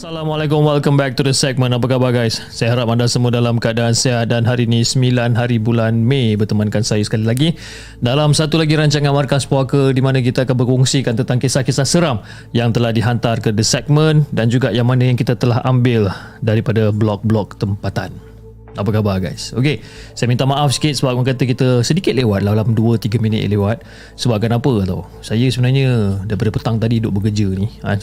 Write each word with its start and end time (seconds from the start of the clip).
Assalamualaikum, 0.00 0.64
welcome 0.64 0.96
back 0.96 1.12
to 1.12 1.20
the 1.20 1.36
segment. 1.36 1.76
Apa 1.76 1.84
khabar 1.84 2.08
guys? 2.08 2.40
Saya 2.48 2.72
harap 2.72 2.88
anda 2.88 3.04
semua 3.04 3.28
dalam 3.36 3.60
keadaan 3.60 3.92
sihat 3.92 4.32
dan 4.32 4.48
hari 4.48 4.64
ini 4.64 4.80
9 4.80 5.36
hari 5.36 5.60
bulan 5.60 5.92
Mei 5.92 6.40
bertemankan 6.40 6.80
saya 6.80 7.04
sekali 7.04 7.28
lagi 7.28 7.52
dalam 8.00 8.32
satu 8.32 8.56
lagi 8.56 8.80
rancangan 8.80 9.12
Markas 9.12 9.44
Puaka 9.44 9.92
di 9.92 10.00
mana 10.00 10.24
kita 10.24 10.48
akan 10.48 10.56
berkongsikan 10.56 11.20
tentang 11.20 11.36
kisah-kisah 11.36 11.84
seram 11.84 12.24
yang 12.56 12.72
telah 12.72 12.96
dihantar 12.96 13.44
ke 13.44 13.52
the 13.52 13.60
segment 13.60 14.24
dan 14.32 14.48
juga 14.48 14.72
yang 14.72 14.88
mana 14.88 15.04
yang 15.04 15.20
kita 15.20 15.36
telah 15.36 15.60
ambil 15.68 16.08
daripada 16.40 16.88
blog-blog 16.96 17.60
tempatan. 17.60 18.29
Apa 18.78 18.90
khabar 18.94 19.18
guys? 19.18 19.50
Okey, 19.56 19.82
saya 20.14 20.30
minta 20.30 20.46
maaf 20.46 20.70
sikit 20.70 20.94
sebab 20.94 21.18
orang 21.18 21.26
kata 21.26 21.42
kita 21.42 21.68
sedikit 21.82 22.14
lewat 22.14 22.46
lah 22.46 22.54
dalam 22.54 22.74
2-3 22.74 23.18
minit 23.18 23.42
lewat. 23.50 23.82
Sebab 24.14 24.38
kenapa 24.38 24.86
tau? 24.86 25.06
Saya 25.22 25.50
sebenarnya 25.50 26.22
daripada 26.26 26.54
petang 26.54 26.78
tadi 26.78 27.02
duduk 27.02 27.22
bekerja 27.22 27.50
ni. 27.54 27.66
Ha, 27.82 27.98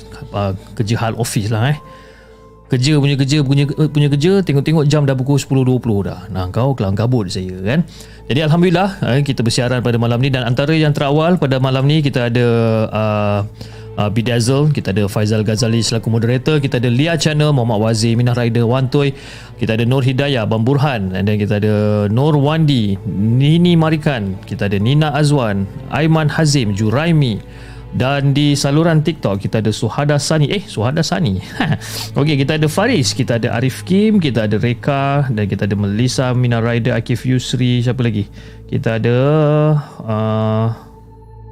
kerja 0.76 0.96
hal 1.00 1.14
office 1.16 1.48
lah 1.48 1.72
eh. 1.72 1.80
Kerja 2.68 3.00
punya 3.00 3.16
kerja 3.16 3.38
punya, 3.48 3.64
punya 3.68 4.08
kerja 4.12 4.44
tengok-tengok 4.44 4.86
jam 4.92 5.08
dah 5.08 5.16
pukul 5.16 5.40
10.20 5.40 6.08
dah. 6.08 6.28
Nah 6.28 6.52
kau 6.52 6.76
kelang 6.76 7.00
kabut 7.00 7.32
saya 7.32 7.56
kan. 7.64 7.88
Jadi 8.28 8.44
Alhamdulillah 8.44 8.90
eh, 9.08 9.24
kita 9.24 9.40
bersiaran 9.40 9.80
pada 9.80 9.96
malam 9.96 10.20
ni 10.20 10.28
dan 10.28 10.44
antara 10.44 10.76
yang 10.76 10.92
terawal 10.92 11.40
pada 11.40 11.64
malam 11.64 11.88
ni 11.88 12.04
kita 12.04 12.28
ada 12.28 12.48
uh, 12.92 13.40
uh, 13.98 14.10
Bidazzle, 14.14 14.70
kita 14.70 14.94
ada 14.94 15.10
Faizal 15.10 15.42
Ghazali 15.42 15.82
selaku 15.82 16.14
moderator, 16.14 16.62
kita 16.62 16.78
ada 16.78 16.88
Lia 16.88 17.18
Channel, 17.18 17.50
Muhammad 17.52 17.82
Wazir, 17.82 18.14
Minah 18.14 18.38
Rider, 18.38 18.64
Wantoy, 18.70 19.12
kita 19.58 19.74
ada 19.74 19.84
Nur 19.84 20.06
Hidayah, 20.06 20.46
Bang 20.46 20.62
Burhan, 20.62 21.12
then 21.12 21.40
kita 21.40 21.58
ada 21.58 22.06
Nur 22.14 22.38
Wandi, 22.38 22.96
Nini 23.10 23.74
Marikan, 23.74 24.38
kita 24.46 24.70
ada 24.70 24.78
Nina 24.78 25.12
Azwan, 25.18 25.66
Aiman 25.90 26.30
Hazim, 26.30 26.78
Juraimi, 26.78 27.42
dan 27.96 28.36
di 28.36 28.52
saluran 28.58 29.00
TikTok 29.00 29.40
kita 29.40 29.64
ada 29.64 29.72
Suhada 29.72 30.20
Sani. 30.20 30.52
Eh, 30.52 30.64
Suhada 30.68 31.00
Sani. 31.00 31.40
Okey, 32.20 32.36
kita 32.44 32.60
ada 32.60 32.68
Faris, 32.68 33.16
kita 33.16 33.40
ada 33.40 33.56
Arif 33.56 33.88
Kim, 33.88 34.20
kita 34.20 34.50
ada 34.50 34.60
Reka 34.60 35.32
dan 35.32 35.48
kita 35.48 35.64
ada 35.64 35.76
Melissa, 35.80 36.36
Mina 36.36 36.60
Rider, 36.60 36.92
Akif 36.92 37.24
Yusri, 37.24 37.80
siapa 37.80 38.04
lagi? 38.04 38.28
Kita 38.68 39.00
ada 39.00 39.18
uh, 40.04 40.68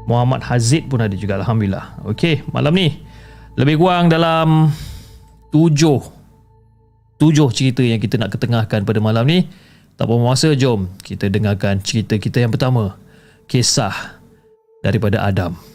Muhammad 0.05 0.45
Hazid 0.45 0.85
pun 0.87 1.01
ada 1.01 1.13
juga 1.17 1.41
Alhamdulillah 1.41 2.05
Okey 2.05 2.45
malam 2.53 2.77
ni 2.77 2.93
Lebih 3.57 3.81
kurang 3.81 4.07
dalam 4.07 4.69
Tujuh 5.49 5.99
Tujuh 7.17 7.49
cerita 7.49 7.81
yang 7.81 7.97
kita 7.97 8.21
nak 8.21 8.37
ketengahkan 8.37 8.85
pada 8.85 8.99
malam 9.01 9.25
ni 9.25 9.49
Tak 9.97 10.05
apa 10.05 10.15
masa 10.21 10.53
jom 10.53 10.93
Kita 11.01 11.25
dengarkan 11.27 11.81
cerita 11.81 12.21
kita 12.21 12.45
yang 12.45 12.53
pertama 12.53 12.99
Kisah 13.49 14.21
Daripada 14.85 15.25
Adam 15.25 15.74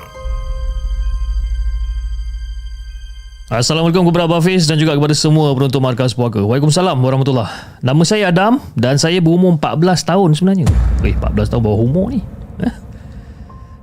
Assalamualaikum 3.51 4.07
kepada 4.07 4.31
Abang 4.31 4.39
Hafiz 4.39 4.63
dan 4.63 4.79
juga 4.79 4.95
kepada 4.95 5.11
semua 5.11 5.51
penonton 5.51 5.83
Markas 5.83 6.15
Puaka. 6.15 6.39
Waalaikumsalam 6.39 6.95
warahmatullahi 6.95 7.83
Nama 7.83 8.03
saya 8.07 8.31
Adam 8.31 8.63
dan 8.79 8.95
saya 8.95 9.19
berumur 9.19 9.59
14 9.59 10.07
tahun 10.07 10.29
sebenarnya. 10.39 10.71
Eh, 11.03 11.11
14 11.19 11.51
tahun 11.51 11.59
bawah 11.59 11.83
umur 11.83 12.15
ni. 12.15 12.23
Eh? 12.63 12.73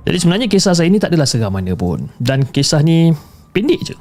Jadi 0.09 0.17
sebenarnya 0.25 0.47
kisah 0.49 0.73
saya 0.73 0.89
ni 0.89 0.97
tak 0.97 1.13
adalah 1.13 1.29
seram 1.29 1.53
mana 1.53 1.77
pun. 1.77 2.09
Dan 2.17 2.49
kisah 2.49 2.81
ni 2.81 3.13
pendek 3.53 3.93
je. 3.93 3.95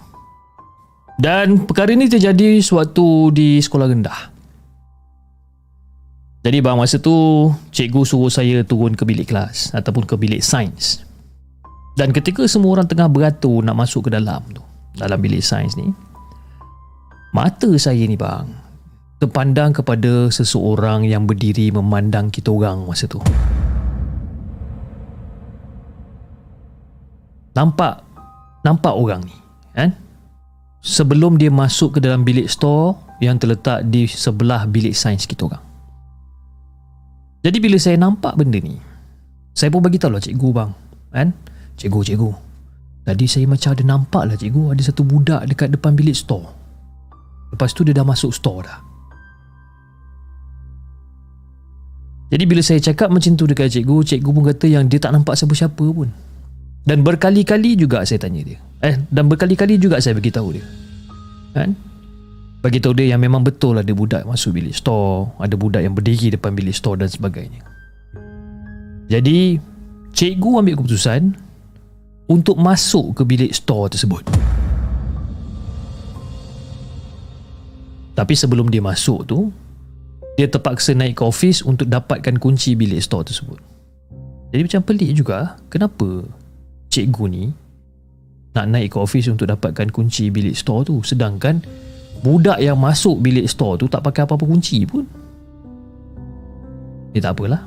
Dan 1.21 1.69
perkara 1.69 1.93
ini 1.93 2.09
terjadi 2.09 2.65
sewaktu 2.65 3.37
di 3.37 3.61
sekolah 3.61 3.93
rendah. 3.93 4.33
Jadi 6.49 6.65
bang 6.65 6.81
masa 6.81 6.97
tu 6.97 7.53
cikgu 7.77 8.09
suruh 8.09 8.33
saya 8.33 8.65
turun 8.65 8.97
ke 8.97 9.05
bilik 9.05 9.29
kelas 9.29 9.77
ataupun 9.77 10.09
ke 10.09 10.17
bilik 10.17 10.41
sains. 10.41 11.05
Dan 11.93 12.17
ketika 12.17 12.49
semua 12.49 12.81
orang 12.81 12.89
tengah 12.89 13.13
beratur 13.13 13.61
nak 13.61 13.77
masuk 13.77 14.09
ke 14.09 14.17
dalam 14.17 14.41
tu, 14.49 14.65
dalam 14.99 15.19
bilik 15.23 15.41
sains 15.41 15.79
ni, 15.79 15.95
mata 17.31 17.71
saya 17.79 18.03
ni 18.05 18.19
bang 18.19 18.51
terpandang 19.19 19.75
kepada 19.75 20.31
seseorang 20.31 21.03
yang 21.03 21.27
berdiri 21.27 21.75
memandang 21.75 22.31
kita 22.31 22.55
orang 22.55 22.87
masa 22.87 23.11
tu. 23.11 23.19
Nampak 27.59 28.07
nampak 28.63 28.95
orang 28.95 29.27
ni, 29.27 29.35
kan? 29.75 29.91
sebelum 30.83 31.39
dia 31.39 31.51
masuk 31.51 31.99
ke 31.99 32.01
dalam 32.03 32.23
bilik 32.23 32.47
store 32.47 32.95
yang 33.19 33.35
terletak 33.39 33.83
di 33.91 34.07
sebelah 34.07 34.67
bilik 34.71 34.95
sains 34.95 35.27
kita 35.27 35.51
orang. 35.51 35.63
Jadi 37.43 37.59
bila 37.59 37.79
saya 37.79 37.99
nampak 37.99 38.35
benda 38.39 38.59
ni, 38.59 38.79
saya 39.55 39.71
pun 39.75 39.83
bagi 39.83 39.99
tahu 39.99 40.15
lah 40.15 40.23
cikgu 40.23 40.49
bang. 40.55 40.71
Kan? 41.11 41.29
Cikgu, 41.79 42.01
cikgu. 42.07 42.31
Tadi 43.09 43.25
saya 43.25 43.49
macam 43.49 43.73
ada 43.73 43.85
nampak 43.89 44.23
lah 44.29 44.37
cikgu 44.37 44.77
ada 44.77 44.83
satu 44.85 45.01
budak 45.01 45.49
dekat 45.49 45.73
depan 45.73 45.97
bilik 45.97 46.13
store. 46.13 46.45
Lepas 47.57 47.73
tu 47.73 47.81
dia 47.81 47.97
dah 47.97 48.05
masuk 48.05 48.37
store 48.37 48.69
dah. 48.69 48.85
Jadi 52.29 52.45
bila 52.45 52.61
saya 52.61 52.77
cakap 52.85 53.09
macam 53.09 53.33
tu 53.33 53.49
dekat 53.49 53.73
cikgu, 53.73 54.05
cikgu 54.05 54.29
pun 54.29 54.45
kata 54.45 54.69
yang 54.69 54.85
dia 54.93 55.01
tak 55.01 55.17
nampak 55.17 55.41
siapa-siapa 55.41 55.81
pun. 55.81 56.13
Dan 56.85 57.01
berkali-kali 57.01 57.81
juga 57.81 58.05
saya 58.05 58.21
tanya 58.21 58.45
dia. 58.45 58.61
Eh, 58.85 59.01
dan 59.09 59.25
berkali-kali 59.33 59.81
juga 59.81 60.05
saya 60.05 60.13
beritahu 60.13 60.61
dia. 60.61 60.65
Kan? 61.57 61.73
Bagi 62.61 62.77
tahu 62.77 62.93
dia 62.93 63.17
yang 63.17 63.25
memang 63.25 63.41
betul 63.41 63.81
ada 63.81 63.89
budak 63.97 64.29
masuk 64.29 64.61
bilik 64.61 64.77
store, 64.77 65.33
ada 65.41 65.57
budak 65.57 65.81
yang 65.81 65.97
berdiri 65.97 66.37
depan 66.37 66.53
bilik 66.53 66.77
store 66.77 67.01
dan 67.01 67.09
sebagainya. 67.09 67.65
Jadi, 69.09 69.57
cikgu 70.13 70.61
ambil 70.61 70.77
keputusan 70.77 71.48
untuk 72.29 72.61
masuk 72.61 73.17
ke 73.17 73.23
bilik 73.25 73.53
store 73.57 73.89
tersebut. 73.89 74.23
Tapi 78.13 78.35
sebelum 78.37 78.69
dia 78.69 78.85
masuk 78.85 79.25
tu, 79.25 79.49
dia 80.37 80.47
terpaksa 80.47 80.93
naik 80.93 81.19
ke 81.19 81.23
office 81.25 81.65
untuk 81.65 81.89
dapatkan 81.89 82.37
kunci 82.37 82.77
bilik 82.77 83.01
store 83.01 83.25
tersebut. 83.25 83.59
Jadi 84.53 84.61
macam 84.65 84.83
pelik 84.85 85.11
juga, 85.17 85.57
kenapa 85.73 86.27
cikgu 86.93 87.25
ni 87.33 87.45
nak 88.53 88.67
naik 88.69 88.95
ke 88.95 88.99
office 88.99 89.31
untuk 89.31 89.47
dapatkan 89.49 89.89
kunci 89.95 90.35
bilik 90.35 90.57
store 90.57 90.83
tu 90.83 90.99
sedangkan 91.05 91.63
budak 92.27 92.59
yang 92.59 92.75
masuk 92.75 93.23
bilik 93.23 93.47
store 93.47 93.79
tu 93.79 93.87
tak 93.87 94.03
pakai 94.03 94.27
apa-apa 94.27 94.45
kunci 94.45 94.83
pun. 94.83 95.07
Dia 97.15 97.23
tak 97.23 97.39
apalah. 97.39 97.63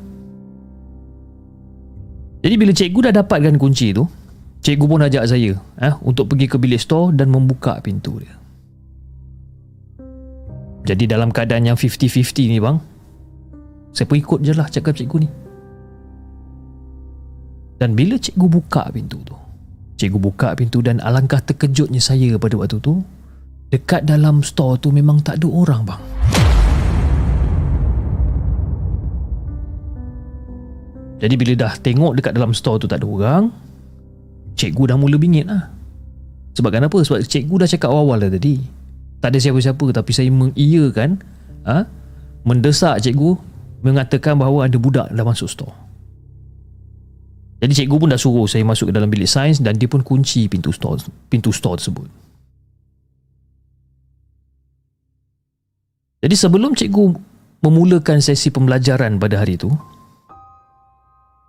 Jadi 2.42 2.56
bila 2.58 2.72
cikgu 2.74 3.00
dah 3.08 3.14
dapatkan 3.24 3.56
kunci 3.56 3.94
tu, 3.94 4.04
cikgu 4.62 4.86
pun 4.86 5.02
ajak 5.02 5.26
saya 5.26 5.58
eh, 5.58 5.94
untuk 6.06 6.30
pergi 6.30 6.46
ke 6.46 6.58
bilik 6.62 6.82
store 6.82 7.12
dan 7.18 7.34
membuka 7.34 7.82
pintu 7.82 8.22
dia. 8.22 8.38
Jadi 10.82 11.06
dalam 11.06 11.30
keadaan 11.30 11.66
yang 11.66 11.78
50-50 11.78 12.50
ni 12.50 12.58
bang, 12.58 12.78
saya 13.94 14.06
pun 14.10 14.18
ikut 14.18 14.40
je 14.42 14.54
lah 14.54 14.66
cakap 14.70 14.98
cikgu 14.98 15.18
ni. 15.26 15.30
Dan 17.78 17.98
bila 17.98 18.18
cikgu 18.18 18.46
buka 18.46 18.90
pintu 18.94 19.22
tu, 19.26 19.38
cikgu 19.98 20.18
buka 20.22 20.54
pintu 20.54 20.82
dan 20.86 21.02
alangkah 21.02 21.42
terkejutnya 21.42 22.02
saya 22.02 22.38
pada 22.38 22.58
waktu 22.58 22.78
tu, 22.82 23.02
dekat 23.74 24.06
dalam 24.06 24.46
store 24.46 24.78
tu 24.78 24.94
memang 24.94 25.22
tak 25.22 25.42
ada 25.42 25.48
orang 25.50 25.82
bang. 25.86 26.04
Jadi 31.22 31.34
bila 31.38 31.54
dah 31.54 31.74
tengok 31.78 32.18
dekat 32.18 32.34
dalam 32.34 32.54
store 32.58 32.82
tu 32.82 32.90
tak 32.90 33.02
ada 33.02 33.08
orang, 33.10 33.54
cikgu 34.56 34.94
dah 34.94 34.98
mula 35.00 35.18
bingit 35.18 35.48
lah. 35.48 35.72
Sebab 36.56 36.72
kenapa? 36.72 37.00
Sebab 37.00 37.24
cikgu 37.24 37.56
dah 37.64 37.70
cakap 37.70 37.90
awal-awal 37.92 38.28
dah 38.28 38.32
tadi. 38.32 38.60
Tak 39.22 39.32
ada 39.32 39.40
siapa-siapa 39.40 39.86
tapi 39.94 40.12
saya 40.12 40.30
mengiyakan, 40.34 41.22
ha? 41.64 41.86
mendesak 42.42 43.00
cikgu 43.06 43.38
mengatakan 43.86 44.38
bahawa 44.38 44.66
ada 44.66 44.78
budak 44.78 45.08
dah 45.14 45.26
masuk 45.26 45.50
store. 45.50 45.76
Jadi 47.62 47.86
cikgu 47.86 47.96
pun 48.02 48.10
dah 48.10 48.18
suruh 48.18 48.50
saya 48.50 48.66
masuk 48.66 48.90
ke 48.90 48.94
dalam 48.98 49.06
bilik 49.06 49.30
sains 49.30 49.62
dan 49.62 49.78
dia 49.78 49.86
pun 49.86 50.02
kunci 50.02 50.50
pintu 50.50 50.74
store 50.74 50.98
pintu 51.30 51.54
store 51.54 51.78
tersebut. 51.78 52.10
Jadi 56.22 56.36
sebelum 56.38 56.74
cikgu 56.74 57.06
memulakan 57.62 58.18
sesi 58.22 58.50
pembelajaran 58.50 59.22
pada 59.22 59.42
hari 59.42 59.58
itu, 59.58 59.70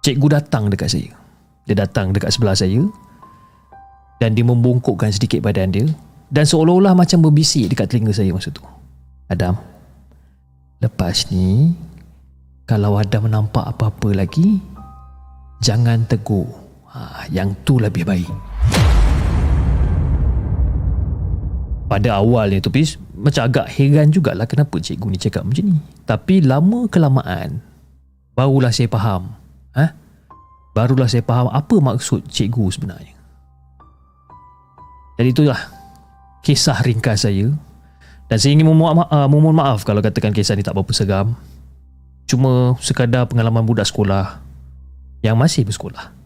cikgu 0.05 0.41
datang 0.41 0.69
dekat 0.69 0.93
saya. 0.93 1.22
Dia 1.67 1.79
datang 1.79 2.11
dekat 2.11 2.35
sebelah 2.35 2.59
saya 2.59 2.83
dan 4.19 4.35
dia 4.35 4.43
membungkukkan 4.43 5.11
sedikit 5.15 5.43
badan 5.43 5.71
dia 5.71 5.87
dan 6.33 6.43
seolah-olah 6.47 6.97
macam 6.97 7.23
berbisik 7.23 7.71
dekat 7.71 7.91
telinga 7.93 8.11
saya 8.11 8.35
masa 8.35 8.51
tu. 8.51 8.65
Adam, 9.31 9.55
lepas 10.83 11.31
ni 11.31 11.77
kalau 12.67 12.97
Adam 12.97 13.29
nampak 13.29 13.69
apa-apa 13.69 14.17
lagi, 14.17 14.63
jangan 15.61 16.09
tegur. 16.09 16.49
Ha, 16.93 17.25
yang 17.33 17.57
tu 17.65 17.81
lebih 17.81 18.05
baik. 18.05 18.29
Pada 21.93 22.25
awalnya 22.25 22.57
tu 22.57 22.73
Pis 22.73 22.97
Macam 23.13 23.53
agak 23.53 23.69
heran 23.77 24.09
jugalah 24.09 24.49
Kenapa 24.49 24.81
cikgu 24.81 25.13
ni 25.13 25.21
cakap 25.21 25.45
macam 25.45 25.77
ni 25.77 25.77
Tapi 26.09 26.41
lama 26.41 26.89
kelamaan 26.89 27.61
Barulah 28.33 28.73
saya 28.73 28.89
faham 28.89 29.29
ha? 29.29 29.42
Barulah 30.73 31.05
saya 31.05 31.21
faham 31.21 31.53
apa 31.53 31.77
maksud 31.77 32.25
cikgu 32.33 32.73
sebenarnya. 32.73 33.13
Jadi 35.21 35.29
itulah 35.29 35.61
kisah 36.41 36.81
ringkas 36.81 37.29
saya. 37.29 37.53
Dan 38.33 38.37
saya 38.41 38.57
ingin 38.57 38.65
memohon, 38.73 39.05
uh, 39.05 39.29
memohon 39.29 39.53
maaf 39.53 39.85
kalau 39.85 40.01
katakan 40.01 40.33
kisah 40.33 40.57
ni 40.57 40.65
tak 40.65 40.73
berapa 40.73 40.89
seram. 40.97 41.37
Cuma 42.25 42.81
sekadar 42.81 43.29
pengalaman 43.29 43.61
budak 43.69 43.85
sekolah 43.85 44.41
yang 45.21 45.37
masih 45.37 45.69
bersekolah. 45.69 46.17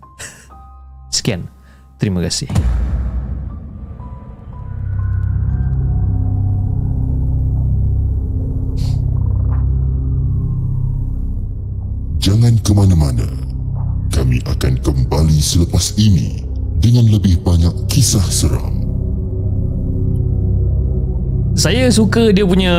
Sekian. 1.14 1.50
Terima 1.99 2.22
kasih. 2.22 2.46
Jangan 12.23 12.54
ke 12.62 12.70
mana-mana 12.75 13.45
kami 14.16 14.40
akan 14.49 14.80
kembali 14.80 15.37
selepas 15.44 15.92
ini 16.00 16.40
dengan 16.80 17.04
lebih 17.12 17.37
banyak 17.44 17.85
kisah 17.92 18.25
seram. 18.25 18.80
Saya 21.52 21.92
suka 21.92 22.32
dia 22.32 22.49
punya 22.49 22.73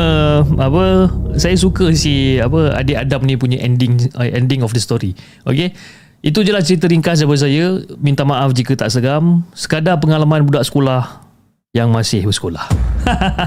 apa 0.58 1.06
saya 1.38 1.54
suka 1.54 1.94
si 1.94 2.42
apa 2.42 2.74
adik 2.74 2.98
Adam 2.98 3.22
ni 3.22 3.38
punya 3.38 3.62
ending 3.62 4.02
uh, 4.18 4.26
ending 4.26 4.66
of 4.66 4.74
the 4.74 4.82
story. 4.82 5.14
Okay? 5.46 5.78
Itu 6.26 6.42
je 6.42 6.50
lah 6.50 6.66
cerita 6.66 6.90
ringkas 6.90 7.22
daripada 7.22 7.46
saya. 7.46 7.86
Minta 8.02 8.26
maaf 8.26 8.50
jika 8.50 8.74
tak 8.74 8.90
seram. 8.90 9.46
Sekadar 9.54 10.02
pengalaman 10.02 10.42
budak 10.42 10.66
sekolah 10.66 11.22
yang 11.70 11.94
masih 11.94 12.26
bersekolah. 12.26 12.66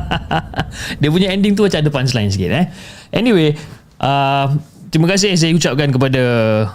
dia 1.04 1.10
punya 1.12 1.28
ending 1.36 1.60
tu 1.60 1.68
macam 1.68 1.84
ada 1.84 1.92
punchline 1.92 2.32
sikit 2.32 2.56
eh. 2.56 2.66
Anyway, 3.12 3.60
uh, 4.00 4.48
Terima 4.92 5.08
kasih 5.08 5.40
saya 5.40 5.56
ucapkan 5.56 5.88
kepada 5.88 6.22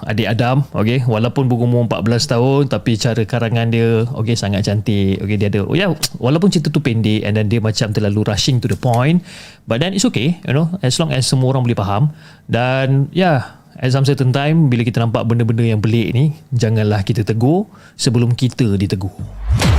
adik 0.09 0.25
Adam 0.25 0.65
okey. 0.73 1.05
Walaupun 1.05 1.53
berumur 1.53 1.85
14 1.85 2.33
tahun 2.33 2.63
tapi 2.73 2.97
cara 2.97 3.21
karangan 3.29 3.69
dia 3.69 4.09
okey 4.09 4.33
sangat 4.33 4.65
cantik. 4.65 5.21
Okey 5.21 5.37
dia 5.37 5.53
ada 5.53 5.69
oh 5.69 5.77
yeah, 5.77 5.93
walaupun 6.17 6.49
cerita 6.49 6.73
tu 6.73 6.81
pendek 6.81 7.29
and 7.29 7.37
then 7.37 7.53
dia 7.53 7.61
macam 7.61 7.93
terlalu 7.93 8.25
rushing 8.25 8.57
to 8.57 8.73
the 8.73 8.79
point 8.81 9.21
but 9.69 9.85
then 9.85 9.93
it's 9.93 10.09
okay 10.09 10.41
you 10.49 10.57
know 10.57 10.73
as 10.81 10.97
long 10.97 11.13
as 11.13 11.29
semua 11.29 11.53
orang 11.53 11.69
boleh 11.69 11.77
faham. 11.77 12.09
Dan 12.49 13.13
yeah, 13.13 13.61
at 13.77 13.93
some 13.93 14.09
certain 14.09 14.33
time 14.33 14.73
bila 14.73 14.81
kita 14.81 14.97
nampak 14.97 15.21
benda-benda 15.29 15.77
yang 15.77 15.85
pelik 15.85 16.17
ni 16.17 16.33
janganlah 16.57 17.05
kita 17.05 17.21
tegur 17.21 17.69
sebelum 18.01 18.33
kita 18.33 18.81
ditegur. 18.81 19.13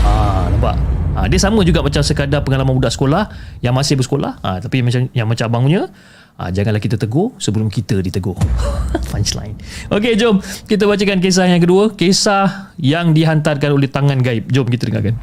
Ha 0.06 0.46
nampak? 0.54 0.78
Ha, 1.18 1.26
dia 1.26 1.42
sama 1.42 1.66
juga 1.66 1.82
macam 1.82 2.06
sekadar 2.06 2.46
pengalaman 2.46 2.78
budak 2.78 2.94
sekolah 2.94 3.30
yang 3.66 3.74
masih 3.74 3.98
bersekolah. 3.98 4.38
Ha, 4.46 4.62
tapi 4.62 4.86
macam 4.86 5.10
yang 5.14 5.26
macam 5.26 5.46
abang 5.50 5.66
punya 5.66 5.90
Ha, 6.38 6.54
janganlah 6.54 6.78
kita 6.78 7.02
tegur 7.02 7.34
sebelum 7.42 7.66
kita 7.66 7.98
ditegur. 7.98 8.38
Punchline. 9.12 9.58
Okey, 9.90 10.14
jom 10.22 10.38
kita 10.70 10.86
bacakan 10.86 11.18
kisah 11.18 11.50
yang 11.50 11.58
kedua. 11.58 11.98
Kisah 11.98 12.78
yang 12.78 13.18
dihantarkan 13.18 13.74
oleh 13.74 13.90
tangan 13.90 14.22
gaib. 14.22 14.46
Jom 14.54 14.70
kita 14.70 14.86
dengarkan. 14.86 15.18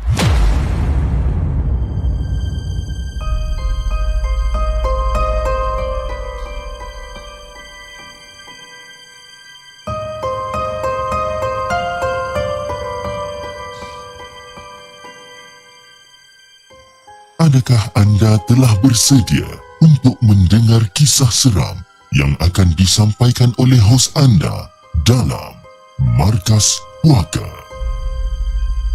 Adakah 17.38 17.92
anda 17.94 18.40
telah 18.50 18.72
bersedia 18.82 19.63
untuk 19.84 20.16
mendengar 20.24 20.80
kisah 20.96 21.28
seram 21.28 21.76
yang 22.16 22.32
akan 22.40 22.72
disampaikan 22.72 23.52
oleh 23.60 23.76
hos 23.76 24.08
anda 24.16 24.72
dalam 25.04 25.52
Markas 26.16 26.80
Puaka. 27.04 27.44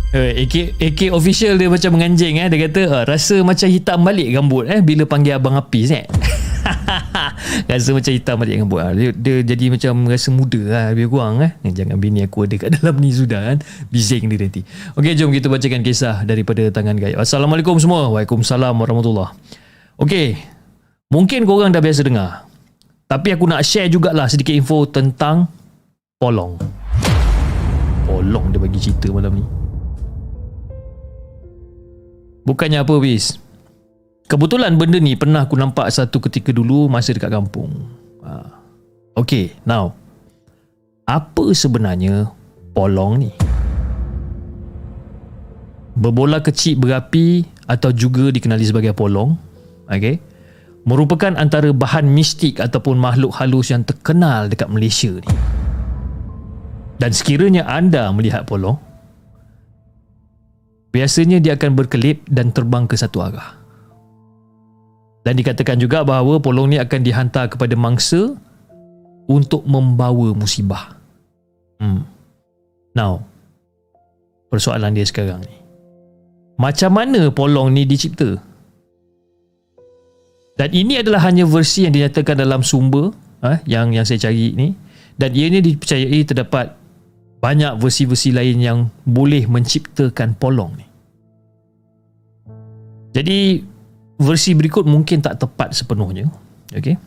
Uh, 0.10 0.34
AK, 0.42 0.82
AK 0.82 1.14
official 1.14 1.62
dia 1.62 1.70
macam 1.70 1.94
menganjing 1.94 2.42
eh. 2.42 2.50
Dia 2.50 2.66
kata 2.66 2.82
uh, 2.90 3.04
rasa 3.06 3.46
macam 3.46 3.70
hitam 3.70 4.02
balik 4.02 4.34
rambut 4.34 4.66
eh 4.66 4.82
bila 4.82 5.06
panggil 5.06 5.38
abang 5.38 5.54
Apis 5.54 5.94
eh. 5.94 6.10
rasa 7.70 7.94
macam 7.94 8.10
hitam 8.10 8.42
balik 8.42 8.58
rambut. 8.58 8.82
Uh. 8.82 8.94
Dia, 8.98 9.08
dia 9.14 9.36
jadi 9.46 9.70
macam 9.70 10.10
rasa 10.10 10.34
muda 10.34 10.62
lah 10.66 10.84
lebih 10.98 11.14
kurang 11.14 11.46
eh. 11.46 11.54
Jangan 11.70 12.02
bini 12.02 12.26
aku 12.26 12.50
ada 12.50 12.58
kat 12.58 12.74
dalam 12.82 12.98
ni 12.98 13.14
sudah 13.14 13.54
kan. 13.54 13.58
Bising 13.94 14.26
dia 14.26 14.42
nanti. 14.42 14.66
Okey 14.98 15.14
jom 15.14 15.30
kita 15.30 15.54
bacakan 15.54 15.86
kisah 15.86 16.26
daripada 16.26 16.66
tangan 16.74 16.98
gaib. 16.98 17.22
Assalamualaikum 17.22 17.78
semua. 17.78 18.10
Waalaikumsalam 18.10 18.74
warahmatullahi. 18.74 19.38
Okey, 20.00 20.40
Mungkin 21.10 21.42
korang 21.50 21.74
dah 21.74 21.82
biasa 21.82 22.06
dengar. 22.06 22.46
Tapi 23.10 23.34
aku 23.34 23.50
nak 23.50 23.66
share 23.66 23.90
jugalah 23.90 24.30
sedikit 24.30 24.54
info 24.54 24.86
tentang 24.86 25.50
Polong. 26.22 26.62
Polong 28.06 28.54
dia 28.54 28.62
bagi 28.62 28.78
cerita 28.78 29.10
malam 29.10 29.42
ni. 29.42 29.46
Bukannya 32.46 32.86
apa, 32.86 32.94
Bis. 33.02 33.42
Kebetulan 34.30 34.78
benda 34.78 35.02
ni 35.02 35.18
pernah 35.18 35.50
aku 35.50 35.58
nampak 35.58 35.90
satu 35.90 36.22
ketika 36.30 36.54
dulu 36.54 36.86
masa 36.86 37.10
dekat 37.10 37.34
kampung. 37.34 37.90
Ha. 38.22 38.46
Okay, 39.18 39.58
now. 39.66 39.98
Apa 41.10 41.58
sebenarnya 41.58 42.30
polong 42.78 43.26
ni? 43.26 43.34
Berbola 45.98 46.38
kecil 46.46 46.78
berapi 46.78 47.50
atau 47.66 47.90
juga 47.90 48.30
dikenali 48.30 48.62
sebagai 48.62 48.94
polong. 48.94 49.34
Okay 49.90 50.29
merupakan 50.90 51.38
antara 51.38 51.70
bahan 51.70 52.10
mistik 52.10 52.58
ataupun 52.58 52.98
makhluk 52.98 53.38
halus 53.38 53.70
yang 53.70 53.86
terkenal 53.86 54.50
dekat 54.50 54.66
Malaysia 54.74 55.14
ni. 55.14 55.30
Dan 56.98 57.14
sekiranya 57.14 57.70
anda 57.70 58.10
melihat 58.10 58.50
polong, 58.50 58.82
biasanya 60.90 61.38
dia 61.38 61.54
akan 61.54 61.78
berkelip 61.78 62.26
dan 62.26 62.50
terbang 62.50 62.90
ke 62.90 62.98
satu 62.98 63.22
arah. 63.22 63.54
Dan 65.22 65.38
dikatakan 65.38 65.78
juga 65.78 66.02
bahawa 66.02 66.42
polong 66.42 66.74
ni 66.74 66.82
akan 66.82 67.06
dihantar 67.06 67.54
kepada 67.54 67.78
mangsa 67.78 68.34
untuk 69.30 69.62
membawa 69.70 70.34
musibah. 70.34 70.98
Hmm. 71.78 72.02
Now, 72.98 73.30
persoalan 74.50 74.98
dia 74.98 75.06
sekarang 75.06 75.46
ni. 75.46 75.54
Macam 76.58 76.98
mana 76.98 77.30
polong 77.30 77.72
ni 77.78 77.86
dicipta? 77.86 78.49
Dan 80.60 80.76
ini 80.76 81.00
adalah 81.00 81.24
hanya 81.24 81.48
versi 81.48 81.88
yang 81.88 81.96
dinyatakan 81.96 82.36
dalam 82.36 82.60
sumber 82.60 83.16
ha, 83.40 83.64
yang 83.64 83.96
yang 83.96 84.04
saya 84.04 84.28
cari 84.28 84.52
ni. 84.52 84.76
Dan 85.16 85.32
ia 85.32 85.48
ni 85.48 85.64
dipercayai 85.64 86.20
terdapat 86.28 86.76
banyak 87.40 87.80
versi-versi 87.80 88.36
lain 88.36 88.60
yang 88.60 88.80
boleh 89.08 89.48
menciptakan 89.48 90.36
polong 90.36 90.76
ni. 90.76 90.86
Jadi 93.16 93.64
versi 94.20 94.52
berikut 94.52 94.84
mungkin 94.84 95.24
tak 95.24 95.40
tepat 95.40 95.72
sepenuhnya. 95.72 96.28
Okay. 96.76 97.00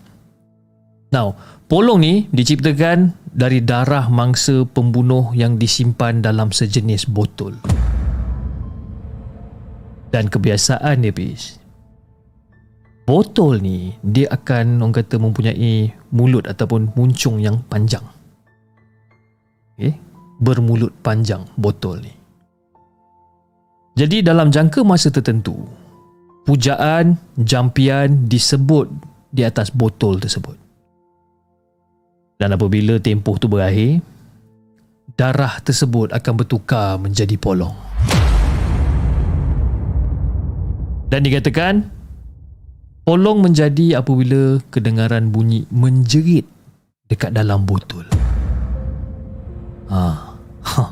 Now, 1.13 1.37
polong 1.69 2.01
ni 2.01 2.25
diciptakan 2.33 3.13
dari 3.29 3.61
darah 3.61 4.09
mangsa 4.09 4.65
pembunuh 4.65 5.37
yang 5.37 5.61
disimpan 5.61 6.25
dalam 6.25 6.57
sejenis 6.57 7.05
botol. 7.05 7.53
Dan 10.09 10.33
kebiasaan 10.33 11.05
dia 11.05 11.13
bis. 11.13 11.62
Botol 13.13 13.61
ni 13.61 13.93
dia 14.01 14.25
akan 14.33 14.81
orang 14.81 14.97
kata 14.97 15.21
mempunyai 15.21 15.93
mulut 16.17 16.49
ataupun 16.49 16.97
muncung 16.97 17.45
yang 17.45 17.61
panjang. 17.69 18.01
Okay? 19.77 20.01
Bermulut 20.41 20.97
panjang 21.05 21.45
botol 21.61 22.01
ni. 22.01 22.09
Jadi 24.01 24.25
dalam 24.25 24.49
jangka 24.49 24.81
masa 24.81 25.13
tertentu, 25.13 25.61
pujaan, 26.49 27.21
jampian 27.37 28.33
disebut 28.33 28.89
di 29.29 29.45
atas 29.45 29.69
botol 29.69 30.17
tersebut. 30.17 30.57
Dan 32.41 32.57
apabila 32.57 32.97
tempoh 32.97 33.37
tu 33.37 33.45
berakhir, 33.45 34.01
darah 35.21 35.61
tersebut 35.61 36.17
akan 36.17 36.33
bertukar 36.33 36.97
menjadi 36.97 37.37
polong. 37.37 37.77
Dan 41.13 41.29
dikatakan 41.29 42.01
polong 43.03 43.43
menjadi 43.43 43.99
apabila 43.99 44.63
kedengaran 44.71 45.35
bunyi 45.35 45.67
menjerit 45.75 46.47
dekat 47.11 47.35
dalam 47.35 47.67
botol. 47.67 48.07
Ha, 49.91 50.05
ha, 50.65 50.85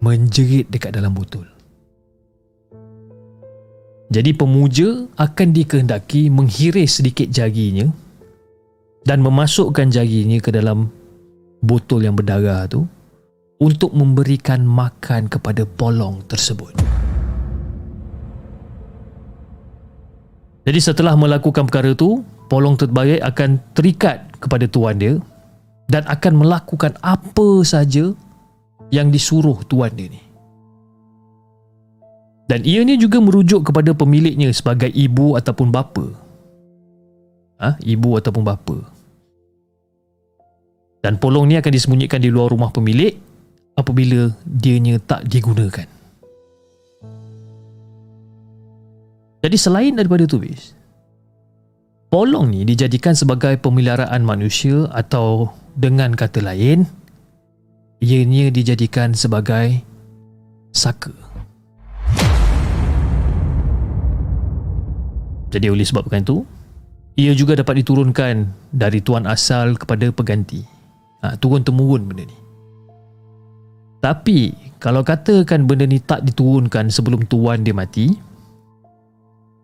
menjerit 0.00 0.70
dekat 0.70 0.94
dalam 0.96 1.12
botol. 1.12 1.44
Jadi 4.12 4.36
pemuja 4.36 5.08
akan 5.16 5.48
dikehendaki 5.56 6.28
menghiris 6.28 7.00
sedikit 7.00 7.32
jarinya 7.32 7.88
dan 9.08 9.24
memasukkan 9.24 9.88
jarinya 9.88 10.36
ke 10.36 10.52
dalam 10.52 10.92
botol 11.64 12.04
yang 12.04 12.12
berdarah 12.12 12.68
tu 12.68 12.84
untuk 13.56 13.96
memberikan 13.96 14.68
makan 14.68 15.32
kepada 15.32 15.64
polong 15.64 16.20
tersebut. 16.28 16.76
Jadi 20.62 20.78
setelah 20.78 21.18
melakukan 21.18 21.66
perkara 21.66 21.90
tu, 21.98 22.22
polong 22.46 22.78
terbaik 22.78 23.18
akan 23.22 23.58
terikat 23.74 24.22
kepada 24.38 24.70
tuan 24.70 24.94
dia 24.94 25.14
dan 25.90 26.06
akan 26.06 26.38
melakukan 26.38 26.94
apa 27.02 27.66
saja 27.66 28.14
yang 28.94 29.10
disuruh 29.10 29.58
tuan 29.66 29.90
dia 29.98 30.06
ni. 30.06 30.22
Dan 32.46 32.62
ia 32.68 32.84
ni 32.84 33.00
juga 33.00 33.18
merujuk 33.18 33.72
kepada 33.72 33.96
pemiliknya 33.96 34.52
sebagai 34.52 34.90
ibu 34.92 35.34
ataupun 35.40 35.72
bapa. 35.72 36.06
Ha? 37.58 37.80
Ibu 37.80 38.18
ataupun 38.20 38.42
bapa. 38.44 38.76
Dan 41.02 41.18
polong 41.18 41.50
ni 41.50 41.58
akan 41.58 41.72
disembunyikan 41.72 42.22
di 42.22 42.30
luar 42.30 42.52
rumah 42.52 42.70
pemilik 42.70 43.16
apabila 43.74 44.30
dianya 44.46 45.00
tak 45.02 45.26
digunakan. 45.26 46.01
Jadi 49.42 49.58
selain 49.58 49.98
daripada 49.98 50.22
tu 50.22 50.38
bis, 50.38 50.70
polong 52.14 52.54
ni 52.54 52.62
dijadikan 52.62 53.18
sebagai 53.18 53.58
pemeliharaan 53.58 54.22
manusia 54.22 54.86
atau 54.94 55.50
dengan 55.74 56.14
kata 56.14 56.46
lain, 56.46 56.86
ianya 57.98 58.54
dijadikan 58.54 59.10
sebagai 59.18 59.82
saka. 60.70 61.10
Jadi 65.50 65.66
oleh 65.68 65.82
sebabkan 65.82 66.22
itu, 66.22 66.46
ia 67.18 67.34
juga 67.34 67.58
dapat 67.58 67.82
diturunkan 67.82 68.46
dari 68.70 69.02
tuan 69.02 69.26
asal 69.26 69.74
kepada 69.74 70.06
pengganti. 70.14 70.62
Ha, 71.26 71.34
turun 71.34 71.66
temurun 71.66 72.06
benda 72.06 72.30
ni. 72.30 72.38
Tapi 73.98 74.54
kalau 74.78 75.02
katakan 75.02 75.66
benda 75.66 75.82
ni 75.82 75.98
tak 75.98 76.22
diturunkan 76.22 76.94
sebelum 76.94 77.26
tuan 77.26 77.66
dia 77.66 77.74
mati, 77.74 78.30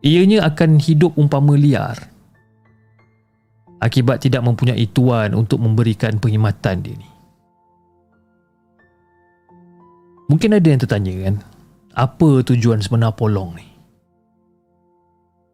ianya 0.03 0.47
akan 0.47 0.79
hidup 0.79 1.19
umpama 1.19 1.59
liar 1.59 1.99
akibat 3.79 4.23
tidak 4.23 4.43
mempunyai 4.43 4.87
tuan 4.91 5.35
untuk 5.35 5.63
memberikan 5.63 6.19
perkhidmatan 6.19 6.83
dia 6.83 6.95
ni. 6.99 7.09
Mungkin 10.29 10.61
ada 10.61 10.67
yang 10.69 10.81
tertanya 10.83 11.13
kan, 11.25 11.35
apa 11.97 12.45
tujuan 12.45 12.85
sebenar 12.85 13.17
polong 13.17 13.57
ni? 13.57 13.67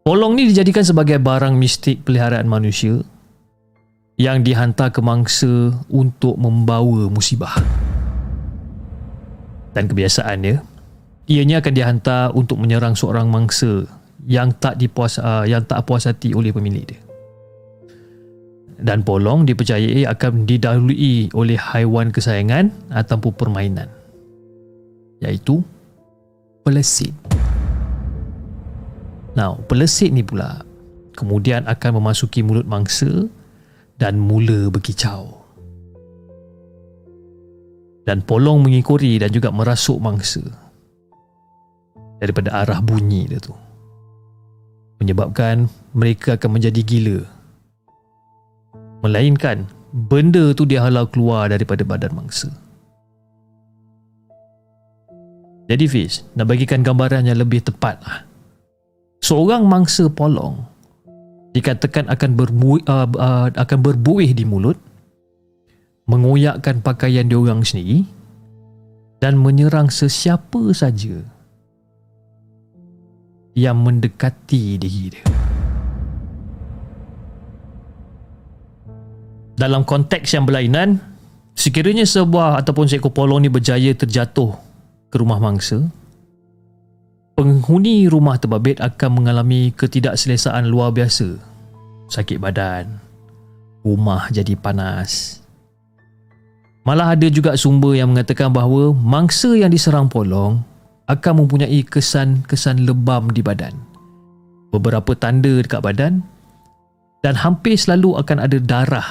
Polong 0.05 0.35
ni 0.37 0.51
dijadikan 0.51 0.85
sebagai 0.85 1.17
barang 1.23 1.55
mistik 1.57 2.03
peliharaan 2.05 2.51
manusia 2.51 3.01
yang 4.19 4.43
dihantar 4.43 4.91
ke 4.91 5.01
mangsa 5.01 5.73
untuk 5.89 6.37
membawa 6.37 7.07
musibah. 7.09 7.55
Dan 9.73 9.87
kebiasaannya, 9.87 10.55
ianya 11.31 11.57
akan 11.63 11.75
dihantar 11.75 12.25
untuk 12.35 12.59
menyerang 12.61 12.99
seorang 12.99 13.31
mangsa 13.31 13.87
yang 14.25 14.57
tak 14.57 14.81
dipuas 14.81 15.21
uh, 15.21 15.45
yang 15.45 15.65
tak 15.69 15.85
puas 15.85 16.09
hati 16.09 16.33
oleh 16.33 16.51
pemilik 16.51 16.85
dia. 16.85 17.01
Dan 18.75 19.07
polong 19.07 19.47
dipercayai 19.47 20.03
akan 20.05 20.45
didahului 20.45 21.33
oleh 21.33 21.57
haiwan 21.57 22.11
kesayangan 22.11 22.75
ataupun 22.91 23.33
permainan 23.33 23.89
iaitu 25.23 25.63
pelesit. 26.67 27.15
Now, 29.39 29.63
pelesit 29.67 30.11
ni 30.13 30.27
pula 30.27 30.63
kemudian 31.15 31.65
akan 31.71 32.03
memasuki 32.03 32.43
mulut 32.43 32.67
mangsa 32.67 33.31
dan 33.97 34.19
mula 34.19 34.69
berkicau. 34.69 35.43
Dan 38.05 38.21
polong 38.21 38.69
mengikuri 38.69 39.17
dan 39.17 39.33
juga 39.33 39.49
merasuk 39.49 39.97
mangsa 39.97 40.45
daripada 42.21 42.53
arah 42.53 42.85
bunyi 42.85 43.25
dia 43.25 43.41
tu 43.41 43.64
menyebabkan 44.99 45.67
mereka 45.95 46.39
akan 46.39 46.51
menjadi 46.59 46.81
gila. 46.85 47.21
Melainkan 49.05 49.69
benda 49.95 50.51
tu 50.57 50.67
dihalau 50.67 51.07
keluar 51.07 51.51
daripada 51.51 51.87
badan 51.87 52.15
mangsa. 52.17 52.51
Jadi 55.65 55.85
Fiz, 55.89 56.27
nak 56.37 56.53
bagikan 56.53 56.85
gambaran 56.85 57.25
yang 57.25 57.41
lebih 57.41 57.65
tepat 57.65 57.97
lah. 58.05 58.29
Seorang 59.25 59.65
mangsa 59.65 60.13
polong 60.13 60.61
dikatakan 61.57 62.13
akan 62.13 62.31
berbuih, 62.37 62.85
uh, 62.85 63.09
uh, 63.09 63.49
akan 63.49 63.79
berbuih 63.81 64.37
di 64.37 64.45
mulut, 64.45 64.77
mengoyakkan 66.05 66.85
pakaian 66.85 67.25
diorang 67.25 67.65
sendiri 67.65 68.05
dan 69.25 69.41
menyerang 69.41 69.89
sesiapa 69.89 70.77
saja 70.77 71.25
yang 73.55 73.79
mendekati 73.81 74.77
diri 74.77 75.15
dia. 75.15 75.27
Dalam 79.55 79.87
konteks 79.87 80.35
yang 80.35 80.45
berlainan, 80.51 80.99
sekiranya 81.55 82.03
sebuah 82.03 82.59
ataupun 82.59 82.91
seekor 82.91 83.15
polong 83.15 83.47
ni 83.47 83.49
berjaya 83.49 83.95
terjatuh 83.95 84.51
ke 85.07 85.17
rumah 85.23 85.39
mangsa, 85.39 85.87
penghuni 87.39 88.11
rumah 88.11 88.35
terbabit 88.35 88.83
akan 88.83 89.23
mengalami 89.23 89.71
ketidakselesaan 89.71 90.67
luar 90.67 90.91
biasa. 90.91 91.39
Sakit 92.11 92.43
badan, 92.43 92.99
rumah 93.87 94.27
jadi 94.35 94.59
panas. 94.59 95.39
Malah 96.83 97.17
ada 97.17 97.31
juga 97.31 97.55
sumber 97.55 97.97
yang 97.97 98.11
mengatakan 98.13 98.51
bahawa 98.51 98.93
mangsa 98.93 99.55
yang 99.55 99.71
diserang 99.73 100.11
polong 100.11 100.61
akan 101.05 101.45
mempunyai 101.45 101.85
kesan-kesan 101.85 102.89
lebam 102.89 103.29
di 103.29 103.45
badan. 103.45 103.77
Beberapa 104.73 105.13
tanda 105.15 105.61
dekat 105.61 105.85
badan 105.85 106.25
dan 107.21 107.35
hampir 107.37 107.77
selalu 107.77 108.17
akan 108.19 108.39
ada 108.41 108.59
darah 108.59 109.09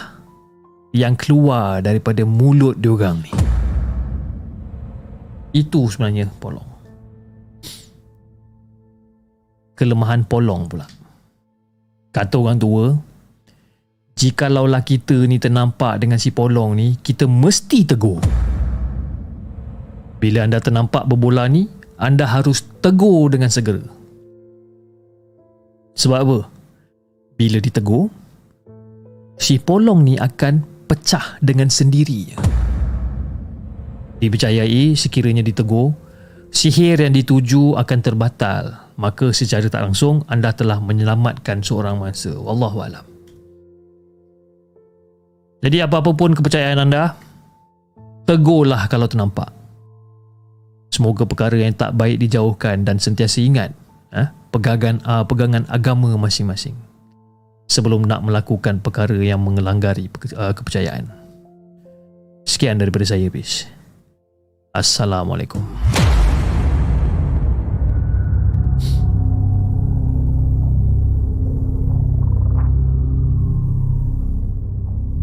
yang 0.94 1.14
keluar 1.18 1.82
daripada 1.82 2.26
mulut 2.26 2.78
diorang 2.82 3.22
ni. 3.22 3.34
Itu 5.54 5.86
sebenarnya 5.86 6.30
polong. 6.42 6.66
Kelemahan 9.78 10.26
polong 10.26 10.70
pula. 10.70 10.86
Kata 12.14 12.36
orang 12.38 12.58
tua, 12.62 12.94
jikalau 14.14 14.70
lah 14.70 14.86
kita 14.86 15.26
ni 15.26 15.42
ternampak 15.42 15.98
dengan 16.02 16.22
si 16.22 16.30
polong 16.30 16.78
ni, 16.78 16.98
kita 17.02 17.26
mesti 17.26 17.86
tegur. 17.86 18.22
Bila 20.22 20.46
anda 20.46 20.62
ternampak 20.62 21.10
berbola 21.10 21.50
ni, 21.50 21.83
anda 22.03 22.27
harus 22.27 22.67
tegur 22.83 23.31
dengan 23.31 23.48
segera. 23.48 23.88
Sebab 25.95 26.19
apa? 26.19 26.39
Bila 27.39 27.63
ditegur, 27.63 28.12
si 29.39 29.55
polong 29.55 30.03
ni 30.03 30.19
akan 30.19 30.86
pecah 30.91 31.39
dengan 31.39 31.72
sendirinya. 31.72 32.36
Dipercayai 34.19 35.00
sekiranya 35.00 35.39
ditegur, 35.39 35.95
sihir 36.51 37.00
yang 37.00 37.15
dituju 37.15 37.79
akan 37.79 38.00
terbatal. 38.03 38.63
Maka 39.00 39.33
secara 39.33 39.65
tak 39.72 39.89
langsung 39.89 40.22
anda 40.29 40.53
telah 40.53 40.77
menyelamatkan 40.83 41.63
seorang 41.63 41.98
mangsa. 41.98 42.36
Wallahu 42.36 42.77
alam. 42.83 43.05
Jadi 45.63 45.79
apa-apa 45.79 46.12
pun 46.12 46.36
kepercayaan 46.36 46.83
anda, 46.83 47.15
tegurlah 48.27 48.91
kalau 48.91 49.07
ternampak. 49.07 49.62
Semoga 50.94 51.26
perkara 51.26 51.58
yang 51.58 51.74
tak 51.74 51.98
baik 51.98 52.22
dijauhkan 52.22 52.86
dan 52.86 53.02
sentiasa 53.02 53.42
ingat 53.42 53.74
eh, 54.14 54.30
pegangan, 54.54 55.02
uh, 55.02 55.25
pegangan 55.25 55.66
agama 55.66 56.14
masing-masing 56.22 56.77
sebelum 57.66 58.06
nak 58.06 58.22
melakukan 58.22 58.77
perkara 58.77 59.18
yang 59.18 59.42
mengelanggari 59.42 60.06
uh, 60.38 60.53
kepercayaan. 60.53 61.10
Sekian 62.46 62.77
daripada 62.77 63.10
saya, 63.10 63.25
Bish. 63.25 63.66
Assalamualaikum. 64.70 65.66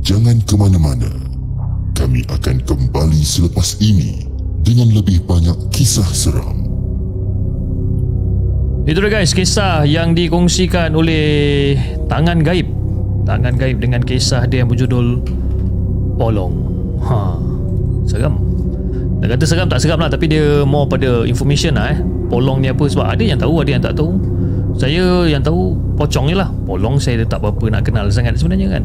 Jangan 0.02 0.42
ke 0.42 0.54
mana-mana. 0.58 1.14
Kami 1.94 2.26
akan 2.26 2.58
kembali 2.66 3.22
selepas 3.22 3.78
ini 3.78 4.29
dengan 4.70 4.94
lebih 4.94 5.18
banyak 5.26 5.74
kisah 5.74 6.06
seram. 6.14 6.62
Itu 8.86 9.02
dia 9.02 9.10
guys, 9.10 9.34
kisah 9.34 9.82
yang 9.82 10.14
dikongsikan 10.14 10.94
oleh 10.94 11.74
Tangan 12.06 12.38
Gaib. 12.46 12.70
Tangan 13.26 13.58
Gaib 13.58 13.82
dengan 13.82 13.98
kisah 13.98 14.46
dia 14.46 14.62
yang 14.62 14.70
berjudul 14.70 15.26
Polong. 16.14 16.54
Ha, 17.02 17.34
seram. 18.06 18.38
Nak 19.20 19.36
kata 19.36 19.44
seram 19.44 19.66
tak 19.66 19.82
seram 19.82 19.98
lah 19.98 20.08
tapi 20.08 20.30
dia 20.30 20.62
more 20.62 20.86
pada 20.86 21.26
information 21.26 21.74
lah 21.74 21.92
eh. 21.92 21.98
Polong 22.30 22.62
ni 22.62 22.70
apa 22.70 22.86
sebab 22.86 23.10
ada 23.10 23.20
yang 23.26 23.42
tahu, 23.42 23.58
ada 23.58 23.70
yang 23.74 23.82
tak 23.82 23.98
tahu. 23.98 24.16
Saya 24.78 25.26
yang 25.26 25.42
tahu 25.42 25.74
pocong 25.98 26.30
je 26.30 26.36
lah. 26.38 26.48
Polong 26.64 26.96
saya 27.02 27.20
tak 27.26 27.42
apa-apa 27.42 27.68
nak 27.74 27.82
kenal 27.84 28.06
sangat 28.08 28.38
sebenarnya 28.38 28.80
kan. 28.80 28.82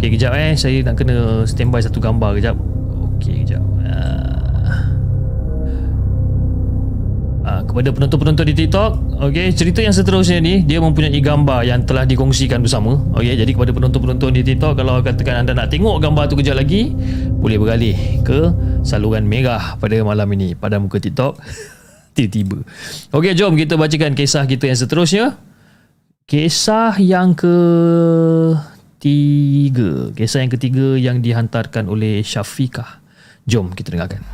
Okay, 0.00 0.10
kejap 0.10 0.32
eh. 0.34 0.56
Saya 0.56 0.80
nak 0.80 0.96
kena 0.96 1.44
standby 1.44 1.78
satu 1.84 2.00
gambar 2.00 2.40
kejap. 2.40 2.56
Okay, 3.20 3.46
kejap. 3.46 3.62
Uh, 3.84 4.35
kepada 7.46 7.94
penonton-penonton 7.94 8.44
di 8.50 8.54
TikTok, 8.58 9.22
okay, 9.22 9.54
cerita 9.54 9.78
yang 9.78 9.94
seterusnya 9.94 10.42
ni 10.42 10.66
dia 10.66 10.82
mempunyai 10.82 11.14
gambar 11.22 11.62
yang 11.62 11.86
telah 11.86 12.02
dikongsikan 12.02 12.58
bersama. 12.58 12.98
Okay, 13.14 13.38
jadi 13.38 13.54
kepada 13.54 13.70
penonton-penonton 13.70 14.34
di 14.34 14.42
TikTok 14.42 14.74
kalau 14.74 14.98
katakan 14.98 15.46
anda 15.46 15.54
nak 15.54 15.70
tengok 15.70 16.02
gambar 16.02 16.26
tu 16.26 16.34
kejap 16.34 16.58
lagi, 16.58 16.90
boleh 17.38 17.54
beralih 17.62 17.96
ke 18.26 18.50
saluran 18.82 19.22
merah 19.30 19.78
pada 19.78 19.94
malam 20.02 20.26
ini 20.34 20.58
pada 20.58 20.82
muka 20.82 20.98
TikTok. 20.98 21.38
Tiba-tiba. 22.18 22.66
Okay, 23.14 23.36
jom 23.36 23.54
kita 23.54 23.78
bacakan 23.78 24.18
kisah 24.18 24.48
kita 24.48 24.66
yang 24.66 24.78
seterusnya. 24.80 25.38
Kisah 26.26 26.98
yang 26.98 27.38
ke 27.38 27.54
ketiga. 28.98 30.10
Kisah 30.16 30.42
yang 30.42 30.50
ketiga 30.50 30.86
yang 30.98 31.22
dihantarkan 31.22 31.86
oleh 31.86 32.26
Syafiqah. 32.26 32.98
Jom 33.46 33.70
kita 33.70 33.94
dengarkan. 33.94 34.24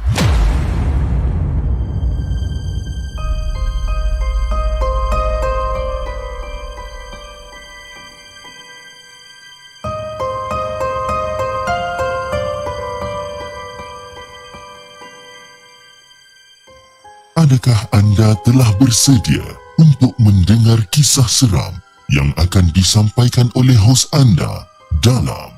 Adakah 17.43 17.91
anda 17.91 18.39
telah 18.47 18.71
bersedia 18.79 19.43
untuk 19.75 20.15
mendengar 20.23 20.79
kisah 20.95 21.27
seram 21.27 21.75
yang 22.07 22.31
akan 22.39 22.71
disampaikan 22.71 23.51
oleh 23.59 23.75
hos 23.75 24.07
anda 24.15 24.63
dalam 25.03 25.51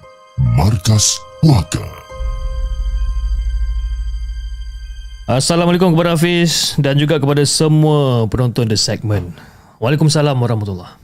Markas 0.56 1.20
Puaka. 1.44 1.84
Assalamualaikum 5.28 5.92
kepada 5.92 6.16
Hafiz 6.16 6.72
dan 6.80 6.96
juga 6.96 7.20
kepada 7.20 7.44
semua 7.44 8.32
penonton 8.32 8.64
The 8.64 8.80
Segment. 8.80 9.36
Waalaikumsalam 9.76 10.40
warahmatullahi 10.40 10.96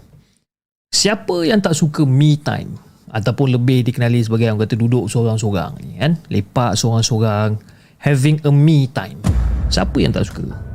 Siapa 0.97 1.45
yang 1.45 1.61
tak 1.61 1.77
suka 1.77 2.09
me 2.09 2.41
time 2.41 2.81
ataupun 3.13 3.53
lebih 3.53 3.85
dikenali 3.85 4.25
sebagai 4.25 4.49
orang 4.49 4.65
kata 4.65 4.81
duduk 4.81 5.13
seorang-seorang 5.13 5.77
kan? 6.01 6.17
Lepak 6.33 6.73
seorang-seorang, 6.73 7.61
having 8.01 8.41
a 8.49 8.53
me 8.55 8.89
time. 8.89 9.21
Siapa 9.69 10.01
yang 10.01 10.17
tak 10.17 10.25
suka? 10.25 10.70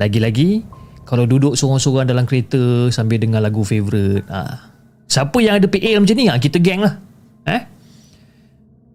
Lagi-lagi 0.00 0.64
kalau 1.04 1.28
duduk 1.28 1.52
seorang-seorang 1.60 2.08
dalam 2.08 2.24
kereta 2.24 2.88
sambil 2.88 3.20
dengar 3.20 3.44
lagu 3.44 3.60
favourite 3.60 4.24
ha. 4.32 4.72
siapa 5.04 5.36
yang 5.44 5.60
ada 5.60 5.68
PA 5.68 6.00
macam 6.00 6.16
ni? 6.16 6.26
Ha, 6.32 6.40
kita 6.40 6.56
geng 6.56 6.80
lah. 6.80 6.96
Eh? 7.44 7.62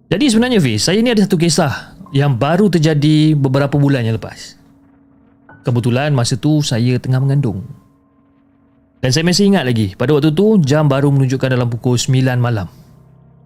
jadi 0.05 0.25
sebenarnya 0.29 0.61
Fiz 0.61 0.85
saya 0.85 1.01
ni 1.01 1.09
ada 1.09 1.25
satu 1.25 1.37
kisah 1.37 1.97
yang 2.13 2.37
baru 2.37 2.71
terjadi 2.71 3.37
beberapa 3.37 3.77
bulan 3.77 4.01
yang 4.01 4.17
lepas. 4.17 4.57
Kebetulan 5.65 6.13
masa 6.13 6.37
tu 6.37 6.61
saya 6.61 6.97
tengah 7.01 7.21
mengandung. 7.21 7.65
Dan 9.01 9.13
saya 9.13 9.25
masih 9.25 9.53
ingat 9.53 9.65
lagi 9.65 9.93
pada 9.93 10.13
waktu 10.17 10.33
tu 10.33 10.57
jam 10.61 10.89
baru 10.89 11.13
menunjukkan 11.13 11.49
dalam 11.51 11.69
pukul 11.69 11.97
9 11.97 12.41
malam. 12.41 12.65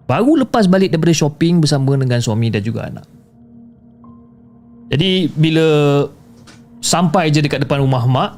Baru 0.08 0.38
lepas 0.40 0.68
balik 0.68 0.92
daripada 0.92 1.12
shopping 1.12 1.60
bersama 1.60 1.96
dengan 1.96 2.22
suami 2.22 2.48
dan 2.48 2.62
juga 2.64 2.88
anak. 2.88 3.06
Jadi 4.90 5.30
bila 5.32 5.66
sampai 6.80 7.28
je 7.28 7.44
dekat 7.44 7.62
depan 7.62 7.84
rumah 7.84 8.04
mak 8.08 8.30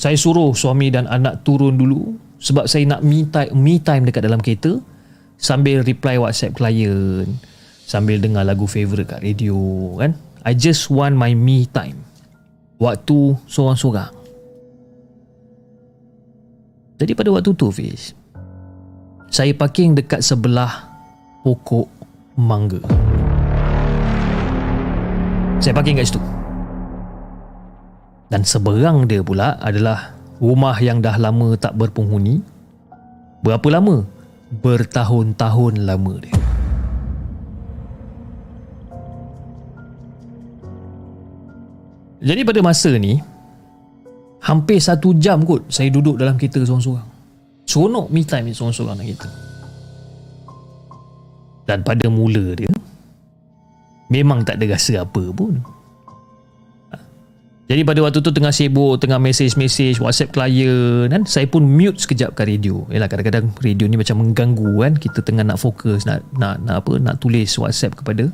saya 0.00 0.16
suruh 0.16 0.56
suami 0.56 0.88
dan 0.88 1.04
anak 1.10 1.44
turun 1.44 1.76
dulu 1.76 2.16
sebab 2.40 2.64
saya 2.64 2.88
nak 2.88 3.04
me 3.04 3.28
time, 3.28 3.52
me 3.52 3.76
time 3.76 4.08
dekat 4.08 4.24
dalam 4.24 4.40
kereta 4.40 4.80
sambil 5.36 5.84
reply 5.84 6.16
WhatsApp 6.16 6.56
klien 6.56 7.28
sambil 7.84 8.16
dengar 8.16 8.48
lagu 8.48 8.64
favorite 8.64 9.12
kat 9.12 9.20
radio 9.20 9.58
kan? 10.00 10.16
I 10.40 10.56
just 10.56 10.88
want 10.88 11.20
my 11.20 11.36
me 11.36 11.68
time. 11.68 12.00
Waktu 12.80 13.36
seorang-seorang. 13.44 14.08
Jadi 16.96 17.12
pada 17.12 17.28
waktu 17.28 17.52
tu 17.52 17.68
Fiz 17.68 18.16
saya 19.28 19.52
parking 19.52 19.92
dekat 19.92 20.24
sebelah 20.24 20.88
pokok 21.44 21.92
mangga. 22.40 22.80
Saya 25.60 25.76
parking 25.76 26.00
kat 26.00 26.08
situ 26.08 26.39
dan 28.30 28.46
seberang 28.46 29.10
dia 29.10 29.26
pula 29.26 29.58
adalah 29.58 30.14
rumah 30.38 30.78
yang 30.78 31.02
dah 31.02 31.18
lama 31.18 31.58
tak 31.58 31.74
berpenghuni. 31.74 32.38
Berapa 33.42 33.66
lama? 33.74 34.06
Bertahun-tahun 34.54 35.82
lama 35.82 36.14
dia. 36.22 36.34
Jadi 42.20 42.40
pada 42.46 42.60
masa 42.62 42.94
ni, 42.94 43.18
hampir 44.44 44.78
satu 44.78 45.16
jam 45.18 45.42
kot 45.42 45.66
saya 45.66 45.90
duduk 45.90 46.14
dalam 46.14 46.38
kereta 46.38 46.62
seorang-seorang. 46.62 47.08
Seronok 47.66 48.06
me 48.14 48.22
time 48.22 48.46
ni 48.46 48.54
seorang-seorang 48.54 48.94
dalam 48.94 49.08
kereta. 49.10 49.30
Dan 51.66 51.82
pada 51.82 52.06
mula 52.06 52.54
dia, 52.54 52.70
memang 54.12 54.46
tak 54.46 54.62
ada 54.62 54.76
rasa 54.78 55.02
apa 55.02 55.22
pun. 55.34 55.79
Jadi 57.70 57.86
pada 57.86 58.02
waktu 58.02 58.18
tu 58.18 58.34
tengah 58.34 58.50
sibuk, 58.50 58.98
tengah 58.98 59.22
mesej-mesej 59.22 60.02
WhatsApp 60.02 60.34
klien 60.34 61.06
kan, 61.06 61.22
saya 61.22 61.46
pun 61.46 61.62
mute 61.62 62.02
sekejap 62.02 62.34
kat 62.34 62.50
radio. 62.50 62.82
Yalah 62.90 63.06
kadang-kadang 63.06 63.54
radio 63.62 63.86
ni 63.86 63.94
macam 63.94 64.18
mengganggu 64.18 64.74
kan, 64.82 64.98
kita 64.98 65.22
tengah 65.22 65.46
nak 65.46 65.62
fokus 65.62 66.02
nak 66.02 66.26
nak 66.34 66.58
nak 66.66 66.82
apa, 66.82 66.98
nak 66.98 67.22
tulis 67.22 67.46
WhatsApp 67.46 67.94
kepada 67.94 68.26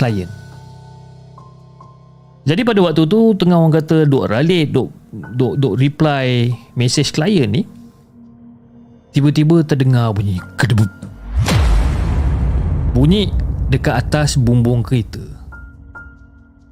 klien. 0.00 0.32
Jadi 2.48 2.64
pada 2.64 2.80
waktu 2.80 3.04
tu 3.04 3.36
tengah 3.36 3.60
orang 3.60 3.76
kata 3.76 4.08
duk 4.08 4.32
ralit, 4.32 4.72
duk 4.72 4.88
duk 5.36 5.60
duk 5.60 5.76
reply 5.76 6.48
mesej 6.80 7.12
klien 7.12 7.52
ni. 7.52 7.68
Tiba-tiba 9.12 9.60
terdengar 9.60 10.16
bunyi 10.16 10.40
kedebu. 10.56 10.88
Bunyi 12.96 13.28
dekat 13.68 14.08
atas 14.08 14.40
bumbung 14.40 14.80
kereta. 14.80 15.29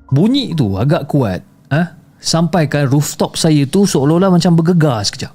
Bunyi 0.08 0.56
tu 0.56 0.76
agak 0.80 1.04
kuat 1.08 1.44
eh? 1.68 1.86
Sampaikan 2.18 2.88
rooftop 2.88 3.38
saya 3.38 3.62
tu 3.68 3.86
seolah-olah 3.86 4.34
macam 4.34 4.58
bergegar 4.58 5.04
sekejap 5.06 5.30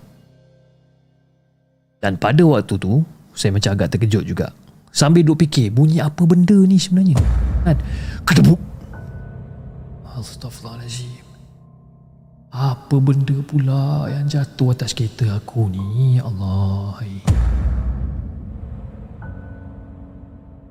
Dan 2.03 2.19
pada 2.19 2.43
waktu 2.43 2.75
tu, 2.75 2.99
saya 3.31 3.55
macam 3.55 3.71
agak 3.71 3.95
terkejut 3.95 4.27
juga. 4.27 4.51
Sambil 4.91 5.23
duk 5.23 5.39
fikir, 5.39 5.71
bunyi 5.71 6.03
apa 6.03 6.27
benda 6.27 6.59
ni 6.67 6.75
sebenarnya? 6.75 7.15
Kan? 7.63 7.79
Kedebuk. 8.27 8.59
Astaghfirullahaladzim. 10.03 11.23
Apa 12.53 13.01
benda 13.01 13.33
pula 13.47 14.11
yang 14.11 14.27
jatuh 14.27 14.75
atas 14.75 14.91
kereta 14.93 15.39
aku 15.39 15.71
ni? 15.71 16.19
Ya 16.19 16.27
Allah. 16.27 17.01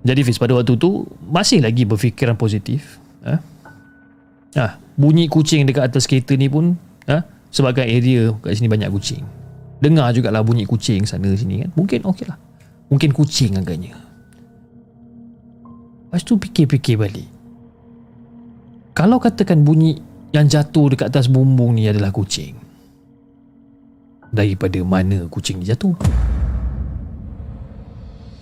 Jadi 0.03 0.21
Fiz 0.23 0.39
pada 0.39 0.55
waktu 0.55 0.79
tu 0.79 1.09
masih 1.27 1.59
lagi 1.65 1.83
berfikiran 1.89 2.37
positif. 2.39 3.03
Ha? 3.27 3.52
Ha, 4.53 4.77
bunyi 5.01 5.29
kucing 5.33 5.65
dekat 5.65 5.89
atas 5.89 6.05
kereta 6.05 6.37
ni 6.37 6.49
pun 6.53 6.77
ha, 7.09 7.25
sebagai 7.49 7.85
area 7.89 8.37
kat 8.45 8.57
sini 8.57 8.69
banyak 8.69 8.93
kucing. 8.93 9.25
Dengar 9.83 10.13
jugalah 10.15 10.45
bunyi 10.45 10.69
kucing 10.69 11.09
sana 11.09 11.33
sini 11.35 11.67
kan. 11.67 11.71
Mungkin 11.75 12.05
okey 12.07 12.29
lah. 12.29 12.39
Mungkin 12.93 13.11
kucing 13.17 13.57
agaknya. 13.57 13.97
Lepas 16.13 16.23
tu 16.29 16.37
fikir-fikir 16.37 17.01
balik. 17.01 17.25
Kalau 18.93 19.17
katakan 19.17 19.65
bunyi 19.65 19.97
yang 20.37 20.45
jatuh 20.45 20.93
dekat 20.93 21.09
atas 21.09 21.33
bumbung 21.33 21.73
ni 21.73 21.89
adalah 21.89 22.13
kucing. 22.13 22.53
Daripada 24.29 24.77
mana 24.85 25.25
kucing 25.33 25.61
ni 25.61 25.69
jatuh? 25.69 25.97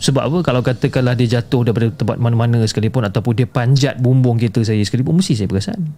Sebab 0.01 0.23
apa 0.33 0.39
kalau 0.41 0.65
katakanlah 0.65 1.13
dia 1.13 1.39
jatuh 1.39 1.61
daripada 1.69 1.93
tempat 1.93 2.17
mana-mana 2.17 2.65
sekalipun 2.65 3.05
ataupun 3.05 3.37
dia 3.37 3.45
panjat 3.45 4.01
bumbung 4.01 4.41
kereta 4.41 4.65
saya 4.65 4.81
sekalipun 4.81 5.21
mesti 5.21 5.37
saya 5.37 5.45
perasan. 5.45 5.93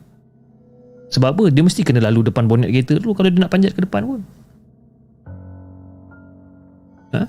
Sebab 1.14 1.28
apa? 1.38 1.44
Dia 1.54 1.62
mesti 1.62 1.86
kena 1.86 2.02
lalu 2.02 2.26
depan 2.26 2.50
bonet 2.50 2.74
kereta 2.74 2.98
dulu 2.98 3.14
kalau 3.14 3.30
dia 3.30 3.38
nak 3.38 3.52
panjat 3.54 3.78
ke 3.78 3.86
depan 3.86 4.02
pun. 4.02 4.20
Ha? 7.14 7.22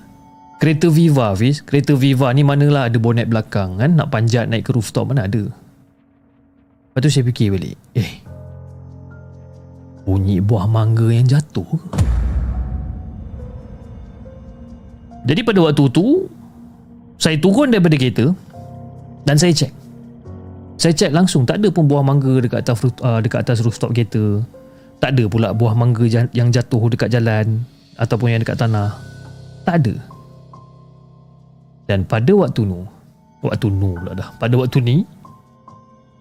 Kereta 0.63 0.87
Viva 0.87 1.35
Fiz 1.35 1.59
Kereta 1.59 1.91
Viva 1.91 2.31
ni 2.31 2.39
manalah 2.47 2.87
ada 2.87 2.95
bonet 2.95 3.27
belakang 3.27 3.83
kan 3.83 3.99
Nak 3.99 4.07
panjat 4.07 4.47
naik 4.47 4.63
ke 4.63 4.71
rooftop 4.71 5.11
mana 5.11 5.27
ada 5.27 5.43
Lepas 5.43 6.99
tu 7.03 7.11
saya 7.11 7.27
fikir 7.27 7.51
balik 7.51 7.75
Eh 7.91 8.23
Bunyi 10.07 10.39
buah 10.39 10.71
mangga 10.71 11.11
yang 11.11 11.27
jatuh 11.27 11.67
Jadi 15.27 15.43
pada 15.43 15.59
waktu 15.67 15.83
tu 15.91 16.31
saya 17.23 17.39
turun 17.39 17.71
daripada 17.71 17.95
kereta 17.95 18.35
dan 19.23 19.39
saya 19.39 19.55
cek. 19.55 19.71
Saya 20.75 20.91
cek 20.91 21.15
langsung 21.15 21.47
tak 21.47 21.63
ada 21.63 21.71
pun 21.71 21.87
buah 21.87 22.03
mangga 22.03 22.43
dekat 22.43 22.67
atas 22.67 22.83
uh, 22.99 23.23
dekat 23.23 23.47
atas 23.47 23.63
rooftop 23.63 23.95
kereta. 23.95 24.43
Tak 24.99 25.15
ada 25.15 25.23
pula 25.31 25.55
buah 25.55 25.71
mangga 25.71 26.03
yang 26.35 26.51
jatuh 26.51 26.91
dekat 26.91 27.07
jalan 27.07 27.63
ataupun 27.95 28.27
yang 28.27 28.43
dekat 28.43 28.59
tanah. 28.59 28.99
Tak 29.63 29.79
ada. 29.79 29.95
Dan 31.87 32.03
pada 32.03 32.31
waktu 32.35 32.67
nu, 32.67 32.83
waktu 33.39 33.71
nu 33.71 33.95
pula 33.95 34.19
dah. 34.19 34.27
Pada 34.35 34.59
waktu 34.59 34.83
ni 34.83 34.95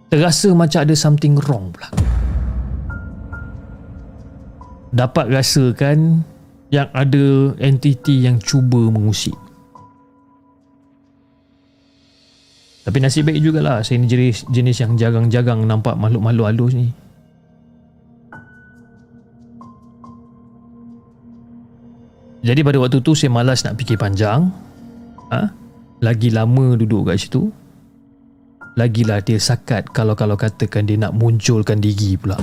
terasa 0.07 0.55
macam 0.55 0.87
ada 0.87 0.95
something 0.95 1.35
wrong 1.43 1.75
pula. 1.75 1.91
Dapat 4.95 5.35
rasakan 5.35 6.23
yang 6.71 6.87
ada 6.95 7.59
entiti 7.59 8.23
yang 8.23 8.39
cuba 8.39 8.87
mengusik. 8.87 9.35
Tapi 12.83 12.99
nasib 12.99 13.31
baik 13.31 13.39
jugalah 13.39 13.87
saya 13.87 14.03
ni 14.03 14.11
jenis, 14.11 14.43
jenis 14.51 14.77
yang 14.83 14.99
jagang-jagang 14.99 15.63
nampak 15.63 15.95
makhluk-makhluk 15.95 16.51
halus 16.51 16.75
ni. 16.75 16.91
Jadi 22.43 22.61
pada 22.67 22.83
waktu 22.83 22.99
tu 23.07 23.15
saya 23.15 23.31
malas 23.31 23.63
nak 23.63 23.79
fikir 23.79 23.95
panjang. 23.95 24.51
Ha? 25.31 25.47
Lagi 26.03 26.35
lama 26.35 26.75
duduk 26.75 27.07
kat 27.07 27.23
situ. 27.23 27.55
Lagilah 28.75 29.23
dia 29.23 29.39
sakat 29.39 29.87
kalau-kalau 29.95 30.35
katakan 30.35 30.83
dia 30.83 30.99
nak 30.99 31.15
munculkan 31.15 31.79
diri 31.79 32.19
pula. 32.19 32.35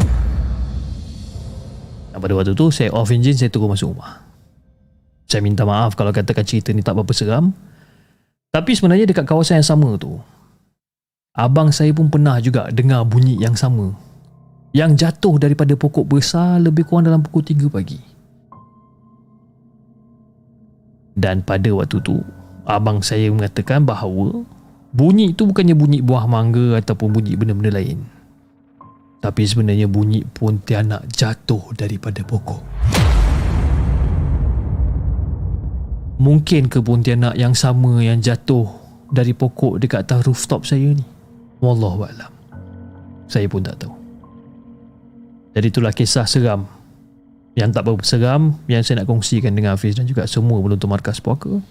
Dan 2.15 2.19
pada 2.23 2.32
waktu 2.32 2.56
tu 2.56 2.71
saya 2.71 2.95
off 2.95 3.12
engine 3.12 3.36
saya 3.36 3.52
turun 3.52 3.75
masuk 3.75 3.91
rumah. 3.91 4.23
Saya 5.28 5.43
minta 5.43 5.67
maaf 5.67 5.99
kalau 5.99 6.15
katakan 6.15 6.47
cerita 6.47 6.71
ni 6.71 6.80
tak 6.80 6.95
berapa 6.95 7.12
seram. 7.12 7.52
Tapi 8.50 8.74
sebenarnya 8.74 9.06
dekat 9.06 9.30
kawasan 9.30 9.62
yang 9.62 9.70
sama 9.70 9.94
tu, 10.02 10.18
abang 11.38 11.70
saya 11.70 11.94
pun 11.94 12.10
pernah 12.10 12.42
juga 12.42 12.66
dengar 12.74 13.06
bunyi 13.06 13.38
yang 13.38 13.54
sama. 13.54 13.94
Yang 14.74 15.06
jatuh 15.06 15.38
daripada 15.38 15.78
pokok 15.78 16.06
besar 16.10 16.58
lebih 16.58 16.86
kurang 16.90 17.06
dalam 17.06 17.22
pukul 17.22 17.46
3 17.46 17.70
pagi. 17.70 18.02
Dan 21.14 21.46
pada 21.46 21.70
waktu 21.78 22.02
tu, 22.02 22.26
abang 22.66 23.06
saya 23.06 23.30
mengatakan 23.30 23.86
bahawa 23.86 24.42
bunyi 24.98 25.38
itu 25.38 25.46
bukannya 25.46 25.78
bunyi 25.78 26.00
buah 26.02 26.26
mangga 26.26 26.82
ataupun 26.82 27.14
bunyi 27.14 27.38
benda-benda 27.38 27.78
lain. 27.78 28.02
Tapi 29.22 29.46
sebenarnya 29.46 29.86
bunyi 29.86 30.26
pontianak 30.26 31.06
jatuh 31.14 31.70
daripada 31.78 32.26
pokok. 32.26 32.66
Mungkin 36.20 36.68
ke 36.68 36.84
pontianak 36.84 37.40
yang 37.40 37.56
sama 37.56 38.04
yang 38.04 38.20
jatuh 38.20 38.68
dari 39.08 39.32
pokok 39.32 39.80
dekat 39.80 40.04
atas 40.04 40.28
rooftop 40.28 40.68
saya 40.68 40.92
ni? 40.92 41.04
Wallahualam. 41.64 42.28
Saya 43.32 43.48
pun 43.48 43.64
tak 43.64 43.80
tahu. 43.80 43.96
Jadi 45.56 45.68
itulah 45.72 45.96
kisah 45.96 46.28
seram 46.28 46.68
yang 47.56 47.72
tak 47.72 47.88
berapa 47.88 48.04
seram 48.04 48.60
yang 48.68 48.84
saya 48.84 49.02
nak 49.02 49.08
kongsikan 49.08 49.56
dengan 49.56 49.80
Hafiz 49.80 49.96
dan 49.96 50.06
juga 50.06 50.28
semua 50.28 50.60
penonton 50.60 50.92
markas 50.92 51.24
puaka. 51.24 51.64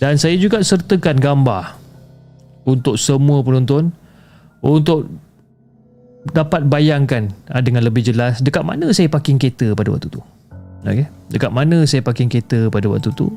Dan 0.00 0.16
saya 0.16 0.40
juga 0.40 0.64
sertakan 0.64 1.20
gambar 1.20 1.76
untuk 2.64 2.96
semua 2.96 3.44
penonton 3.44 3.92
untuk 4.64 5.08
dapat 6.32 6.64
bayangkan 6.64 7.28
ah, 7.52 7.60
dengan 7.60 7.84
lebih 7.84 8.04
jelas 8.04 8.40
dekat 8.40 8.64
mana 8.64 8.92
saya 8.92 9.08
parking 9.08 9.36
kereta 9.36 9.76
pada 9.76 9.92
waktu 9.92 10.08
tu. 10.08 10.20
Okay. 10.80 11.08
Dekat 11.28 11.52
mana 11.52 11.84
saya 11.84 12.00
parking 12.00 12.32
kereta 12.32 12.72
pada 12.72 12.88
waktu 12.88 13.12
tu 13.12 13.28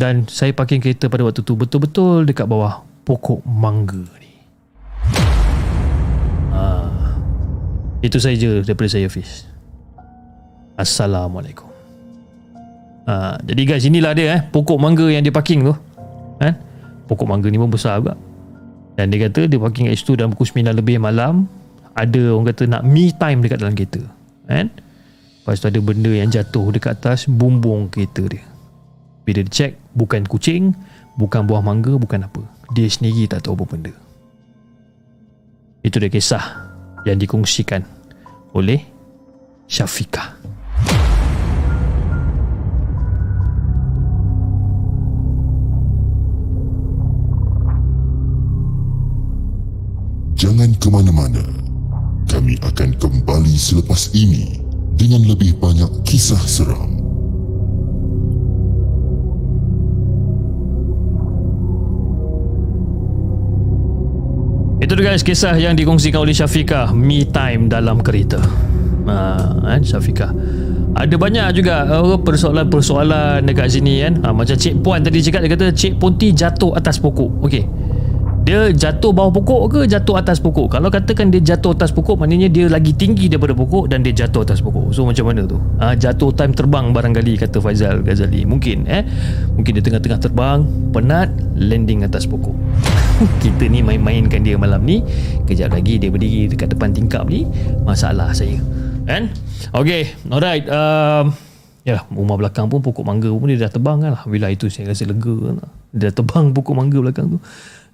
dan 0.00 0.24
saya 0.32 0.56
parking 0.56 0.80
kereta 0.80 1.12
pada 1.12 1.28
waktu 1.28 1.44
tu 1.44 1.52
betul-betul 1.52 2.24
dekat 2.24 2.48
bawah 2.48 2.80
pokok 3.04 3.44
mangga 3.44 4.00
ni. 4.16 4.32
Ha. 6.56 6.64
Itu 8.00 8.16
saja 8.16 8.64
daripada 8.64 8.88
saya 8.88 9.12
Fiz. 9.12 9.44
Assalamualaikum. 10.80 11.68
Ha. 13.04 13.36
jadi 13.44 13.62
guys 13.68 13.84
inilah 13.84 14.16
dia 14.16 14.40
eh 14.40 14.40
pokok 14.40 14.80
mangga 14.80 15.04
yang 15.12 15.20
dia 15.20 15.36
parking 15.36 15.68
tu. 15.68 15.76
Kan? 16.40 16.56
Pokok 17.04 17.28
mangga 17.28 17.52
ni 17.52 17.60
pun 17.60 17.68
besar 17.68 18.00
juga. 18.00 18.16
Dan 18.96 19.12
dia 19.12 19.28
kata 19.28 19.52
dia 19.52 19.60
parking 19.60 19.92
kat 19.92 20.00
situ 20.00 20.16
dalam 20.16 20.32
pukul 20.32 20.48
9 20.48 20.80
lebih 20.80 20.96
malam 20.96 21.44
ada 21.92 22.32
orang 22.32 22.48
kata 22.48 22.64
nak 22.64 22.82
me 22.88 23.12
time 23.12 23.44
dekat 23.44 23.60
dalam 23.60 23.76
kereta. 23.76 24.00
Kan? 24.48 24.72
Lepas 25.44 25.60
tu 25.60 25.68
ada 25.68 25.80
benda 25.84 26.08
yang 26.08 26.32
jatuh 26.32 26.72
dekat 26.72 26.96
atas 26.96 27.28
bumbung 27.28 27.92
kereta 27.92 28.24
dia. 28.24 28.49
Bila 29.30 29.46
dia 29.46 29.54
check 29.54 29.78
bukan 29.94 30.26
kucing, 30.26 30.74
bukan 31.14 31.46
buah 31.46 31.62
mangga, 31.62 31.94
bukan 31.94 32.26
apa. 32.26 32.42
Dia 32.74 32.90
sendiri 32.90 33.30
tak 33.30 33.46
tahu 33.46 33.62
apa 33.62 33.78
benda. 33.78 33.94
Itu 35.86 36.02
dia 36.02 36.10
kisah 36.10 36.42
yang 37.06 37.14
dikongsikan 37.14 37.86
oleh 38.58 38.82
Syafiqah. 39.70 40.34
Jangan 50.34 50.74
ke 50.74 50.90
mana-mana. 50.90 51.46
Kami 52.26 52.58
akan 52.66 52.98
kembali 52.98 53.54
selepas 53.54 54.10
ini 54.10 54.58
dengan 54.98 55.22
lebih 55.22 55.54
banyak 55.62 56.02
kisah 56.02 56.42
seram. 56.50 56.99
Itu 64.90 64.98
dia 64.98 65.06
guys 65.06 65.22
kisah 65.22 65.54
yang 65.54 65.78
dikongsikan 65.78 66.18
oleh 66.18 66.34
Syafiqah 66.34 66.90
Me 66.90 67.22
time 67.22 67.70
dalam 67.70 68.02
kereta. 68.02 68.42
Ha, 69.06 69.38
kan 69.62 69.86
Syafiqah 69.86 70.34
ada 70.98 71.14
banyak 71.14 71.62
juga 71.62 71.86
uh, 71.86 72.18
persoalan-persoalan 72.18 73.46
dekat 73.46 73.70
sini 73.70 74.02
kan? 74.02 74.18
Ha, 74.18 74.34
macam 74.34 74.58
Cik 74.58 74.82
Puan 74.82 75.06
tadi 75.06 75.22
cakap 75.22 75.46
dia 75.46 75.50
kata 75.54 75.70
Cik 75.70 75.94
Ponti 75.94 76.34
jatuh 76.34 76.74
atas 76.74 76.98
pokok. 76.98 77.38
Okey 77.46 77.62
dia 78.40 78.72
jatuh 78.72 79.12
bawah 79.12 79.30
pokok 79.30 79.60
ke 79.68 79.80
jatuh 79.84 80.16
atas 80.16 80.40
pokok? 80.40 80.72
Kalau 80.72 80.88
katakan 80.88 81.28
dia 81.28 81.44
jatuh 81.44 81.76
atas 81.76 81.92
pokok 81.92 82.24
maknanya 82.24 82.48
dia 82.48 82.66
lagi 82.72 82.96
tinggi 82.96 83.28
daripada 83.28 83.52
pokok 83.52 83.92
dan 83.92 84.00
dia 84.00 84.16
jatuh 84.16 84.42
atas 84.42 84.64
pokok. 84.64 84.96
So 84.96 85.04
macam 85.04 85.28
mana 85.28 85.44
tu? 85.44 85.60
Ha, 85.78 85.92
jatuh 85.92 86.32
time 86.32 86.56
terbang 86.56 86.90
barangkali 86.90 87.36
kata 87.36 87.60
Faizal 87.60 88.00
Ghazali. 88.00 88.48
Mungkin 88.48 88.88
eh? 88.88 89.04
Mungkin 89.54 89.76
dia 89.76 89.84
tengah-tengah 89.84 90.20
terbang 90.24 90.64
penat 90.90 91.28
landing 91.54 92.02
atas 92.02 92.24
pokok. 92.24 92.56
Kita 93.44 93.68
ni 93.68 93.84
main-mainkan 93.84 94.40
dia 94.40 94.56
malam 94.56 94.82
ni. 94.88 95.04
Kejap 95.44 95.76
lagi 95.76 96.00
dia 96.00 96.08
berdiri 96.08 96.48
dekat 96.48 96.72
depan 96.72 96.96
tingkap 96.96 97.28
ni. 97.28 97.44
Masalah 97.84 98.32
saya. 98.32 98.56
Kan? 99.04 99.28
Ok 99.76 100.16
alright. 100.32 100.64
Uh, 100.64 101.28
Ya, 101.80 102.04
rumah 102.12 102.36
belakang 102.36 102.68
pun 102.68 102.84
pokok 102.84 103.08
mangga 103.08 103.32
pun 103.32 103.48
dia 103.48 103.56
dah 103.56 103.72
tebang 103.72 104.04
kan. 104.04 104.12
Alhamdulillah 104.12 104.52
itu 104.52 104.68
saya 104.68 104.92
rasa 104.92 105.08
lega. 105.08 105.32
Kan. 105.32 105.64
Dia 105.96 106.12
dah 106.12 106.20
tebang 106.20 106.52
pokok 106.52 106.76
mangga 106.76 107.00
belakang 107.00 107.34
tu. 107.34 107.38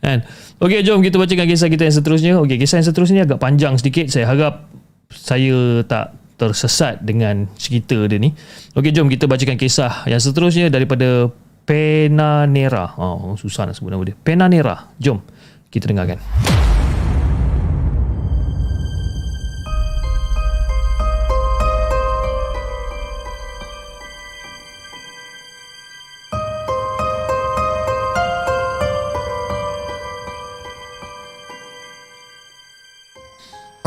Kan? 0.01 0.25
Okey, 0.63 0.85
jom 0.87 1.01
kita 1.03 1.17
bacakan 1.17 1.47
kisah 1.49 1.69
kita 1.69 1.83
yang 1.89 1.97
seterusnya. 1.97 2.33
Okey, 2.43 2.57
kisah 2.61 2.81
yang 2.81 2.87
seterusnya 2.87 3.21
agak 3.25 3.39
panjang 3.41 3.75
sedikit. 3.81 4.07
Saya 4.13 4.29
harap 4.29 4.69
saya 5.13 5.83
tak 5.87 6.17
tersesat 6.37 7.01
dengan 7.01 7.49
cerita 7.57 7.97
dia 8.09 8.21
ni. 8.21 8.33
Okey, 8.77 8.93
jom 8.93 9.09
kita 9.09 9.25
bacakan 9.25 9.57
kisah 9.57 10.05
yang 10.05 10.21
seterusnya 10.21 10.69
daripada 10.69 11.33
Penanera. 11.67 12.95
Oh, 12.95 13.35
susah 13.35 13.67
nak 13.67 13.75
sebut 13.75 13.91
nama 13.91 14.07
dia. 14.07 14.15
Penanera. 14.15 14.87
Jom 15.03 15.19
kita 15.67 15.91
dengarkan. 15.91 16.23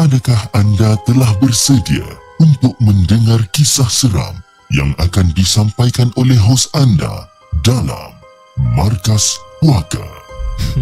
Adakah 0.10 0.42
anda 0.58 0.98
telah 1.06 1.38
bersedia 1.38 2.02
untuk 2.42 2.74
mendengar 2.82 3.46
kisah 3.54 3.86
seram 3.86 4.42
yang 4.74 4.90
akan 4.98 5.30
disampaikan 5.38 6.10
oleh 6.18 6.34
hos 6.34 6.66
anda 6.74 7.30
dalam 7.62 8.18
Markas 8.74 9.38
Puaka? 9.62 10.02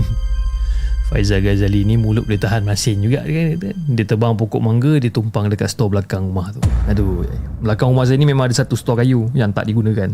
Faizal 1.11 1.43
Ghazali 1.43 1.83
ni 1.83 1.99
mulut 1.99 2.23
boleh 2.23 2.39
tahan 2.39 2.63
masin 2.63 3.03
juga 3.03 3.27
kan. 3.27 3.75
Dia 3.99 4.07
terbang 4.07 4.31
pokok 4.31 4.63
mangga, 4.63 4.95
dia 4.95 5.11
tumpang 5.11 5.51
dekat 5.51 5.75
store 5.75 5.99
belakang 5.99 6.31
rumah 6.31 6.55
tu. 6.55 6.63
Aduh, 6.87 7.27
belakang 7.59 7.91
rumah 7.91 8.07
saya 8.07 8.15
ni 8.15 8.31
memang 8.31 8.47
ada 8.47 8.63
satu 8.63 8.79
store 8.79 9.03
kayu 9.03 9.27
yang 9.35 9.51
tak 9.51 9.67
digunakan. 9.67 10.07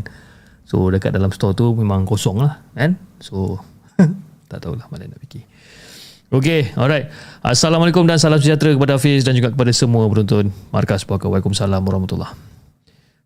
So 0.65 0.89
dekat 0.89 1.13
dalam 1.13 1.30
store 1.30 1.54
tu 1.54 1.69
memang 1.78 2.10
kosong 2.10 2.41
lah 2.41 2.65
kan. 2.73 2.97
So 3.21 3.62
tak 4.49 4.65
tahulah 4.65 4.89
mana 4.89 5.06
nak 5.06 5.21
fikir. 5.21 5.45
Okey, 6.34 6.74
alright. 6.74 7.13
Assalamualaikum 7.46 8.10
dan 8.10 8.17
salam 8.17 8.41
sejahtera 8.41 8.74
kepada 8.74 8.98
Hafiz 8.98 9.22
dan 9.22 9.38
juga 9.38 9.54
kepada 9.54 9.69
semua 9.69 10.10
penonton 10.10 10.50
Markas 10.74 11.06
Puaka. 11.06 11.30
Waalaikumsalam 11.30 11.78
warahmatullahi 11.86 12.34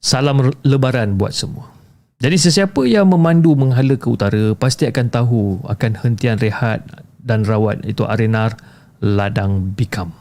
Salam 0.04 0.52
lebaran 0.68 1.16
buat 1.16 1.32
semua. 1.32 1.72
Jadi 2.20 2.36
sesiapa 2.36 2.84
yang 2.84 3.08
memandu 3.08 3.56
menghala 3.56 3.96
ke 3.96 4.12
utara 4.12 4.52
pasti 4.60 4.92
akan 4.92 5.08
tahu 5.08 5.64
akan 5.72 6.04
hentian 6.04 6.36
rehat 6.36 6.84
dan 7.24 7.48
rawat 7.48 7.80
itu 7.88 8.04
arenar 8.04 8.60
Ladang 9.00 9.72
Bikam. 9.72 10.12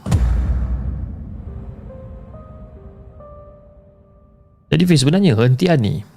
Jadi 4.71 4.83
Fiz 4.87 5.03
sebenarnya 5.03 5.35
hentian 5.35 5.83
ni 5.83 6.07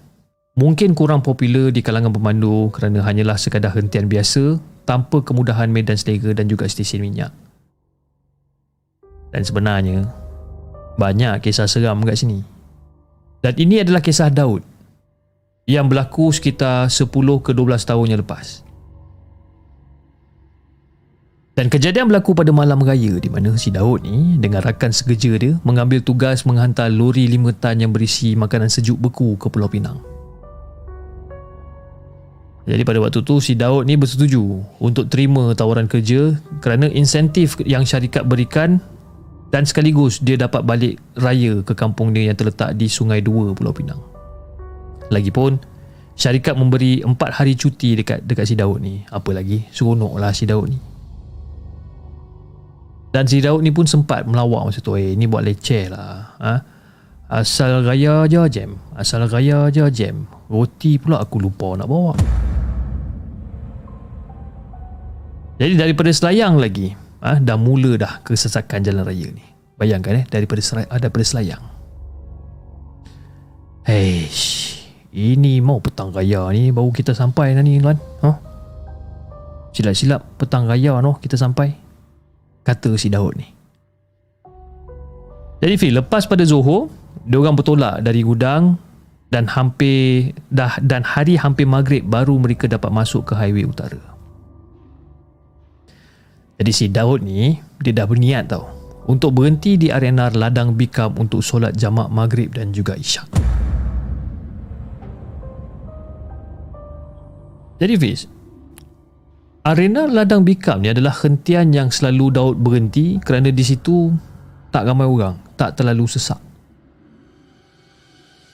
mungkin 0.54 0.94
kurang 0.94 1.26
popular 1.26 1.74
di 1.74 1.82
kalangan 1.82 2.14
pemandu 2.14 2.70
kerana 2.70 3.02
hanyalah 3.02 3.34
sekadar 3.34 3.74
hentian 3.74 4.06
biasa 4.06 4.69
tanpa 4.90 5.22
kemudahan 5.22 5.70
medan 5.70 5.94
selera 5.94 6.34
dan 6.34 6.50
juga 6.50 6.66
stesen 6.66 6.98
minyak. 6.98 7.30
Dan 9.30 9.46
sebenarnya, 9.46 10.10
banyak 10.98 11.38
kisah 11.46 11.70
seram 11.70 12.02
kat 12.02 12.18
sini. 12.18 12.42
Dan 13.38 13.54
ini 13.54 13.86
adalah 13.86 14.02
kisah 14.02 14.34
Daud 14.34 14.66
yang 15.70 15.86
berlaku 15.86 16.34
sekitar 16.34 16.90
10 16.90 17.06
ke 17.46 17.54
12 17.54 17.86
tahun 17.86 18.06
yang 18.10 18.20
lepas. 18.26 18.66
Dan 21.54 21.70
kejadian 21.70 22.10
berlaku 22.10 22.34
pada 22.34 22.50
malam 22.50 22.82
raya 22.82 23.20
di 23.22 23.30
mana 23.30 23.54
si 23.54 23.70
Daud 23.70 24.02
ni 24.02 24.42
dengan 24.42 24.64
rakan 24.64 24.90
sekerja 24.90 25.38
dia 25.38 25.54
mengambil 25.62 26.02
tugas 26.02 26.42
menghantar 26.42 26.90
lori 26.90 27.30
5 27.30 27.62
tan 27.62 27.78
yang 27.78 27.94
berisi 27.94 28.34
makanan 28.34 28.66
sejuk 28.66 28.98
beku 28.98 29.38
ke 29.38 29.46
Pulau 29.46 29.70
Pinang. 29.70 30.19
Jadi 32.70 32.86
pada 32.86 33.02
waktu 33.02 33.26
tu 33.26 33.42
si 33.42 33.58
Daud 33.58 33.90
ni 33.90 33.98
bersetuju 33.98 34.62
untuk 34.78 35.10
terima 35.10 35.50
tawaran 35.58 35.90
kerja 35.90 36.38
kerana 36.62 36.86
insentif 36.86 37.58
yang 37.66 37.82
syarikat 37.82 38.22
berikan 38.22 38.78
dan 39.50 39.66
sekaligus 39.66 40.22
dia 40.22 40.38
dapat 40.38 40.62
balik 40.62 41.02
raya 41.18 41.66
ke 41.66 41.74
kampung 41.74 42.14
dia 42.14 42.30
yang 42.30 42.38
terletak 42.38 42.78
di 42.78 42.86
Sungai 42.86 43.18
Dua 43.18 43.50
Pulau 43.50 43.74
Pinang. 43.74 43.98
Lagipun 45.10 45.58
syarikat 46.14 46.54
memberi 46.54 47.02
4 47.02 47.10
hari 47.34 47.58
cuti 47.58 47.98
dekat 47.98 48.22
dekat 48.22 48.46
si 48.46 48.54
Daud 48.54 48.78
ni. 48.78 49.02
Apa 49.10 49.34
lagi? 49.34 49.66
Seronok 49.74 50.22
lah 50.22 50.30
si 50.30 50.46
Daud 50.46 50.70
ni. 50.70 50.78
Dan 53.10 53.26
si 53.26 53.42
Daud 53.42 53.66
ni 53.66 53.74
pun 53.74 53.90
sempat 53.90 54.22
melawak 54.22 54.70
masa 54.70 54.78
tu. 54.78 54.94
Eh, 54.94 55.18
ni 55.18 55.26
buat 55.26 55.42
leceh 55.42 55.90
lah. 55.90 56.38
Ha? 56.38 56.54
Asal 57.26 57.82
raya 57.82 58.30
je 58.30 58.38
jam. 58.46 58.78
Asal 58.94 59.26
raya 59.26 59.66
je 59.74 59.82
jam. 59.90 60.30
Roti 60.46 60.94
pula 61.02 61.18
aku 61.18 61.42
lupa 61.42 61.74
nak 61.74 61.90
bawa. 61.90 62.14
Jadi 65.60 65.76
daripada 65.76 66.08
Selayang 66.08 66.56
lagi, 66.56 66.96
ha, 67.20 67.36
dah 67.36 67.60
mula 67.60 68.00
dah 68.00 68.24
kesesakan 68.24 68.80
jalan 68.80 69.04
raya 69.04 69.28
ni. 69.28 69.44
Bayangkan 69.76 70.16
eh 70.16 70.24
daripada 70.24 70.64
ada 70.72 70.88
ah, 70.88 70.96
daripada 70.96 71.20
Selayang. 71.20 71.60
Hei, 73.84 74.24
ini 75.12 75.60
mau 75.60 75.76
petang 75.84 76.16
raya 76.16 76.48
ni 76.56 76.72
baru 76.72 76.88
kita 76.88 77.12
sampai 77.12 77.52
dah 77.52 77.60
ni 77.60 77.76
tuan. 77.76 78.00
Ha? 78.24 78.30
Silap-silap 79.76 80.40
petang 80.40 80.64
raya 80.64 80.96
noh 81.04 81.20
kita 81.20 81.36
sampai. 81.36 81.76
Kata 82.64 82.96
si 82.96 83.12
Daud 83.12 83.36
ni. 83.36 83.48
Jadi 85.60 85.76
Fil, 85.76 85.92
lepas 85.92 86.24
pada 86.24 86.40
Zohor, 86.40 86.88
dia 87.28 87.36
orang 87.36 87.52
bertolak 87.52 88.00
dari 88.00 88.24
gudang 88.24 88.80
dan 89.28 89.44
hampir 89.44 90.32
dah 90.48 90.80
dan 90.80 91.04
hari 91.04 91.36
hampir 91.36 91.68
maghrib 91.68 92.00
baru 92.08 92.40
mereka 92.40 92.64
dapat 92.64 92.88
masuk 92.88 93.28
ke 93.28 93.36
highway 93.36 93.68
utara. 93.68 94.19
Jadi 96.60 96.72
si 96.76 96.92
Daud 96.92 97.24
ni 97.24 97.56
dia 97.80 97.96
dah 97.96 98.04
berniat 98.04 98.52
tau 98.52 98.68
untuk 99.08 99.32
berhenti 99.32 99.80
di 99.80 99.88
arena 99.88 100.28
ladang 100.28 100.76
Bikam 100.76 101.16
untuk 101.16 101.40
solat 101.40 101.72
jamak 101.72 102.12
maghrib 102.12 102.52
dan 102.52 102.68
juga 102.68 103.00
isyak. 103.00 103.24
Jadi 107.80 107.94
Fiz, 107.96 108.28
arena 109.64 110.04
ladang 110.04 110.44
Bikam 110.44 110.84
ni 110.84 110.92
adalah 110.92 111.16
hentian 111.24 111.72
yang 111.72 111.88
selalu 111.88 112.28
Daud 112.28 112.56
berhenti 112.60 113.16
kerana 113.24 113.48
di 113.48 113.64
situ 113.64 114.12
tak 114.68 114.84
ramai 114.84 115.08
orang, 115.08 115.40
tak 115.56 115.80
terlalu 115.80 116.04
sesak. 116.12 116.44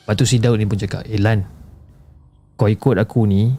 Lepas 0.06 0.14
tu 0.14 0.22
si 0.22 0.38
Daud 0.38 0.62
ni 0.62 0.70
pun 0.70 0.78
cakap, 0.78 1.02
Eh 1.10 1.18
Lan, 1.18 1.42
kau 2.54 2.70
ikut 2.70 3.02
aku 3.02 3.26
ni, 3.26 3.50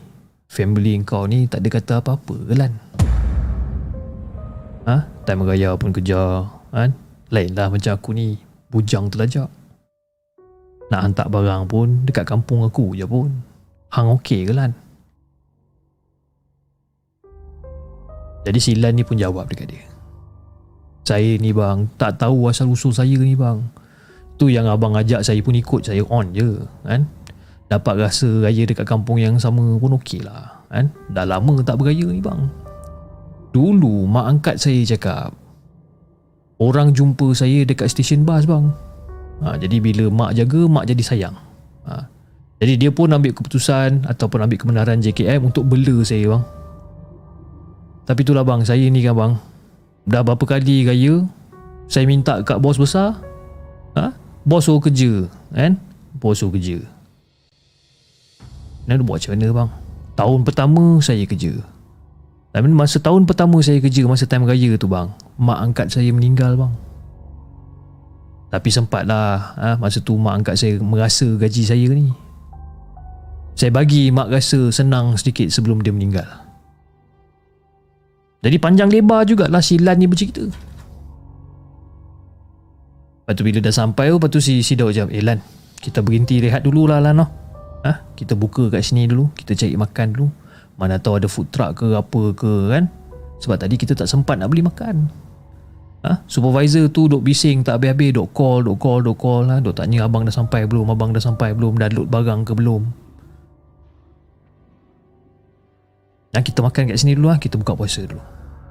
family 0.47 0.95
kau 1.03 1.27
ni 1.27 1.51
tak 1.51 1.59
ada 1.59 1.67
kata 1.67 1.93
apa-apa 1.99 2.55
Lan 2.55 2.87
ha? 4.87 5.03
Time 5.27 5.43
raya 5.43 5.75
pun 5.75 5.91
kerja 5.91 6.47
kan? 6.71 6.95
Lainlah 7.27 7.67
macam 7.67 7.91
aku 7.91 8.15
ni 8.15 8.39
Bujang 8.71 9.11
terlajak 9.11 9.51
Nak 10.87 11.01
hantar 11.03 11.27
barang 11.27 11.67
pun 11.67 12.07
Dekat 12.07 12.23
kampung 12.23 12.63
aku 12.63 12.95
je 12.95 13.03
pun 13.03 13.31
Hang 13.91 14.15
okey 14.19 14.47
ke 14.47 14.55
Lan? 14.55 14.71
Jadi 18.47 18.59
si 18.63 18.71
Lan 18.79 18.95
ni 18.95 19.03
pun 19.03 19.19
jawab 19.19 19.51
dekat 19.51 19.75
dia 19.75 19.83
Saya 21.03 21.35
ni 21.35 21.51
bang 21.51 21.87
Tak 21.99 22.23
tahu 22.23 22.47
asal 22.47 22.71
usul 22.71 22.95
saya 22.95 23.19
ni 23.19 23.35
bang 23.35 23.59
Tu 24.39 24.55
yang 24.55 24.71
abang 24.71 24.95
ajak 24.95 25.23
saya 25.23 25.39
pun 25.43 25.55
ikut 25.55 25.83
Saya 25.83 26.03
on 26.07 26.31
je 26.31 26.63
kan? 26.87 27.03
Dapat 27.67 28.07
rasa 28.07 28.47
raya 28.47 28.63
dekat 28.63 28.87
kampung 28.87 29.19
yang 29.19 29.35
sama 29.35 29.75
pun 29.75 29.99
okey 29.99 30.23
lah 30.23 30.63
kan? 30.71 30.87
Dah 31.11 31.27
lama 31.27 31.59
tak 31.63 31.75
beraya 31.79 32.07
ni 32.07 32.23
bang 32.23 32.47
Dulu 33.57 34.05
mak 34.05 34.25
angkat 34.29 34.61
saya 34.61 34.85
cakap 34.85 35.33
Orang 36.61 36.93
jumpa 36.93 37.33
saya 37.33 37.65
dekat 37.65 37.89
stesen 37.89 38.21
bas 38.21 38.45
bang. 38.45 38.69
Ha, 39.41 39.57
Jadi 39.57 39.81
bila 39.81 40.13
mak 40.13 40.37
jaga 40.37 40.69
mak 40.69 40.85
jadi 40.85 41.01
sayang. 41.01 41.33
Ha, 41.89 42.05
Jadi 42.61 42.85
dia 42.85 42.93
pun 42.93 43.09
ambil 43.09 43.33
keputusan 43.33 44.05
Ataupun 44.05 44.45
ambil 44.45 44.61
kebenaran 44.61 45.01
JKM 45.01 45.41
untuk 45.41 45.65
bela 45.65 46.05
saya 46.05 46.37
bang. 46.37 46.43
Tapi 48.05 48.19
itulah 48.21 48.45
bang 48.45 48.61
saya 48.61 48.85
ni 48.85 49.01
kan 49.01 49.17
bang 49.17 49.33
Dah 50.05 50.21
berapa 50.21 50.45
kali 50.45 50.85
raya 50.85 51.25
Saya 51.89 52.05
minta 52.05 52.45
kat 52.45 52.61
bos 52.61 52.77
besar 52.77 53.17
ha? 53.97 54.13
Bos 54.45 54.69
suruh 54.69 54.85
kerja 54.85 55.25
kan? 55.49 55.81
Bos 56.13 56.37
suruh 56.37 56.53
kerja. 56.53 56.77
Nak 58.85 59.01
buat 59.01 59.17
macam 59.17 59.31
mana 59.33 59.47
bang? 59.49 59.69
Tahun 60.13 60.39
pertama 60.45 61.01
saya 61.01 61.25
kerja 61.25 61.76
tapi 62.57 62.73
masa 62.73 62.97
tahun 62.97 63.29
pertama 63.29 63.61
saya 63.61 63.77
kerja 63.77 64.01
masa 64.09 64.25
time 64.25 64.49
raya 64.49 64.73
tu 64.81 64.89
bang, 64.89 65.13
mak 65.37 65.61
angkat 65.61 65.93
saya 65.93 66.09
meninggal 66.09 66.57
bang. 66.57 66.73
Tapi 68.49 68.73
sempatlah 68.73 69.53
ha, 69.53 69.69
masa 69.77 70.01
tu 70.01 70.17
mak 70.17 70.41
angkat 70.41 70.57
saya 70.57 70.81
merasa 70.81 71.29
gaji 71.37 71.61
saya 71.61 71.85
ni. 71.93 72.09
Saya 73.53 73.69
bagi 73.69 74.09
mak 74.09 74.33
rasa 74.33 74.73
senang 74.73 75.13
sedikit 75.21 75.53
sebelum 75.53 75.85
dia 75.85 75.93
meninggal. 75.93 76.25
Jadi 78.41 78.57
panjang 78.57 78.89
lebar 78.89 79.21
jugalah 79.29 79.61
si 79.61 79.77
Lan 79.77 80.01
ni 80.01 80.09
bercerita. 80.09 80.41
Lepas 83.21 83.33
tu 83.37 83.45
bila 83.45 83.61
dah 83.61 83.69
sampai, 83.69 84.09
lepas 84.09 84.33
tu 84.33 84.41
si, 84.41 84.65
si 84.65 84.73
Daud 84.73 84.97
jawab, 84.97 85.13
eh 85.13 85.21
Lan, 85.21 85.37
kita 85.77 86.01
berhenti 86.01 86.41
rehat 86.41 86.65
dulu 86.65 86.89
lah 86.89 86.97
Lan 86.97 87.21
ha? 87.21 87.93
Kita 88.17 88.33
buka 88.33 88.71
kat 88.71 88.87
sini 88.87 89.03
dulu 89.03 89.29
Kita 89.35 89.51
cari 89.51 89.75
makan 89.75 90.07
dulu 90.15 90.27
Mana 90.77 91.01
tahu 91.01 91.17
ada 91.17 91.27
food 91.27 91.49
truck 91.49 91.81
ke 91.81 91.97
apa 91.97 92.21
ke 92.37 92.53
kan? 92.69 92.85
Sebab 93.41 93.57
tadi 93.57 93.75
kita 93.77 93.97
tak 93.97 94.05
sempat 94.05 94.37
nak 94.37 94.53
beli 94.53 94.61
makan. 94.61 95.09
Ha? 96.05 96.23
Supervisor 96.29 96.93
tu 96.93 97.09
duk 97.09 97.25
bising 97.25 97.65
tak 97.65 97.81
habis-habis 97.81 98.13
Duk 98.13 98.29
call, 98.29 98.61
duk 98.61 98.77
call, 98.77 99.01
duk 99.01 99.17
call 99.17 99.49
ha? 99.49 99.57
Duk 99.57 99.73
tanya 99.73 100.05
abang 100.05 100.23
dah 100.23 100.31
sampai 100.31 100.69
belum 100.69 100.93
Abang 100.93 101.09
dah 101.09 101.19
sampai 101.19 101.57
belum 101.57 101.81
Dah 101.81 101.89
load 101.89 102.07
barang 102.07 102.45
ke 102.45 102.53
belum. 102.53 102.81
Ha? 106.37 106.39
Kita 106.45 106.61
makan 106.61 106.93
kat 106.93 107.01
sini 107.01 107.17
dulu 107.17 107.33
lah 107.33 107.41
Kita 107.41 107.57
buka 107.57 107.73
puasa 107.73 108.05
dulu. 108.05 108.21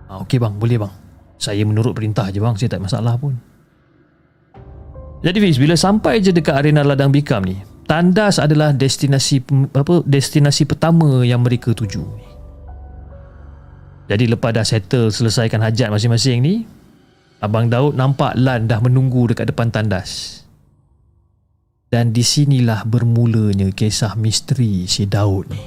Ha, 0.07 0.23
Okey 0.23 0.39
bang, 0.39 0.55
boleh 0.55 0.79
bang. 0.79 0.93
Saya 1.37 1.67
menurut 1.67 1.93
perintah 1.93 2.31
je 2.31 2.39
bang. 2.39 2.55
Saya 2.55 2.79
tak 2.79 2.87
masalah 2.87 3.19
pun. 3.19 3.35
Jadi 5.27 5.39
Fiz, 5.43 5.59
bila 5.59 5.75
sampai 5.75 6.23
je 6.23 6.31
dekat 6.31 6.55
arena 6.55 6.87
ladang 6.87 7.11
bikam 7.11 7.43
ni, 7.43 7.59
Tandas 7.87 8.43
adalah 8.43 8.75
destinasi 8.75 9.47
apa 9.71 10.03
destinasi 10.03 10.67
pertama 10.67 11.23
yang 11.23 11.47
mereka 11.47 11.71
tuju. 11.71 12.03
Jadi 14.11 14.27
lepas 14.27 14.51
dah 14.51 14.67
settle 14.67 15.15
selesaikan 15.15 15.63
hajat 15.63 15.95
masing-masing 15.95 16.43
ni, 16.43 16.55
Abang 17.39 17.71
Daud 17.71 17.95
nampak 17.95 18.35
Lan 18.35 18.67
dah 18.67 18.83
menunggu 18.83 19.31
dekat 19.31 19.55
depan 19.55 19.71
tandas. 19.71 20.43
Dan 21.87 22.11
di 22.11 22.27
sinilah 22.27 22.83
bermulanya 22.83 23.71
kisah 23.71 24.19
misteri 24.19 24.91
si 24.91 25.07
Daud 25.07 25.47
ni. 25.47 25.63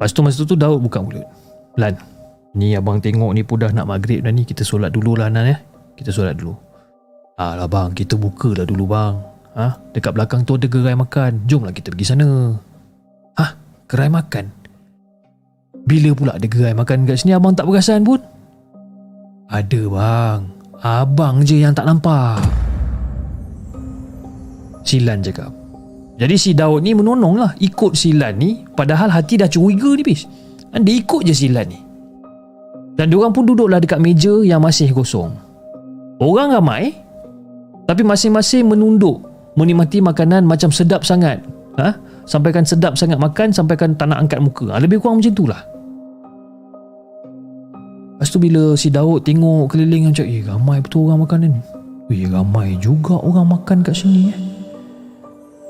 Lepas 0.00 0.16
tu 0.16 0.24
masa 0.24 0.46
tu 0.48 0.56
Daud 0.56 0.80
buka 0.80 1.04
mulut. 1.04 1.28
Lan, 1.76 1.98
ni 2.58 2.74
abang 2.74 2.98
tengok 2.98 3.30
ni 3.30 3.46
pun 3.46 3.62
dah 3.62 3.70
nak 3.70 3.86
maghrib 3.86 4.26
dah 4.26 4.34
ni. 4.34 4.42
Kita 4.42 4.66
solat 4.66 4.90
dulu 4.90 5.14
lah 5.14 5.30
Nan 5.30 5.46
ya. 5.46 5.56
Kita 5.94 6.10
solat 6.10 6.34
dulu. 6.34 6.52
Alah 7.38 7.70
bang, 7.70 7.94
kita 7.94 8.18
buka 8.18 8.50
lah 8.50 8.66
dulu 8.66 8.84
bang. 8.90 9.14
Ha? 9.54 9.94
Dekat 9.94 10.12
belakang 10.18 10.42
tu 10.42 10.58
ada 10.58 10.66
gerai 10.66 10.98
makan. 10.98 11.46
Jomlah 11.46 11.70
kita 11.70 11.94
pergi 11.94 12.06
sana. 12.10 12.58
Hah? 13.38 13.50
Gerai 13.86 14.10
makan? 14.10 14.50
Bila 15.86 16.10
pula 16.12 16.34
ada 16.34 16.44
gerai 16.44 16.74
makan 16.74 17.06
kat 17.06 17.22
sini 17.22 17.32
abang 17.38 17.54
tak 17.54 17.64
perasan 17.64 18.02
pun? 18.02 18.20
Ada 19.48 19.80
bang. 19.88 20.40
Abang 20.82 21.46
je 21.46 21.62
yang 21.62 21.72
tak 21.72 21.86
nampak. 21.86 22.42
Silan 24.84 25.24
cakap. 25.24 25.50
Jadi 26.18 26.34
si 26.34 26.50
Daud 26.50 26.82
ni 26.82 26.98
menonong 26.98 27.34
lah 27.38 27.50
ikut 27.62 27.94
si 27.94 28.10
Lan 28.10 28.42
ni 28.42 28.66
padahal 28.74 29.06
hati 29.14 29.38
dah 29.38 29.46
curiga 29.46 29.94
ni 29.94 30.02
bis. 30.02 30.26
Dan 30.74 30.82
dia 30.82 30.98
ikut 30.98 31.22
je 31.22 31.30
si 31.30 31.46
Lan 31.46 31.70
ni. 31.70 31.87
Dan 32.98 33.14
diorang 33.14 33.30
pun 33.30 33.46
duduklah 33.46 33.78
dekat 33.78 34.02
meja 34.02 34.42
yang 34.42 34.58
masih 34.58 34.90
kosong. 34.90 35.30
Orang 36.18 36.50
ramai 36.50 36.98
tapi 37.86 38.02
masing-masing 38.02 38.66
menunduk 38.66 39.22
menikmati 39.54 40.02
makanan 40.02 40.42
macam 40.42 40.74
sedap 40.74 41.06
sangat. 41.06 41.38
Ha? 41.78 41.94
Sampaikan 42.26 42.66
sedap 42.66 42.98
sangat 42.98 43.22
makan 43.22 43.54
sampaikan 43.54 43.94
tak 43.94 44.10
nak 44.10 44.26
angkat 44.26 44.42
muka. 44.42 44.74
Ha, 44.74 44.82
lebih 44.82 44.98
kurang 44.98 45.22
macam 45.22 45.30
tu 45.30 45.46
lah. 45.46 45.62
Lepas 48.18 48.34
tu 48.34 48.42
bila 48.42 48.74
si 48.74 48.90
Daud 48.90 49.22
tengok 49.22 49.70
keliling 49.70 50.10
macam 50.10 50.26
eh 50.26 50.42
ramai 50.42 50.82
betul 50.82 51.06
orang 51.06 51.22
makan 51.22 51.38
ni. 51.46 51.62
Eh 52.10 52.26
ramai 52.26 52.74
juga 52.82 53.14
orang 53.14 53.46
makan 53.46 53.86
kat 53.86 53.94
sini 53.94 54.34
eh. 54.34 54.38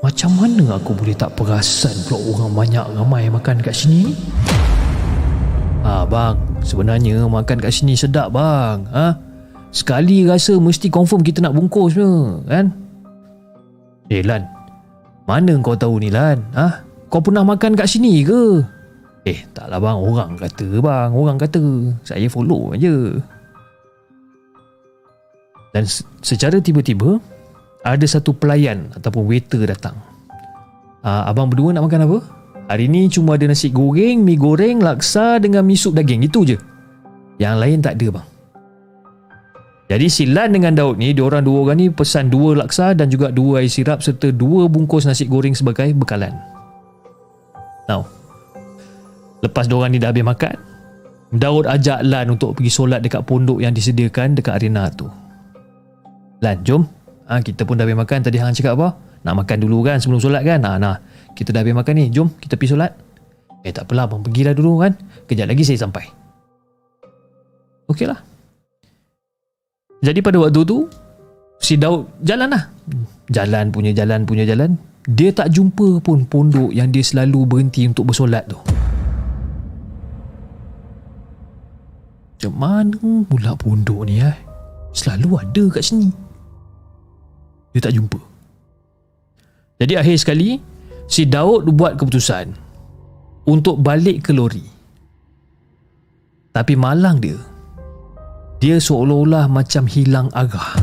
Macam 0.01 0.33
mana 0.33 0.81
aku 0.81 0.97
boleh 0.97 1.13
tak 1.13 1.37
perasan 1.37 1.93
pula 2.09 2.17
orang 2.33 2.51
banyak 2.57 2.85
ramai 2.97 3.29
makan 3.29 3.61
kat 3.61 3.75
sini? 3.77 4.17
Ah 5.79 6.03
bang, 6.03 6.35
sebenarnya 6.59 7.23
makan 7.25 7.57
kat 7.63 7.71
sini 7.71 7.95
sedap 7.95 8.35
bang. 8.35 8.83
Ha? 8.91 9.15
Sekali 9.71 10.27
rasa 10.27 10.59
mesti 10.59 10.91
confirm 10.91 11.23
kita 11.23 11.39
nak 11.39 11.55
bungkus 11.55 11.95
punya, 11.95 12.41
kan? 12.49 12.65
Eh 14.09 14.25
Lan, 14.25 14.43
mana 15.29 15.55
kau 15.61 15.77
tahu 15.77 16.01
ni 16.01 16.11
Lan? 16.11 16.41
Ha? 16.57 16.83
Kau 17.07 17.23
pernah 17.23 17.45
makan 17.47 17.77
kat 17.79 17.87
sini 17.87 18.21
ke? 18.25 18.61
Eh, 19.29 19.45
taklah 19.53 19.79
bang, 19.79 19.97
orang 19.97 20.31
kata 20.35 20.67
bang, 20.81 21.09
orang 21.13 21.37
kata. 21.37 21.63
Saya 22.03 22.27
follow 22.27 22.73
aja. 22.73 22.95
Dan 25.69 25.85
secara 26.25 26.57
tiba-tiba, 26.57 27.21
ada 27.85 28.05
satu 28.09 28.33
pelayan 28.33 28.89
ataupun 28.97 29.29
waiter 29.29 29.63
datang. 29.69 29.95
Uh, 30.99 31.29
abang 31.29 31.47
berdua 31.47 31.71
nak 31.71 31.87
makan 31.87 32.09
apa? 32.09 32.19
Hari 32.69 32.85
ni 32.85 33.09
cuma 33.09 33.33
ada 33.33 33.49
nasi 33.49 33.73
goreng, 33.73 34.21
mi 34.21 34.37
goreng, 34.37 34.77
laksa 34.77 35.41
dengan 35.41 35.65
mi 35.65 35.73
sup 35.73 35.97
daging. 35.97 36.21
Itu 36.29 36.45
je. 36.45 36.53
Yang 37.41 37.55
lain 37.57 37.77
tak 37.81 37.97
ada 37.97 38.07
bang. 38.21 38.27
Jadi 39.89 40.05
Silan 40.05 40.53
dengan 40.53 40.77
Daud 40.77 41.01
ni, 41.01 41.17
diorang 41.17 41.41
dua 41.41 41.65
orang 41.65 41.81
ni 41.81 41.89
pesan 41.89 42.29
dua 42.29 42.53
laksa 42.53 42.93
dan 42.93 43.09
juga 43.09 43.33
dua 43.33 43.65
air 43.65 43.73
sirap 43.73 44.05
serta 44.05 44.29
dua 44.29 44.69
bungkus 44.69 45.09
nasi 45.09 45.25
goreng 45.25 45.57
sebagai 45.57 45.89
bekalan. 45.97 46.29
Now, 47.89 48.05
lepas 49.41 49.65
diorang 49.65 49.89
ni 49.89 49.97
dah 49.97 50.13
habis 50.13 50.21
makan, 50.21 50.53
Daud 51.33 51.65
ajak 51.65 52.05
Lan 52.05 52.37
untuk 52.37 52.53
pergi 52.53 52.69
solat 52.69 53.01
dekat 53.01 53.25
pondok 53.25 53.65
yang 53.65 53.73
disediakan 53.73 54.37
dekat 54.37 54.61
arena 54.61 54.93
tu. 54.93 55.09
Lan, 56.45 56.61
jom 56.61 56.85
ha, 57.29 57.37
kita 57.37 57.63
pun 57.63 57.77
dah 57.77 57.85
habis 57.85 57.97
makan 57.97 58.25
tadi 58.25 58.41
hang 58.41 58.53
cakap 58.57 58.73
apa 58.81 58.89
nak 59.21 59.45
makan 59.45 59.57
dulu 59.61 59.85
kan 59.85 60.01
sebelum 60.01 60.17
solat 60.17 60.41
kan 60.41 60.59
ha, 60.65 60.81
nah 60.81 60.97
kita 61.39 61.55
dah 61.55 61.63
habis 61.63 61.71
makan 61.71 61.93
ni 61.95 62.11
jom 62.11 62.27
kita 62.35 62.59
pergi 62.59 62.75
solat. 62.75 62.91
Eh 63.63 63.71
tak 63.71 63.87
apalah 63.87 64.11
abang 64.11 64.19
pergilah 64.19 64.51
dulu 64.51 64.83
kan. 64.83 64.99
Kejap 65.23 65.47
lagi 65.47 65.63
saya 65.63 65.87
sampai. 65.87 66.03
Ok 67.87 68.03
lah 68.03 68.19
jadi 69.99 70.19
pada 70.23 70.39
waktu 70.39 70.63
tu 70.63 70.87
si 71.59 71.75
Daud 71.75 72.07
jalan 72.23 72.55
lah. 72.55 72.71
Jalan 73.29 73.69
punya 73.69 73.91
jalan 73.91 74.23
punya 74.23 74.47
jalan. 74.47 74.79
Dia 75.09 75.35
tak 75.35 75.51
jumpa 75.51 75.99
pun 76.03 76.23
pondok 76.23 76.71
yang 76.71 76.91
dia 76.91 77.03
selalu 77.03 77.43
berhenti 77.43 77.83
untuk 77.87 78.11
bersolat 78.11 78.47
tu. 78.47 78.59
Macam 82.39 82.53
mana 82.55 83.27
pula 83.27 83.51
pondok 83.59 84.07
ni 84.07 84.23
eh? 84.23 84.37
Selalu 84.95 85.29
ada 85.43 85.63
kat 85.75 85.83
sini. 85.83 86.07
Dia 87.75 87.83
tak 87.83 87.93
jumpa. 87.99 88.19
Jadi 89.79 89.93
akhir 89.99 90.15
sekali, 90.19 90.59
si 91.09 91.25
Daud 91.25 91.65
buat 91.73 91.97
keputusan 91.97 92.53
untuk 93.49 93.81
balik 93.81 94.29
ke 94.29 94.31
lori. 94.31 94.63
Tapi 96.53 96.73
malang 96.77 97.17
dia, 97.17 97.37
dia 98.61 98.77
seolah-olah 98.77 99.49
macam 99.49 99.89
hilang 99.89 100.29
arah. 100.37 100.77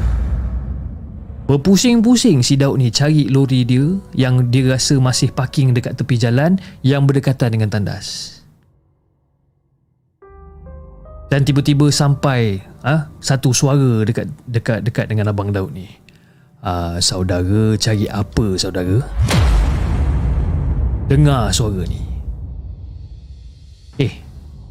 Berpusing-pusing 1.47 2.43
si 2.43 2.59
Daud 2.59 2.83
ni 2.83 2.91
cari 2.91 3.31
lori 3.31 3.63
dia 3.63 3.87
yang 4.19 4.51
dia 4.51 4.75
rasa 4.75 4.99
masih 4.99 5.31
parking 5.31 5.79
dekat 5.79 5.95
tepi 5.95 6.19
jalan 6.19 6.59
yang 6.83 7.07
berdekatan 7.07 7.55
dengan 7.55 7.71
tandas. 7.71 8.35
Dan 11.31 11.47
tiba-tiba 11.47 11.87
sampai 11.91 12.63
ha, 12.83 13.11
satu 13.23 13.55
suara 13.55 14.03
dekat 14.03 14.27
dekat 14.47 14.83
dekat 14.83 15.07
dengan 15.11 15.31
abang 15.31 15.51
Daud 15.51 15.75
ni 15.75 15.87
uh, 16.63 16.99
saudara 16.99 17.75
cari 17.79 18.07
apa 18.11 18.47
saudara? 18.59 19.03
Dengar 21.07 21.55
suara 21.55 21.87
ni. 21.87 22.03
Eh, 24.03 24.11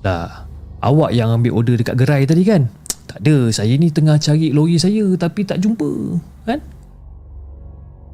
dah 0.04 0.44
awak 0.84 1.16
yang 1.16 1.32
ambil 1.32 1.56
order 1.56 1.80
dekat 1.80 1.96
gerai 1.96 2.28
tadi 2.28 2.44
kan? 2.44 2.68
Tak 3.16 3.24
ada, 3.24 3.48
saya 3.48 3.72
ni 3.80 3.88
tengah 3.88 4.20
cari 4.20 4.52
lori 4.52 4.76
saya 4.76 5.08
tapi 5.16 5.48
tak 5.48 5.64
jumpa, 5.64 6.20
kan? 6.44 6.60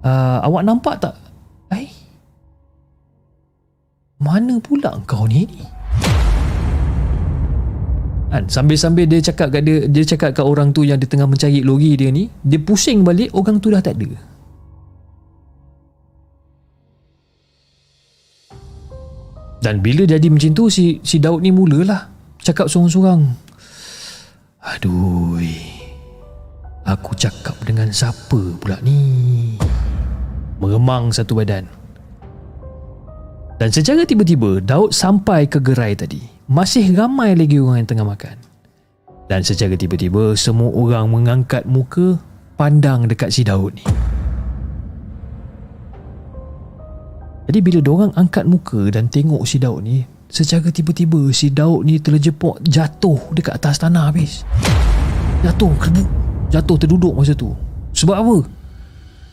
Uh, 0.06 0.38
awak 0.46 0.62
nampak 0.62 1.02
tak? 1.02 1.16
Eh? 1.74 1.90
Mana 4.22 4.62
pula 4.62 5.02
kau 5.10 5.26
ni? 5.26 5.50
Kan? 8.30 8.46
Sambil-sambil 8.46 9.10
dia 9.10 9.26
cakap 9.26 9.50
kat 9.50 9.66
dia, 9.66 9.90
dia 9.90 10.04
cakap 10.06 10.38
kat 10.38 10.46
orang 10.46 10.70
tu 10.70 10.86
yang 10.86 11.02
dia 11.02 11.10
tengah 11.10 11.26
mencari 11.26 11.66
lori 11.66 11.98
dia 11.98 12.14
ni, 12.14 12.30
dia 12.46 12.62
pusing 12.62 13.02
balik 13.02 13.34
orang 13.34 13.58
tu 13.58 13.74
dah 13.74 13.82
tak 13.82 13.98
ada. 13.98 14.31
Dan 19.62 19.80
bila 19.80 20.10
jadi 20.10 20.26
macam 20.26 20.58
tu 20.58 20.74
si 20.74 20.98
si 21.06 21.22
Daud 21.22 21.46
ni 21.46 21.54
mulalah 21.54 22.10
cakap 22.42 22.66
sorang-sorang. 22.66 23.38
Aduh. 24.62 25.38
Aku 26.82 27.14
cakap 27.14 27.54
dengan 27.62 27.94
siapa 27.94 28.58
pula 28.58 28.82
ni? 28.82 29.54
Meremang 30.58 31.14
satu 31.14 31.38
badan. 31.38 31.70
Dan 33.62 33.70
secara 33.70 34.02
tiba-tiba 34.02 34.58
Daud 34.58 34.90
sampai 34.90 35.46
ke 35.46 35.62
gerai 35.62 35.94
tadi 35.94 36.26
masih 36.50 36.98
ramai 36.98 37.38
lagi 37.38 37.62
orang 37.62 37.86
yang 37.86 37.90
tengah 37.94 38.08
makan. 38.10 38.36
Dan 39.30 39.46
secara 39.46 39.78
tiba-tiba 39.78 40.34
semua 40.34 40.74
orang 40.74 41.06
mengangkat 41.14 41.70
muka 41.70 42.18
pandang 42.58 43.06
dekat 43.06 43.30
si 43.30 43.46
Daud 43.46 43.78
ni. 43.78 43.86
Jadi 47.52 47.60
bila 47.68 47.84
orang 47.92 48.16
angkat 48.16 48.48
muka 48.48 48.80
dan 48.96 49.12
tengok 49.12 49.44
si 49.44 49.60
Daud 49.60 49.84
ni, 49.84 50.08
secara 50.32 50.72
tiba-tiba 50.72 51.20
si 51.36 51.52
Daud 51.52 51.84
ni 51.84 52.00
terjepok 52.00 52.64
jatuh 52.64 53.20
dekat 53.36 53.60
atas 53.60 53.76
tanah 53.76 54.08
habis. 54.08 54.48
Jatuh 55.44 55.76
kerbuk. 55.76 56.08
Jatuh 56.48 56.80
terduduk 56.80 57.12
masa 57.12 57.36
tu. 57.36 57.52
Sebab 57.92 58.16
apa? 58.24 58.38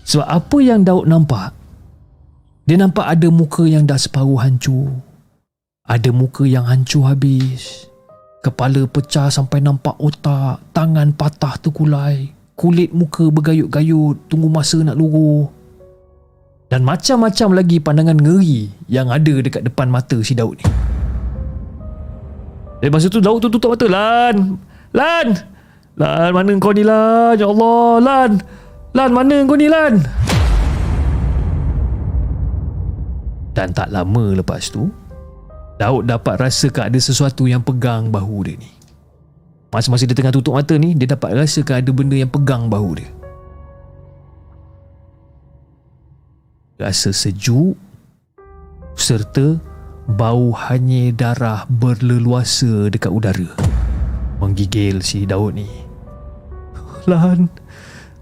Sebab 0.03 0.27
apa 0.27 0.57
yang 0.59 0.83
Daud 0.83 1.07
nampak? 1.07 1.55
Dia 2.67 2.75
nampak 2.83 3.07
ada 3.07 3.31
muka 3.31 3.63
yang 3.71 3.87
dah 3.87 3.95
separuh 3.95 4.43
hancur. 4.43 4.99
Ada 5.87 6.11
muka 6.11 6.43
yang 6.43 6.67
hancur 6.67 7.07
habis. 7.07 7.87
Kepala 8.43 8.83
pecah 8.91 9.31
sampai 9.31 9.63
nampak 9.63 9.95
otak. 10.03 10.75
Tangan 10.75 11.15
patah 11.15 11.55
terkulai. 11.63 12.35
Kulit 12.59 12.91
muka 12.91 13.31
bergayut-gayut. 13.31 14.27
Tunggu 14.27 14.51
masa 14.51 14.83
nak 14.83 14.99
luruh. 14.99 15.55
Dan 16.69 16.85
macam-macam 16.85 17.49
lagi 17.57 17.81
pandangan 17.81 18.21
ngeri 18.21 18.69
yang 18.93 19.09
ada 19.09 19.41
dekat 19.41 19.65
depan 19.65 19.89
mata 19.89 20.21
si 20.21 20.37
Daud 20.37 20.61
ni. 20.61 20.69
Eh 22.79 22.91
masa 22.93 23.11
tu 23.11 23.19
Daud 23.19 23.43
tu 23.43 23.51
tutup 23.51 23.75
mata 23.75 23.91
Lan 23.91 24.55
Lan 24.95 25.27
Lan 25.99 26.31
mana 26.31 26.55
kau 26.63 26.71
ni 26.71 26.87
Lan? 26.87 27.35
Ya 27.35 27.51
Allah 27.51 27.99
Lan 27.99 28.31
Lan 28.95 29.11
mana 29.11 29.43
kau 29.51 29.59
ni 29.59 29.67
Lan? 29.67 29.99
Dan 33.51 33.75
tak 33.75 33.91
lama 33.91 34.39
lepas 34.39 34.71
tu 34.71 34.87
Daud 35.79 36.07
dapat 36.07 36.39
rasakan 36.39 36.91
ada 36.91 36.99
sesuatu 37.03 37.47
yang 37.47 37.63
pegang 37.63 38.11
bahu 38.11 38.47
dia 38.47 38.59
ni. 38.59 38.71
Masa-masa 39.75 40.07
dia 40.07 40.15
tengah 40.15 40.35
tutup 40.35 40.55
mata 40.55 40.75
ni 40.79 40.95
Dia 40.95 41.19
dapat 41.19 41.35
rasakan 41.35 41.83
ada 41.83 41.91
benda 41.91 42.15
yang 42.15 42.31
pegang 42.31 42.71
bahu 42.71 43.03
dia 43.03 43.11
Rasa 46.79 47.11
sejuk 47.11 47.75
Serta 48.95 49.59
bau 50.07 50.55
hanyir 50.55 51.11
darah 51.11 51.67
berleluasa 51.67 52.87
dekat 52.87 53.11
udara. 53.11 53.51
Menggigil 54.39 55.03
si 55.03 55.27
Daud 55.27 55.59
ni. 55.59 55.67
Lan 57.11 57.51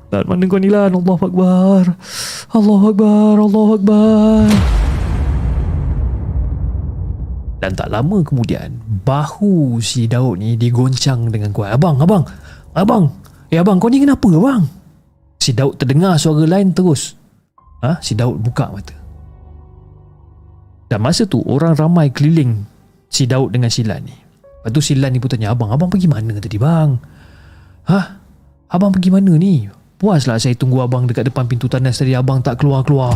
Lan 0.08 0.24
mana 0.24 0.48
kau 0.48 0.56
ni 0.56 0.72
Lan? 0.72 0.88
Allah 0.88 1.20
Akbar. 1.20 1.84
Allah 2.56 2.80
Akbar 2.80 3.34
Allah 3.44 3.68
Akbar. 3.76 4.48
Dan 7.60 7.72
tak 7.76 7.92
lama 7.92 8.24
kemudian 8.24 8.80
Bahu 9.04 9.84
si 9.84 10.08
Daud 10.08 10.40
ni 10.40 10.56
digoncang 10.56 11.28
dengan 11.28 11.52
kuat. 11.52 11.76
Abang, 11.76 12.00
abang 12.00 12.24
Abang. 12.72 13.20
Eh 13.52 13.60
abang 13.60 13.76
kau 13.76 13.92
ni 13.92 14.00
kenapa 14.00 14.32
abang? 14.32 14.64
Si 15.44 15.52
Daud 15.52 15.76
terdengar 15.76 16.16
suara 16.16 16.48
lain 16.48 16.72
terus 16.72 17.25
ha? 17.82 17.98
Si 18.00 18.16
Daud 18.16 18.40
buka 18.40 18.70
mata 18.72 18.96
Dan 20.88 21.02
masa 21.02 21.26
tu 21.26 21.42
orang 21.44 21.76
ramai 21.76 22.12
keliling 22.14 22.64
Si 23.10 23.26
Daud 23.28 23.52
dengan 23.52 23.68
si 23.68 23.82
Lan 23.84 24.06
ni 24.06 24.14
Lepas 24.14 24.70
tu 24.72 24.80
si 24.80 24.94
Lan 24.96 25.12
ni 25.12 25.18
pun 25.20 25.28
tanya 25.30 25.52
Abang, 25.52 25.70
abang 25.72 25.90
pergi 25.90 26.08
mana 26.08 26.38
tadi 26.38 26.56
bang? 26.56 26.90
Ha? 27.90 28.00
Abang 28.72 28.90
pergi 28.90 29.10
mana 29.12 29.32
ni? 29.36 29.66
Puaslah 29.96 30.36
saya 30.36 30.52
tunggu 30.58 30.84
abang 30.84 31.08
dekat 31.08 31.28
depan 31.30 31.48
pintu 31.48 31.70
tandas 31.70 31.98
tadi 32.00 32.12
Abang 32.12 32.42
tak 32.42 32.60
keluar-keluar 32.60 33.14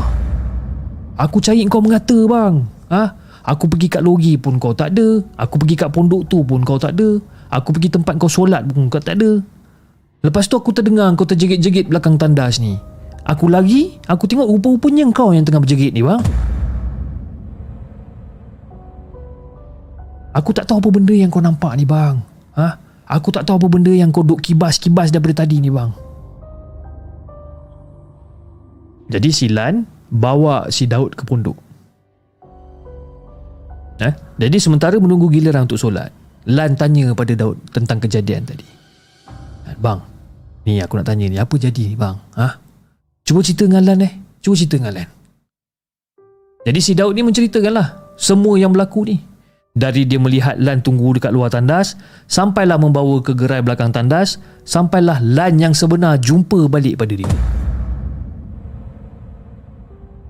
Aku 1.21 1.43
cari 1.43 1.65
kau 1.69 1.83
mengata 1.85 2.17
bang 2.27 2.65
Ha? 2.91 3.05
Aku 3.41 3.71
pergi 3.71 3.89
kat 3.89 4.03
logi 4.05 4.37
pun 4.37 4.61
kau 4.61 4.77
tak 4.77 4.93
ada 4.93 5.23
Aku 5.41 5.57
pergi 5.57 5.79
kat 5.79 5.89
pondok 5.95 6.29
tu 6.29 6.45
pun 6.45 6.61
kau 6.61 6.77
tak 6.77 6.99
ada 6.99 7.17
Aku 7.51 7.73
pergi 7.73 7.89
tempat 7.89 8.15
kau 8.21 8.29
solat 8.29 8.67
pun 8.69 8.93
kau 8.93 9.01
tak 9.01 9.17
ada 9.17 9.41
Lepas 10.21 10.47
tu 10.47 10.61
aku 10.61 10.77
terdengar 10.77 11.09
kau 11.17 11.25
terjegit-jegit 11.25 11.89
belakang 11.89 12.21
tandas 12.21 12.61
ni 12.61 12.77
Aku 13.29 13.53
lagi 13.53 14.01
Aku 14.09 14.25
tengok 14.25 14.49
rupa-rupanya 14.49 15.05
kau 15.13 15.37
yang 15.37 15.45
tengah 15.45 15.61
berjerit 15.61 15.93
ni 15.93 16.01
bang 16.01 16.23
Aku 20.31 20.55
tak 20.55 20.65
tahu 20.65 20.79
apa 20.79 20.91
benda 20.95 21.13
yang 21.13 21.29
kau 21.29 21.43
nampak 21.43 21.75
ni 21.77 21.85
bang 21.85 22.23
ha? 22.57 22.79
Aku 23.11 23.35
tak 23.35 23.45
tahu 23.45 23.61
apa 23.61 23.69
benda 23.69 23.93
yang 23.93 24.15
kau 24.15 24.23
duk 24.23 24.41
kibas-kibas 24.41 25.11
daripada 25.11 25.45
tadi 25.45 25.59
ni 25.59 25.69
bang 25.69 25.91
Jadi 29.11 29.29
si 29.35 29.51
Lan 29.51 29.85
Bawa 30.11 30.71
si 30.71 30.87
Daud 30.87 31.19
ke 31.19 31.27
pondok 31.27 31.59
eh? 34.01 34.15
Jadi 34.41 34.57
sementara 34.63 34.97
menunggu 34.97 35.29
giliran 35.29 35.69
untuk 35.69 35.83
solat 35.83 36.15
Lan 36.49 36.79
tanya 36.79 37.13
pada 37.13 37.37
Daud 37.37 37.59
tentang 37.75 38.01
kejadian 38.01 38.49
tadi 38.49 38.65
Bang 39.77 40.01
Ni 40.65 40.81
aku 40.81 40.97
nak 40.97 41.11
tanya 41.11 41.27
ni 41.27 41.37
Apa 41.37 41.59
jadi 41.59 41.91
ni 41.91 41.99
bang 41.99 42.17
ha? 42.39 42.70
Cuba 43.31 43.47
cerita 43.47 43.63
dengan 43.63 43.87
Lan 43.87 44.03
eh 44.03 44.11
Cuba 44.43 44.59
cerita 44.59 44.75
dengan 44.75 44.91
Lan 44.91 45.07
Jadi 46.67 46.81
si 46.83 46.99
Daud 46.99 47.15
ni 47.15 47.23
menceritakanlah 47.23 48.19
Semua 48.19 48.59
yang 48.59 48.75
berlaku 48.75 49.07
ni 49.07 49.23
Dari 49.71 50.03
dia 50.03 50.19
melihat 50.19 50.59
Lan 50.59 50.83
tunggu 50.83 51.15
dekat 51.15 51.31
luar 51.31 51.47
tandas 51.47 51.95
Sampailah 52.27 52.75
membawa 52.83 53.23
ke 53.23 53.39
gerai 53.39 53.63
belakang 53.63 53.95
tandas 53.95 54.43
Sampailah 54.67 55.23
Lan 55.23 55.63
yang 55.63 55.79
sebenar 55.79 56.19
jumpa 56.19 56.67
balik 56.67 56.99
pada 56.99 57.15
dia 57.15 57.31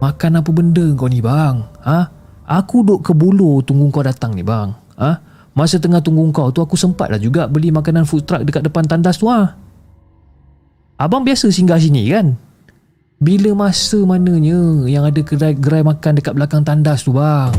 Makan 0.05 0.45
apa 0.45 0.51
benda 0.53 0.85
kau 0.93 1.09
ni 1.09 1.25
bang? 1.25 1.65
Ha? 1.81 1.99
Aku 2.45 2.85
duk 2.85 3.01
ke 3.01 3.13
bulu 3.17 3.61
tunggu 3.61 3.93
kau 3.93 4.01
datang 4.01 4.33
ni 4.33 4.41
bang. 4.41 4.73
Ha? 4.97 5.21
Masa 5.53 5.77
tengah 5.77 6.01
tunggu 6.01 6.25
kau 6.33 6.49
tu 6.53 6.65
aku 6.65 6.73
sempat 6.73 7.13
lah 7.13 7.21
juga 7.21 7.45
beli 7.45 7.69
makanan 7.69 8.09
food 8.09 8.25
truck 8.25 8.41
dekat 8.41 8.65
depan 8.65 8.89
tandas 8.89 9.21
tu 9.21 9.29
ha? 9.29 9.57
Abang 10.97 11.21
biasa 11.21 11.53
singgah 11.53 11.77
sini 11.77 12.09
kan? 12.09 12.50
Bila 13.21 13.53
masa 13.53 14.01
mananya 14.09 14.89
yang 14.89 15.05
ada 15.05 15.21
gerai-gerai 15.21 15.85
makan 15.85 16.17
dekat 16.17 16.33
belakang 16.33 16.65
tandas 16.65 17.05
tu 17.05 17.13
bang? 17.13 17.53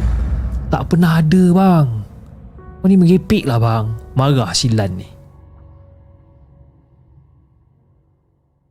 Tak 0.73 0.89
pernah 0.89 1.21
ada 1.21 1.43
bang. 1.53 1.87
Kau 2.81 2.89
ni 2.89 2.97
merepek 2.97 3.45
lah 3.45 3.61
bang. 3.61 3.93
Marah 4.17 4.49
si 4.57 4.73
Lan 4.73 4.97
ni. 4.97 5.05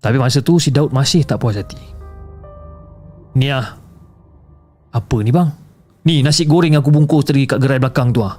Tapi 0.02 0.18
masa 0.18 0.42
tu 0.42 0.58
si 0.58 0.74
Daud 0.74 0.90
masih 0.90 1.22
tak 1.22 1.38
puas 1.38 1.54
hati. 1.54 1.78
Ni 3.38 3.54
ah. 3.54 3.78
Apa 4.90 5.22
ni 5.22 5.30
bang? 5.30 5.46
Ni 6.10 6.26
nasi 6.26 6.42
goreng 6.42 6.74
aku 6.74 6.90
bungkus 6.90 7.30
tadi 7.30 7.46
kat 7.46 7.62
gerai 7.62 7.78
belakang 7.78 8.10
tu 8.10 8.26
ah. 8.26 8.34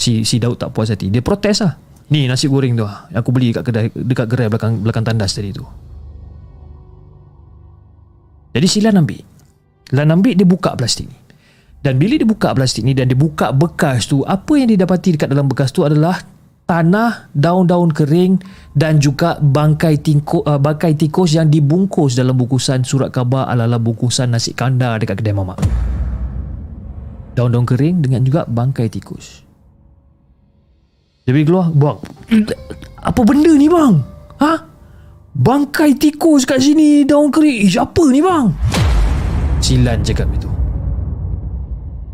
Si 0.00 0.24
si 0.24 0.40
Daud 0.40 0.56
tak 0.56 0.72
puas 0.72 0.88
hati. 0.88 1.12
Dia 1.12 1.20
protes 1.20 1.60
ah. 1.60 1.76
Ni 2.16 2.24
nasi 2.24 2.48
goreng 2.48 2.80
tu 2.80 2.88
ah. 2.88 3.12
Aku 3.12 3.28
beli 3.28 3.52
kat 3.52 3.68
kedai 3.68 3.92
dekat 3.92 4.24
gerai 4.24 4.48
belakang 4.48 4.80
belakang 4.80 5.04
tandas 5.04 5.36
tadi 5.36 5.52
tu. 5.52 5.89
Jadi 8.50 8.66
si 8.66 8.78
Lan 8.82 8.98
ambil. 8.98 9.22
Lan 9.94 10.10
ambil 10.14 10.34
dia 10.34 10.46
buka 10.46 10.74
plastik 10.74 11.10
ni. 11.10 11.18
Dan 11.80 11.96
bila 11.96 12.20
dia 12.20 12.28
buka 12.28 12.52
plastik 12.52 12.84
ni 12.84 12.92
dan 12.92 13.08
dia 13.08 13.16
buka 13.16 13.56
bekas 13.56 14.04
tu, 14.04 14.20
apa 14.28 14.52
yang 14.60 14.68
didapati 14.68 15.16
dekat 15.16 15.32
dalam 15.32 15.48
bekas 15.48 15.72
tu 15.72 15.80
adalah 15.80 16.20
tanah, 16.68 17.32
daun-daun 17.32 17.90
kering 17.90 18.36
dan 18.76 19.00
juga 19.00 19.40
bangkai 19.40 19.96
tikus, 19.98 20.44
uh, 20.44 20.60
bangkai 20.60 20.94
tikus 20.94 21.34
yang 21.34 21.48
dibungkus 21.48 22.14
dalam 22.14 22.36
bungkusan 22.36 22.84
surat 22.84 23.10
khabar 23.10 23.48
ala-ala 23.48 23.80
bungkusan 23.80 24.30
nasi 24.30 24.52
kandar 24.52 25.00
dekat 25.00 25.18
kedai 25.24 25.34
mamak. 25.34 25.58
Daun-daun 27.34 27.64
kering 27.64 28.04
dengan 28.04 28.22
juga 28.22 28.44
bangkai 28.44 28.86
tikus. 28.92 29.42
Dia 31.24 31.32
pergi 31.32 31.46
keluar, 31.48 31.72
buang. 31.72 31.98
Apa 33.08 33.20
benda 33.24 33.52
ni 33.56 33.66
bang? 33.66 33.94
Ha? 34.44 34.69
Bangkai 35.30 35.94
tikus 35.94 36.42
kat 36.42 36.58
sini, 36.58 37.06
daun 37.06 37.30
kering. 37.30 37.70
Ish, 37.70 37.78
apa 37.78 38.02
ni 38.10 38.18
bang? 38.18 38.50
Silan 39.62 40.02
cakap 40.02 40.26
itu. 40.34 40.50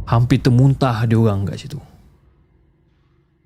Hampir 0.06 0.38
termuntah 0.44 1.02
dia 1.08 1.16
orang 1.16 1.48
kat 1.48 1.64
situ. 1.64 1.80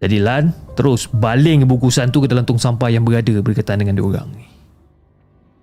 Jadi 0.00 0.16
Lan 0.16 0.48
terus 0.74 1.06
baling 1.12 1.68
bungkusan 1.68 2.08
tu 2.08 2.24
ke 2.24 2.28
dalam 2.28 2.48
tong 2.48 2.56
sampah 2.56 2.88
yang 2.88 3.04
berada 3.04 3.36
berkaitan 3.44 3.78
dengan 3.78 4.00
dia 4.00 4.04
orang. 4.04 4.28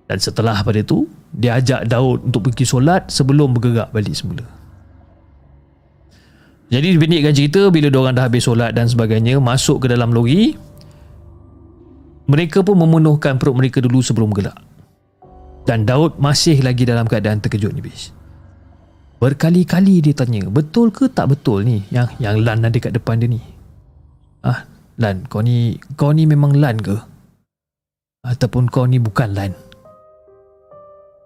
Dan 0.08 0.18
setelah 0.24 0.64
pada 0.64 0.80
tu, 0.88 1.10
dia 1.36 1.60
ajak 1.60 1.90
Daud 1.90 2.32
untuk 2.32 2.48
pergi 2.48 2.64
solat 2.64 3.12
sebelum 3.12 3.52
bergerak 3.52 3.92
balik 3.92 4.16
semula. 4.16 4.46
Jadi 6.68 6.96
dipendekkan 6.96 7.36
cerita 7.36 7.68
bila 7.72 7.92
diorang 7.92 8.16
dah 8.16 8.28
habis 8.28 8.48
solat 8.48 8.72
dan 8.72 8.88
sebagainya 8.88 9.40
masuk 9.40 9.84
ke 9.84 9.88
dalam 9.92 10.12
logi 10.12 10.56
mereka 12.28 12.60
pun 12.60 12.76
memenuhkan 12.76 13.40
perut 13.40 13.56
mereka 13.56 13.80
dulu 13.80 14.04
sebelum 14.04 14.36
gelak. 14.36 14.60
Dan 15.68 15.84
Daud 15.84 16.20
masih 16.20 16.60
lagi 16.64 16.88
dalam 16.88 17.08
keadaan 17.08 17.44
terkejut 17.44 17.72
ni 17.76 17.84
bis. 17.84 18.12
Berkali-kali 19.18 20.00
dia 20.00 20.14
tanya, 20.14 20.46
betul 20.48 20.94
ke 20.94 21.10
tak 21.10 21.34
betul 21.34 21.66
ni 21.66 21.82
yang 21.90 22.06
yang 22.22 22.38
Lan 22.38 22.62
ada 22.62 22.78
kat 22.78 22.94
depan 22.94 23.18
dia 23.18 23.28
ni? 23.32 23.42
Ah, 24.46 24.64
Lan, 25.02 25.26
kau 25.26 25.42
ni 25.42 25.82
kau 25.98 26.14
ni 26.14 26.30
memang 26.30 26.54
Lan 26.54 26.78
ke? 26.78 26.96
Ataupun 28.22 28.70
kau 28.70 28.86
ni 28.86 29.02
bukan 29.02 29.34
Lan? 29.34 29.52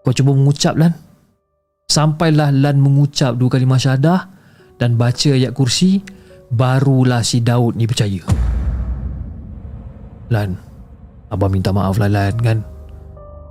Kau 0.08 0.16
cuba 0.16 0.32
mengucap 0.32 0.80
Lan. 0.80 0.95
Sampailah 1.91 2.56
Lan 2.56 2.80
mengucap 2.80 3.36
dua 3.36 3.52
kali 3.52 3.68
syahadah 3.68 4.32
dan 4.80 4.95
baca 4.95 5.30
ayat 5.36 5.52
kursi, 5.52 5.99
barulah 6.49 7.22
si 7.22 7.43
Daud 7.43 7.76
ni 7.76 7.86
percaya. 7.86 8.24
Lan, 10.32 10.70
abang 11.32 11.49
minta 11.49 11.71
maaf 11.71 11.95
lah 11.95 12.11
Lan 12.11 12.36
kan? 12.43 12.59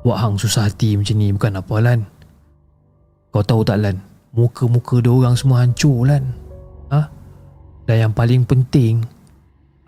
Wak 0.04 0.18
hang 0.20 0.36
susah 0.36 0.68
hati 0.68 0.96
macam 0.96 1.16
ni 1.16 1.32
bukan 1.32 1.56
apa 1.56 1.74
Lan. 1.80 2.00
Kau 3.32 3.44
tahu 3.44 3.64
tak 3.64 3.80
Lan, 3.80 3.96
muka-muka 4.36 5.00
dia 5.00 5.12
orang 5.12 5.34
semua 5.34 5.64
hancur 5.64 6.04
Lan. 6.04 6.24
Ha? 6.92 7.00
Dan 7.88 7.96
yang 8.08 8.12
paling 8.12 8.44
penting, 8.44 9.04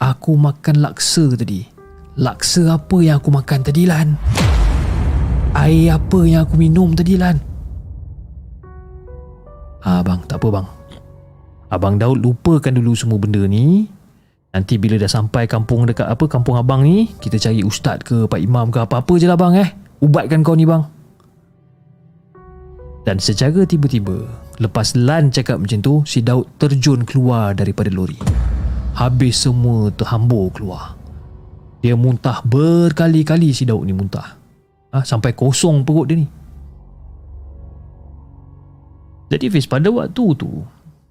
aku 0.01 0.35
makan 0.35 0.81
laksa 0.81 1.33
tadi. 1.37 1.69
Laksa 2.17 2.77
apa 2.77 2.97
yang 3.01 3.21
aku 3.21 3.31
makan 3.33 3.61
tadi 3.61 3.85
Lan? 3.85 4.17
Air 5.53 6.01
apa 6.01 6.21
yang 6.25 6.49
aku 6.49 6.57
minum 6.57 6.97
tadi 6.97 7.21
Lan? 7.21 7.37
Ah 9.83 10.01
bang, 10.01 10.21
tak 10.31 10.39
apa 10.41 10.49
bang. 10.61 10.67
Abang 11.73 11.97
Daud 11.97 12.21
lupakan 12.21 12.73
dulu 12.73 12.93
semua 12.93 13.17
benda 13.17 13.43
ni. 13.49 13.89
Nanti 14.53 14.77
bila 14.77 15.01
dah 15.01 15.09
sampai 15.09 15.49
kampung 15.49 15.89
dekat 15.89 16.05
apa 16.05 16.29
kampung 16.29 16.61
abang 16.61 16.85
ni, 16.85 17.09
kita 17.09 17.41
cari 17.41 17.65
ustaz 17.65 18.05
ke 18.05 18.29
pak 18.29 18.37
imam 18.37 18.69
ke 18.69 18.85
apa-apa 18.85 19.17
je 19.17 19.25
lah 19.25 19.41
bang 19.41 19.65
eh. 19.65 19.69
Ubatkan 20.05 20.45
kau 20.45 20.53
ni 20.53 20.69
bang. 20.69 20.85
Dan 23.09 23.17
secara 23.17 23.65
tiba-tiba, 23.65 24.29
lepas 24.61 24.93
Lan 24.93 25.33
cakap 25.33 25.57
macam 25.57 25.81
tu, 25.81 25.95
si 26.05 26.21
Daud 26.21 26.47
terjun 26.61 27.09
keluar 27.09 27.57
daripada 27.57 27.89
lori. 27.89 28.21
Habis 28.93 29.49
semua 29.49 29.89
terhambur 29.89 30.53
keluar. 30.53 31.01
Dia 31.81 31.97
muntah 31.97 32.45
berkali-kali 32.45 33.57
si 33.57 33.65
Daud 33.65 33.89
ni 33.89 33.97
muntah. 33.97 34.37
Ha, 34.93 35.01
sampai 35.03 35.33
kosong 35.33 35.81
perut 35.83 36.13
dia 36.13 36.21
ni. 36.21 36.29
Jadi 39.33 39.49
Fiz, 39.49 39.65
pada 39.65 39.89
waktu 39.89 40.25
tu, 40.37 40.61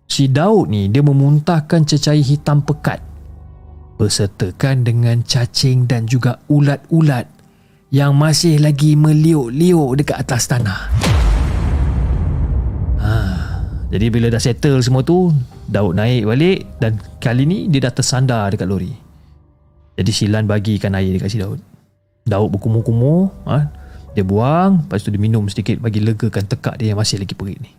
si 0.05 0.29
Daud 0.29 0.69
ni 0.69 0.93
dia 0.93 1.01
memuntahkan 1.01 1.89
cecair 1.89 2.21
hitam 2.21 2.61
pekat 2.61 3.10
bersertakan 4.01 4.81
dengan 4.81 5.21
cacing 5.21 5.85
dan 5.85 6.09
juga 6.09 6.41
ulat-ulat 6.49 7.29
yang 7.93 8.17
masih 8.17 8.57
lagi 8.57 8.97
meliuk-liuk 8.97 9.93
dekat 10.01 10.17
atas 10.25 10.49
tanah. 10.49 10.89
Ha, 12.97 13.13
jadi 13.93 14.09
bila 14.09 14.33
dah 14.33 14.41
settle 14.41 14.81
semua 14.81 15.05
tu, 15.05 15.29
Daud 15.69 15.93
naik 15.93 16.25
balik 16.25 16.65
dan 16.81 16.97
kali 17.21 17.45
ni 17.45 17.69
dia 17.69 17.85
dah 17.85 17.93
tersandar 17.93 18.49
dekat 18.49 18.65
lori. 18.65 18.89
Jadi 20.01 20.09
Silan 20.09 20.49
bagikan 20.49 20.97
air 20.97 21.13
dekat 21.13 21.29
si 21.29 21.37
Daud. 21.37 21.61
Daud 22.25 22.49
berkumur-kumur, 22.57 23.29
ha, 23.45 23.69
dia 24.17 24.25
buang, 24.25 24.81
lepas 24.81 25.05
tu 25.05 25.13
dia 25.13 25.21
minum 25.21 25.45
sedikit 25.45 25.77
bagi 25.77 26.01
legakan 26.01 26.49
tekak 26.49 26.81
dia 26.81 26.97
yang 26.97 26.97
masih 26.97 27.21
lagi 27.21 27.37
perit 27.37 27.61
ni. 27.61 27.69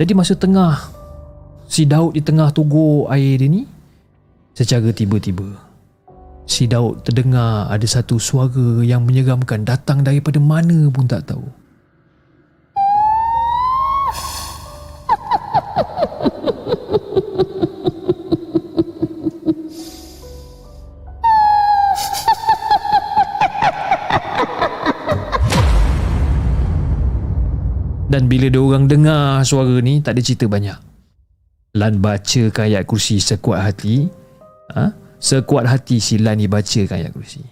Jadi 0.00 0.16
masa 0.16 0.32
tengah 0.32 0.88
si 1.68 1.84
Daud 1.84 2.16
di 2.16 2.24
tengah 2.24 2.48
tugur 2.48 3.04
air 3.12 3.36
dia 3.36 3.50
ni, 3.50 3.68
Secara 4.50 4.92
tiba-tiba, 4.92 5.56
si 6.44 6.68
Daud 6.68 7.00
terdengar 7.06 7.70
ada 7.72 7.86
satu 7.88 8.20
suara 8.20 8.84
yang 8.84 9.08
menyeramkan 9.08 9.64
datang 9.64 10.04
daripada 10.04 10.36
mana 10.36 10.90
pun 10.92 11.08
tak 11.08 11.32
tahu. 11.32 11.46
Dan 28.10 28.26
bila 28.26 28.50
dia 28.50 28.58
orang 28.58 28.90
dengar 28.90 29.46
suara 29.46 29.78
ni, 29.78 30.02
tak 30.02 30.18
ada 30.18 30.20
cerita 30.26 30.50
banyak. 30.50 30.74
Lan 31.78 32.02
baca 32.02 32.42
ayat 32.50 32.82
kursi 32.82 33.22
sekuat 33.22 33.62
hati 33.62 34.19
ha? 34.74 34.86
Sekuat 35.20 35.68
hati 35.68 36.00
si 36.00 36.16
Lan 36.16 36.40
dibacakan 36.40 36.96
ayat 36.96 37.12
kursi 37.12 37.44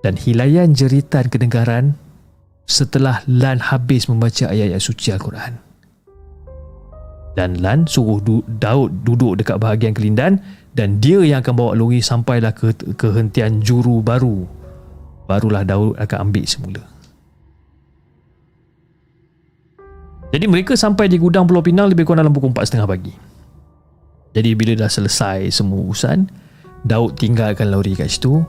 Dan 0.00 0.16
hilayan 0.16 0.72
jeritan 0.72 1.28
kedengaran 1.28 2.00
Setelah 2.64 3.20
Lan 3.28 3.60
habis 3.60 4.08
membaca 4.08 4.48
ayat-ayat 4.48 4.80
suci 4.80 5.12
Al-Quran 5.12 5.60
Dan 7.36 7.60
Lan 7.60 7.84
suruh 7.84 8.24
du- 8.24 8.46
Daud 8.48 9.04
duduk 9.04 9.36
dekat 9.36 9.60
bahagian 9.60 9.92
kelindan 9.92 10.40
Dan 10.72 10.96
dia 11.04 11.20
yang 11.20 11.44
akan 11.44 11.54
bawa 11.54 11.72
lori 11.76 12.00
sampailah 12.00 12.56
ke 12.56 12.72
kehentian 12.96 13.60
juru 13.60 14.00
baru 14.00 14.48
Barulah 15.28 15.68
Daud 15.68 16.00
akan 16.00 16.32
ambil 16.32 16.48
semula 16.48 16.82
Jadi 20.30 20.46
mereka 20.46 20.78
sampai 20.78 21.10
di 21.10 21.18
gudang 21.18 21.44
Pulau 21.44 21.60
Pinang 21.60 21.90
lebih 21.90 22.06
kurang 22.06 22.22
dalam 22.22 22.34
pukul 22.34 22.54
4.30 22.54 22.86
pagi. 22.86 23.29
Jadi 24.30 24.54
bila 24.54 24.86
dah 24.86 24.90
selesai 24.90 25.50
semua 25.50 25.82
urusan, 25.82 26.30
Daud 26.86 27.18
tinggalkan 27.18 27.68
lori 27.68 27.98
kat 27.98 28.08
situ 28.08 28.40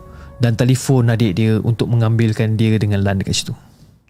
dan 0.42 0.58
telefon 0.58 1.10
adik 1.10 1.38
dia 1.38 1.58
untuk 1.62 1.90
mengambilkan 1.90 2.58
dia 2.58 2.78
dengan 2.78 3.02
Lan 3.02 3.22
dekat 3.22 3.36
situ. 3.38 3.54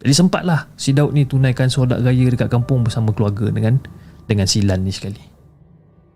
Jadi 0.01 0.13
sempatlah 0.17 0.65
si 0.75 0.91
Daud 0.97 1.13
ni 1.13 1.29
tunaikan 1.29 1.69
solat 1.69 2.01
raya 2.01 2.25
dekat 2.25 2.49
kampung 2.49 2.81
bersama 2.81 3.13
keluarga 3.13 3.53
dengan 3.53 3.77
dengan 4.25 4.49
si 4.49 4.65
Lan 4.65 4.81
ni 4.81 4.93
sekali. 4.93 5.21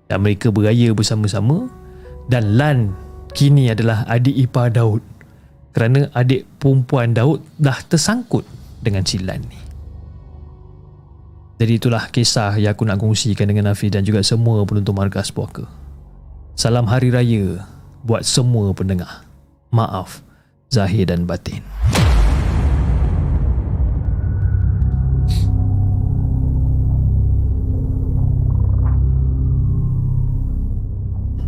Dan 0.06 0.22
mereka 0.22 0.50
beraya 0.50 0.94
bersama-sama 0.94 1.70
dan 2.30 2.58
Lan 2.58 2.94
kini 3.34 3.70
adalah 3.70 4.06
adik 4.10 4.34
ipar 4.34 4.74
Daud 4.74 5.02
kerana 5.76 6.10
adik 6.16 6.48
perempuan 6.58 7.14
Daud 7.14 7.44
dah 7.60 7.78
tersangkut 7.86 8.48
dengan 8.82 9.04
si 9.06 9.22
Lan 9.22 9.44
ni. 9.46 9.65
Jadi 11.56 11.80
itulah 11.80 12.12
kisah 12.12 12.60
yang 12.60 12.76
aku 12.76 12.84
nak 12.84 13.00
kongsikan 13.00 13.48
dengan 13.48 13.72
Nafi 13.72 13.88
dan 13.88 14.04
juga 14.04 14.20
semua 14.28 14.68
penonton 14.68 14.92
Markas 14.92 15.32
Puaka. 15.32 15.64
Salam 16.52 16.84
Hari 16.84 17.16
Raya 17.16 17.64
buat 18.04 18.28
semua 18.28 18.76
pendengar. 18.76 19.24
Maaf, 19.72 20.20
Zahir 20.68 21.08
dan 21.08 21.24
Batin. 21.24 21.64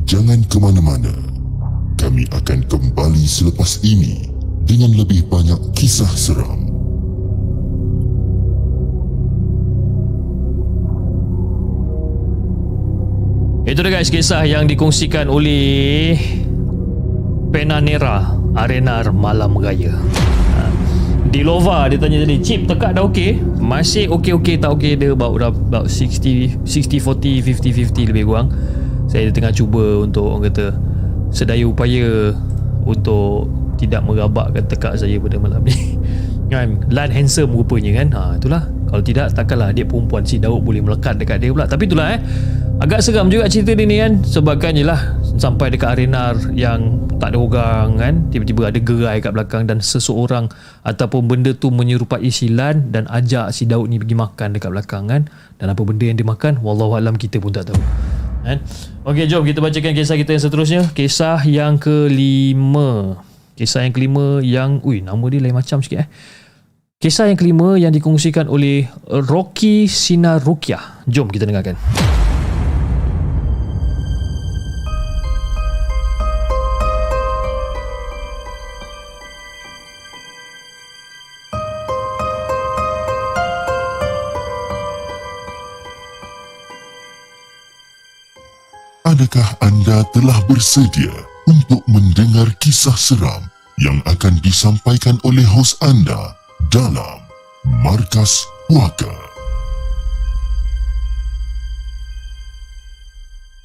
Jangan 0.07 0.39
ke 0.47 0.55
mana-mana. 0.55 1.11
Kami 1.99 2.23
akan 2.31 2.63
kembali 2.71 3.27
selepas 3.27 3.83
ini 3.83 4.31
dengan 4.63 4.95
lebih 4.95 5.27
banyak 5.27 5.75
kisah 5.75 6.07
seram. 6.15 6.76
Itu 13.67 13.83
dia 13.83 13.99
guys 13.99 14.07
kisah 14.07 14.47
yang 14.47 14.63
dikongsikan 14.63 15.27
oleh 15.27 16.15
Penanera 17.51 18.31
Arenar 18.55 19.11
Malam 19.11 19.59
Raya. 19.59 19.91
Ha. 19.91 20.61
Di 21.27 21.43
Lova 21.43 21.91
dia 21.91 21.99
tanya 21.99 22.23
tadi 22.23 22.39
Chip 22.39 22.63
tekak 22.63 22.95
dah 22.95 23.03
okey? 23.11 23.35
Masih 23.59 24.07
okey-okey 24.07 24.63
tak 24.63 24.71
okey. 24.79 24.95
Dia 24.95 25.11
about, 25.11 25.35
about 25.43 25.91
60 25.91 26.63
60-40 26.63 27.43
50-50 27.43 28.15
lebih 28.15 28.23
kurang. 28.31 28.55
Saya 29.11 29.35
tengah 29.35 29.51
cuba 29.51 30.03
untuk 30.03 30.31
Orang 30.31 30.47
kata 30.47 30.71
Sedaya 31.31 31.63
upaya 31.63 32.35
Untuk 32.87 33.51
Tidak 33.79 33.99
merabakkan 33.99 34.63
tekak 34.63 34.95
saya 34.95 35.19
pada 35.19 35.43
malam 35.43 35.59
ni. 35.67 35.75
Kan? 36.55 36.87
Lan 36.87 37.11
handsome 37.11 37.51
rupanya 37.51 37.99
kan? 37.99 38.07
Ha, 38.15 38.39
Itulah 38.39 38.76
Kalau 38.87 39.03
tidak 39.03 39.35
takkanlah 39.35 39.75
Dia 39.75 39.83
perempuan 39.83 40.23
si 40.23 40.39
Daud 40.39 40.63
Boleh 40.63 40.79
melekat 40.79 41.19
dekat 41.19 41.43
dia 41.43 41.51
pula. 41.51 41.67
Tapi 41.67 41.83
itulah 41.87 42.15
eh. 42.15 42.19
Agak 42.77 43.01
seram 43.01 43.27
juga 43.27 43.49
cerita 43.49 43.73
ni 43.73 43.99
kan. 43.99 44.21
Sebabkan 44.23 44.77
je 44.77 44.85
lah. 44.87 45.17
Sampai 45.37 45.69
dekat 45.69 45.97
arena 45.97 46.33
Yang 46.55 47.03
tak 47.19 47.33
ada 47.33 47.37
orang 47.37 47.87
kan. 47.99 48.13
Tiba-tiba 48.31 48.61
ada 48.69 48.79
gerai 48.79 49.17
kat 49.19 49.31
belakang 49.35 49.63
Dan 49.67 49.83
seseorang 49.83 50.47
Ataupun 50.87 51.27
benda 51.27 51.51
tu 51.51 51.69
menyerupai 51.69 52.27
silan 52.31 52.89
Dan 52.89 53.05
ajak 53.11 53.51
si 53.51 53.67
Daud 53.67 53.91
ni 53.91 53.99
pergi 53.99 54.15
makan 54.15 54.47
dekat 54.55 54.71
belakang 54.71 55.03
kan. 55.11 55.21
Dan 55.57 55.73
apa 55.73 55.81
benda 55.83 56.07
yang 56.07 56.17
dia 56.17 56.27
makan 56.27 56.63
Wallahualam 56.63 57.19
kita 57.19 57.43
pun 57.43 57.51
tak 57.51 57.69
tahu 57.73 57.81
kan? 58.47 58.63
Okey 59.03 59.27
jom 59.27 59.43
kita 59.43 59.59
bacakan 59.59 59.91
kisah 59.91 60.15
kita 60.15 60.31
yang 60.31 60.43
seterusnya. 60.47 60.81
Kisah 60.95 61.43
yang 61.43 61.75
kelima. 61.75 63.19
Kisah 63.59 63.83
yang 63.83 63.91
kelima 63.91 64.39
yang 64.39 64.79
Ui 64.87 65.03
nama 65.03 65.25
dia 65.27 65.43
lain 65.43 65.51
macam 65.51 65.83
sikit 65.83 66.07
eh 66.07 66.09
Kisah 66.97 67.29
yang 67.29 67.37
kelima 67.37 67.77
yang 67.77 67.93
dikongsikan 67.93 68.49
oleh 68.49 68.89
Rocky 69.05 69.85
Sinar 69.85 70.41
Rukyah 70.41 71.05
Jom 71.05 71.29
kita 71.29 71.45
dengarkan. 71.45 71.77
Adakah 89.05 89.49
anda 89.61 90.01
telah 90.17 90.41
bersedia 90.49 91.13
untuk 91.45 91.85
mendengar 91.85 92.49
kisah 92.57 92.97
seram 92.97 93.45
yang 93.77 94.01
akan 94.09 94.41
disampaikan 94.41 95.21
oleh 95.21 95.45
hos 95.45 95.77
anda 95.85 96.36
dalam 96.77 97.17
Markas 97.81 98.45
Puaka? 98.69 99.09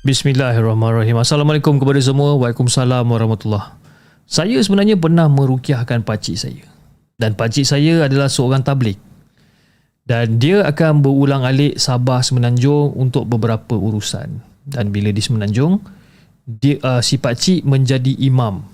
Bismillahirrahmanirrahim. 0.01 1.21
Assalamualaikum 1.21 1.77
kepada 1.77 2.01
semua. 2.01 2.41
Waalaikumsalam 2.41 3.05
warahmatullahi 3.05 3.77
Saya 4.25 4.57
sebenarnya 4.65 4.97
pernah 4.97 5.29
merukiahkan 5.29 6.09
pakcik 6.09 6.41
saya. 6.41 6.65
Dan 7.21 7.37
pakcik 7.37 7.69
saya 7.69 8.09
adalah 8.09 8.33
seorang 8.33 8.65
tablik. 8.65 8.97
Dan 10.09 10.41
dia 10.41 10.65
akan 10.65 11.05
berulang 11.05 11.45
alik 11.45 11.77
Sabah 11.77 12.25
Semenanjung 12.25 12.97
untuk 12.97 13.29
beberapa 13.29 13.77
urusan. 13.77 14.41
Dan 14.65 14.89
bila 14.89 15.13
di 15.13 15.21
Semenanjung, 15.21 15.85
dia, 16.49 16.81
uh, 16.81 17.05
si 17.05 17.21
pakcik 17.21 17.61
menjadi 17.69 18.17
imam 18.25 18.65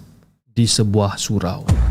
di 0.54 0.62
sebuah 0.62 1.18
surau. 1.18 1.87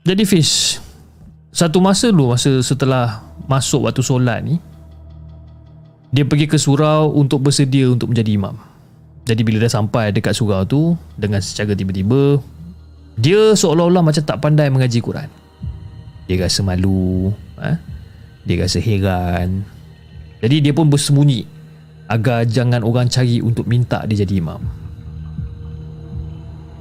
Jadi 0.00 0.24
Fish, 0.24 0.80
satu 1.52 1.76
masa 1.76 2.08
dulu 2.08 2.32
masa 2.32 2.64
setelah 2.64 3.20
masuk 3.44 3.84
waktu 3.84 4.00
solat 4.00 4.40
ni, 4.40 4.56
dia 6.08 6.24
pergi 6.24 6.48
ke 6.48 6.56
surau 6.56 7.12
untuk 7.12 7.44
bersedia 7.44 7.84
untuk 7.92 8.08
menjadi 8.08 8.32
imam. 8.32 8.56
Jadi 9.28 9.44
bila 9.44 9.60
dah 9.60 9.68
sampai 9.68 10.08
dekat 10.08 10.32
surau 10.32 10.64
tu 10.64 10.96
dengan 11.20 11.44
secara 11.44 11.76
tiba-tiba 11.76 12.40
dia 13.20 13.52
seolah-olah 13.52 14.00
macam 14.00 14.24
tak 14.24 14.40
pandai 14.40 14.72
mengaji 14.72 15.04
Quran. 15.04 15.28
Dia 16.24 16.48
rasa 16.48 16.64
malu, 16.64 17.28
ha? 17.60 17.76
dia 18.48 18.56
rasa 18.64 18.80
heran. 18.80 19.68
Jadi 20.40 20.64
dia 20.64 20.72
pun 20.72 20.88
bersembunyi 20.88 21.44
agar 22.08 22.48
jangan 22.48 22.80
orang 22.80 23.12
cari 23.12 23.44
untuk 23.44 23.68
minta 23.68 24.00
dia 24.08 24.24
jadi 24.24 24.40
imam. 24.40 24.79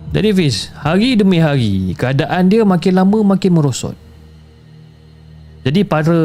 Jadi 0.10 0.34
Fiz, 0.34 0.74
hari 0.74 1.14
demi 1.14 1.38
hari 1.38 1.94
keadaan 1.94 2.50
dia 2.50 2.66
makin 2.66 2.98
lama 2.98 3.38
makin 3.38 3.54
merosot. 3.54 3.94
Jadi 5.62 5.86
para 5.86 6.18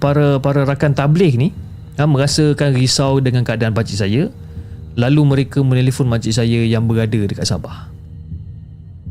para 0.00 0.40
para 0.40 0.64
rakan 0.64 0.96
tabligh 0.96 1.36
ni 1.36 1.52
ha, 2.00 2.08
merasakan 2.08 2.72
risau 2.72 3.20
dengan 3.20 3.44
keadaan 3.44 3.76
pakcik 3.76 4.00
saya. 4.00 4.32
Lalu 4.96 5.20
mereka 5.28 5.60
menelpon 5.60 6.08
makcik 6.08 6.32
saya 6.32 6.64
yang 6.64 6.88
berada 6.88 7.20
dekat 7.28 7.44
Sabah. 7.44 7.92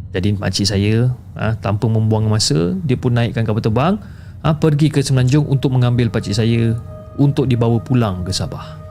Jadi 0.10 0.34
makcik 0.34 0.66
saya 0.66 1.14
ha, 1.38 1.54
tanpa 1.54 1.86
membuang 1.86 2.26
masa, 2.26 2.74
dia 2.82 2.98
pun 2.98 3.14
naikkan 3.14 3.46
kapal 3.46 3.62
terbang 3.62 3.94
ha, 4.42 4.58
pergi 4.58 4.90
ke 4.90 5.06
Semenanjung 5.06 5.46
untuk 5.46 5.70
mengambil 5.70 6.10
pakcik 6.10 6.34
saya 6.34 6.74
untuk 7.22 7.46
dibawa 7.46 7.78
pulang 7.78 8.26
ke 8.26 8.34
Sabah. 8.34 8.82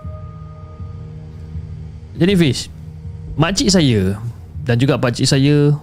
Jadi 2.15 2.39
Fiz, 2.39 2.71
makcik 3.35 3.75
saya 3.75 4.15
dan 4.65 4.81
juga 4.81 4.97
pakcik 4.97 5.29
saya 5.29 5.77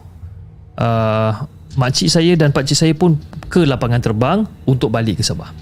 uh, 0.82 1.32
makcik 1.77 2.09
saya 2.09 2.34
dan 2.34 2.49
pakcik 2.49 2.77
saya 2.77 2.93
pun 2.97 3.15
ke 3.47 3.63
lapangan 3.63 4.01
terbang 4.01 4.39
untuk 4.65 4.89
balik 4.89 5.21
ke 5.21 5.23
Sabah. 5.23 5.53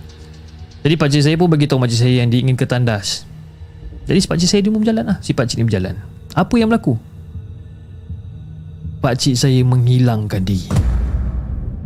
Jadi 0.80 0.96
pakcik 0.96 1.22
saya 1.28 1.36
pun 1.36 1.52
bagi 1.52 1.68
tahu 1.68 1.84
makcik 1.84 2.08
saya 2.08 2.24
yang 2.24 2.32
diingin 2.32 2.56
ke 2.56 2.64
tandas. 2.64 3.28
Jadi 4.08 4.24
si 4.24 4.28
pakcik 4.32 4.48
saya 4.50 4.62
dia 4.64 4.72
pun 4.72 4.82
berjalan 4.82 5.06
lah. 5.06 5.18
Si 5.20 5.36
pakcik 5.36 5.60
ni 5.60 5.68
berjalan. 5.68 6.00
Apa 6.34 6.56
yang 6.56 6.72
berlaku? 6.72 6.96
Pakcik 9.04 9.36
saya 9.36 9.60
menghilangkan 9.68 10.42
diri. 10.42 10.72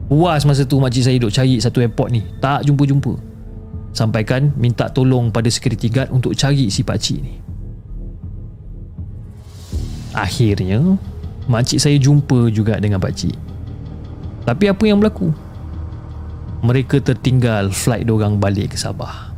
Puas 0.08 0.46
masa 0.46 0.64
tu 0.70 0.78
makcik 0.78 1.04
saya 1.10 1.18
duk 1.18 1.34
cari 1.34 1.58
satu 1.58 1.82
airport 1.82 2.10
ni. 2.14 2.22
Tak 2.38 2.70
jumpa-jumpa. 2.70 3.18
Sampaikan 3.98 4.54
minta 4.58 4.90
tolong 4.94 5.34
pada 5.34 5.50
security 5.50 5.90
guard 5.90 6.14
untuk 6.14 6.38
cari 6.38 6.70
si 6.70 6.86
pakcik 6.86 7.18
ni. 7.18 7.34
Akhirnya, 10.14 11.02
makcik 11.48 11.80
saya 11.80 11.98
jumpa 12.00 12.50
juga 12.52 12.80
dengan 12.80 13.00
pakcik. 13.00 13.36
Tapi 14.44 14.68
apa 14.68 14.84
yang 14.84 15.00
berlaku? 15.00 15.32
Mereka 16.64 17.04
tertinggal 17.04 17.72
flight 17.72 18.08
diorang 18.08 18.40
balik 18.40 18.76
ke 18.76 18.78
Sabah. 18.80 19.36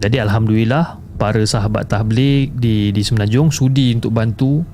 Jadi 0.00 0.16
Alhamdulillah, 0.18 0.98
para 1.20 1.42
sahabat 1.44 1.86
tablik 1.86 2.56
di, 2.56 2.90
di 2.90 3.02
Semenanjung 3.04 3.52
sudi 3.52 3.92
untuk 3.94 4.10
bantu 4.16 4.64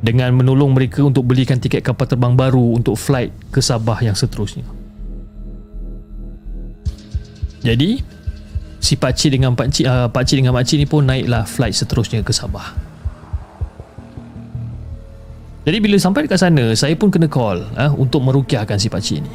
dengan 0.00 0.30
menolong 0.32 0.70
mereka 0.70 1.02
untuk 1.02 1.26
belikan 1.26 1.58
tiket 1.58 1.82
kapal 1.82 2.06
terbang 2.06 2.38
baru 2.38 2.78
untuk 2.78 2.94
flight 2.94 3.34
ke 3.50 3.58
Sabah 3.58 3.98
yang 4.00 4.14
seterusnya. 4.14 4.62
Jadi, 7.66 7.98
si 8.78 8.94
pakcik 8.94 9.34
dengan 9.34 9.58
pakcik, 9.58 9.82
uh, 9.82 10.06
pakcik 10.06 10.38
dengan 10.38 10.54
makcik 10.54 10.78
ni 10.78 10.86
pun 10.86 11.02
naiklah 11.02 11.42
flight 11.42 11.74
seterusnya 11.74 12.22
ke 12.22 12.30
Sabah. 12.30 12.85
Jadi 15.66 15.82
bila 15.82 15.98
sampai 15.98 16.30
dekat 16.30 16.38
sana 16.38 16.70
Saya 16.78 16.94
pun 16.94 17.10
kena 17.10 17.26
call 17.26 17.66
eh, 17.74 17.90
Untuk 17.98 18.22
merukiahkan 18.22 18.78
si 18.78 18.86
pakcik 18.86 19.18
ni. 19.18 19.32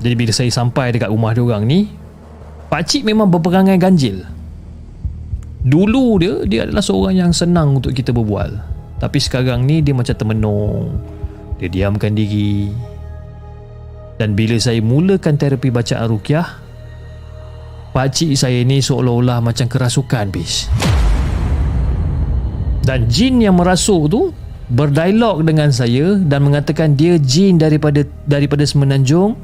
Jadi 0.00 0.14
bila 0.16 0.32
saya 0.32 0.48
sampai 0.48 0.96
dekat 0.96 1.12
rumah 1.12 1.36
dia 1.36 1.44
orang 1.44 1.68
ni 1.68 1.92
Pakcik 2.72 3.04
memang 3.04 3.28
berperangai 3.28 3.76
ganjil. 3.76 4.24
Dulu 5.60 6.06
dia 6.18 6.34
Dia 6.48 6.60
adalah 6.64 6.80
seorang 6.80 7.14
yang 7.20 7.32
senang 7.36 7.78
untuk 7.78 7.92
kita 7.92 8.10
berbual. 8.10 8.56
Tapi 8.98 9.18
sekarang 9.20 9.68
ni 9.68 9.84
dia 9.84 9.92
macam 9.92 10.16
termenung. 10.16 10.96
Dia 11.60 11.68
diamkan 11.68 12.16
diri. 12.16 12.72
Dan 14.16 14.32
bila 14.32 14.56
saya 14.56 14.80
mulakan 14.80 15.36
terapi 15.36 15.68
bacaan 15.68 16.06
rukiah 16.08 16.46
Pakcik 17.94 18.34
saya 18.34 18.62
ni 18.66 18.82
seolah-olah 18.82 19.38
macam 19.42 19.66
kerasukan 19.66 20.30
bis 20.30 20.70
Dan 22.86 23.06
jin 23.10 23.42
yang 23.42 23.58
merasuk 23.58 24.02
tu 24.10 24.22
berdialog 24.72 25.44
dengan 25.44 25.68
saya 25.68 26.16
dan 26.24 26.40
mengatakan 26.44 26.96
dia 26.96 27.20
jin 27.20 27.60
daripada 27.60 28.06
daripada 28.24 28.64
semenanjung 28.64 29.36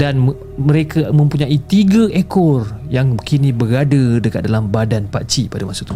dan 0.00 0.32
mereka 0.56 1.12
mempunyai 1.12 1.60
tiga 1.68 2.08
ekor 2.10 2.64
yang 2.88 3.14
kini 3.20 3.52
berada 3.52 4.18
dekat 4.18 4.48
dalam 4.48 4.72
badan 4.72 5.06
Pak 5.06 5.28
Cik 5.28 5.52
pada 5.52 5.68
masa 5.68 5.84
itu. 5.84 5.94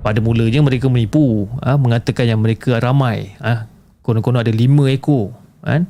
Pada 0.00 0.16
mulanya 0.24 0.64
mereka 0.64 0.88
menipu, 0.88 1.44
ha, 1.60 1.76
mengatakan 1.76 2.24
yang 2.24 2.40
mereka 2.40 2.80
ramai, 2.80 3.36
ha, 3.42 3.68
konon-konon 4.00 4.40
ada 4.40 4.54
lima 4.54 4.88
ekor. 4.88 5.34
Kan? 5.60 5.84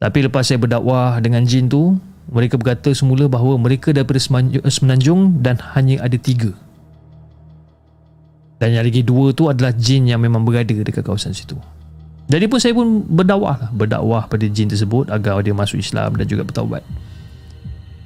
Tapi 0.00 0.24
lepas 0.24 0.48
saya 0.48 0.56
berdakwah 0.56 1.20
dengan 1.20 1.44
jin 1.44 1.68
tu, 1.68 2.00
mereka 2.32 2.56
berkata 2.56 2.88
semula 2.96 3.28
bahawa 3.28 3.60
mereka 3.60 3.92
daripada 3.92 4.16
semenanjung 4.72 5.44
dan 5.44 5.60
hanya 5.76 6.00
ada 6.00 6.16
tiga. 6.16 6.56
Dan 8.64 8.80
yang 8.80 8.88
lagi 8.88 9.04
dua 9.04 9.36
tu 9.36 9.52
adalah 9.52 9.76
jin 9.76 10.08
yang 10.08 10.24
memang 10.24 10.40
berada 10.40 10.72
dekat 10.72 11.04
kawasan 11.04 11.36
situ. 11.36 11.52
Jadi 12.32 12.48
pun 12.48 12.56
saya 12.56 12.72
pun 12.72 13.04
berdakwah 13.04 13.60
lah. 13.60 13.68
Berdakwah 13.68 14.24
pada 14.24 14.48
jin 14.48 14.72
tersebut 14.72 15.12
agar 15.12 15.44
dia 15.44 15.52
masuk 15.52 15.84
Islam 15.84 16.16
dan 16.16 16.24
juga 16.24 16.48
bertaubat. 16.48 16.80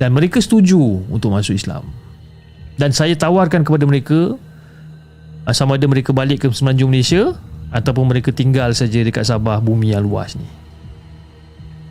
Dan 0.02 0.18
mereka 0.18 0.42
setuju 0.42 1.06
untuk 1.14 1.30
masuk 1.30 1.54
Islam. 1.54 1.86
Dan 2.74 2.90
saya 2.90 3.14
tawarkan 3.14 3.62
kepada 3.62 3.86
mereka 3.86 4.34
ah, 5.46 5.54
sama 5.54 5.78
ada 5.78 5.86
mereka 5.86 6.10
balik 6.10 6.42
ke 6.42 6.50
Semenanjung 6.50 6.90
Malaysia 6.90 7.38
ataupun 7.70 8.10
mereka 8.10 8.34
tinggal 8.34 8.74
saja 8.74 8.98
dekat 9.06 9.30
Sabah 9.30 9.62
bumi 9.62 9.94
yang 9.94 10.02
luas 10.02 10.34
ni. 10.34 10.50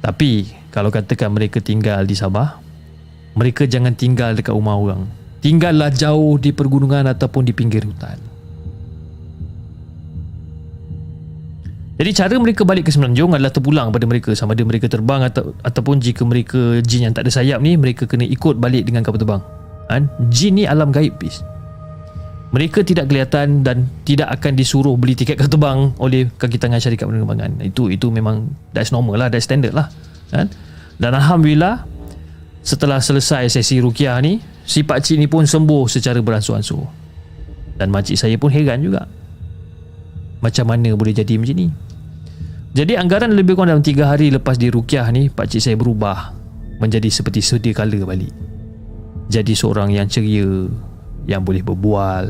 Tapi 0.04 0.44
kalau 0.76 0.92
katakan 0.92 1.32
mereka 1.32 1.64
tinggal 1.64 2.04
di 2.04 2.20
Sabah, 2.20 2.60
mereka 3.32 3.64
jangan 3.64 3.96
tinggal 3.96 4.36
dekat 4.36 4.52
rumah 4.52 4.76
orang. 4.76 5.08
Tinggallah 5.40 5.88
jauh 5.88 6.36
di 6.36 6.52
pergunungan 6.52 7.08
ataupun 7.08 7.48
di 7.48 7.56
pinggir 7.56 7.88
hutan. 7.88 8.36
Jadi 11.98 12.10
cara 12.14 12.38
mereka 12.38 12.62
balik 12.62 12.86
ke 12.86 12.92
Semenanjung 12.94 13.34
adalah 13.34 13.50
terpulang 13.50 13.90
pada 13.90 14.06
mereka 14.06 14.30
sama 14.38 14.54
ada 14.54 14.62
mereka 14.62 14.86
terbang 14.86 15.26
atau 15.26 15.58
ataupun 15.66 15.98
jika 15.98 16.22
mereka 16.22 16.78
jin 16.86 17.10
yang 17.10 17.14
tak 17.18 17.26
ada 17.26 17.34
sayap 17.34 17.58
ni 17.58 17.74
mereka 17.74 18.06
kena 18.06 18.22
ikut 18.22 18.62
balik 18.62 18.86
dengan 18.86 19.02
kapal 19.02 19.18
terbang. 19.18 19.42
Kan? 19.90 20.06
Jin 20.30 20.62
ni 20.62 20.64
alam 20.70 20.94
gaib 20.94 21.18
bis. 21.18 21.42
Mereka 22.54 22.86
tidak 22.86 23.10
kelihatan 23.10 23.66
dan 23.66 23.90
tidak 24.06 24.30
akan 24.30 24.54
disuruh 24.54 24.94
beli 24.94 25.18
tiket 25.18 25.42
kapal 25.42 25.58
terbang 25.58 25.80
oleh 25.98 26.30
kaki 26.38 26.62
tangan 26.62 26.78
syarikat 26.78 27.10
penerbangan. 27.10 27.66
Itu 27.66 27.90
itu 27.90 28.14
memang 28.14 28.46
that's 28.78 28.94
normal 28.94 29.18
lah, 29.18 29.34
that's 29.34 29.50
standard 29.50 29.74
lah. 29.74 29.90
Kan? 30.30 30.54
Dan 31.02 31.18
alhamdulillah 31.18 31.82
setelah 32.62 33.02
selesai 33.02 33.50
sesi 33.50 33.82
rukiah 33.82 34.22
ni, 34.22 34.38
si 34.70 34.86
pak 34.86 35.02
cik 35.02 35.18
ni 35.18 35.26
pun 35.26 35.50
sembuh 35.50 35.90
secara 35.90 36.22
beransur-ansur. 36.22 36.86
Dan 37.74 37.90
makcik 37.90 38.22
saya 38.22 38.38
pun 38.38 38.54
heran 38.54 38.86
juga. 38.86 39.10
Macam 40.46 40.70
mana 40.70 40.94
boleh 40.94 41.18
jadi 41.18 41.42
macam 41.42 41.58
ni? 41.58 41.87
Jadi 42.78 42.94
anggaran 42.94 43.34
lebih 43.34 43.58
kurang 43.58 43.74
dalam 43.74 43.82
3 43.82 44.06
hari 44.06 44.30
lepas 44.30 44.54
di 44.54 44.70
Rukiah 44.70 45.10
ni 45.10 45.34
Pak 45.34 45.50
Cik 45.50 45.62
saya 45.66 45.74
berubah 45.74 46.30
Menjadi 46.78 47.10
seperti 47.10 47.42
sedia 47.42 47.74
kala 47.74 47.98
balik. 48.06 48.30
Jadi 49.34 49.58
seorang 49.58 49.90
yang 49.90 50.06
ceria 50.06 50.46
Yang 51.26 51.42
boleh 51.42 51.64
berbual 51.66 52.26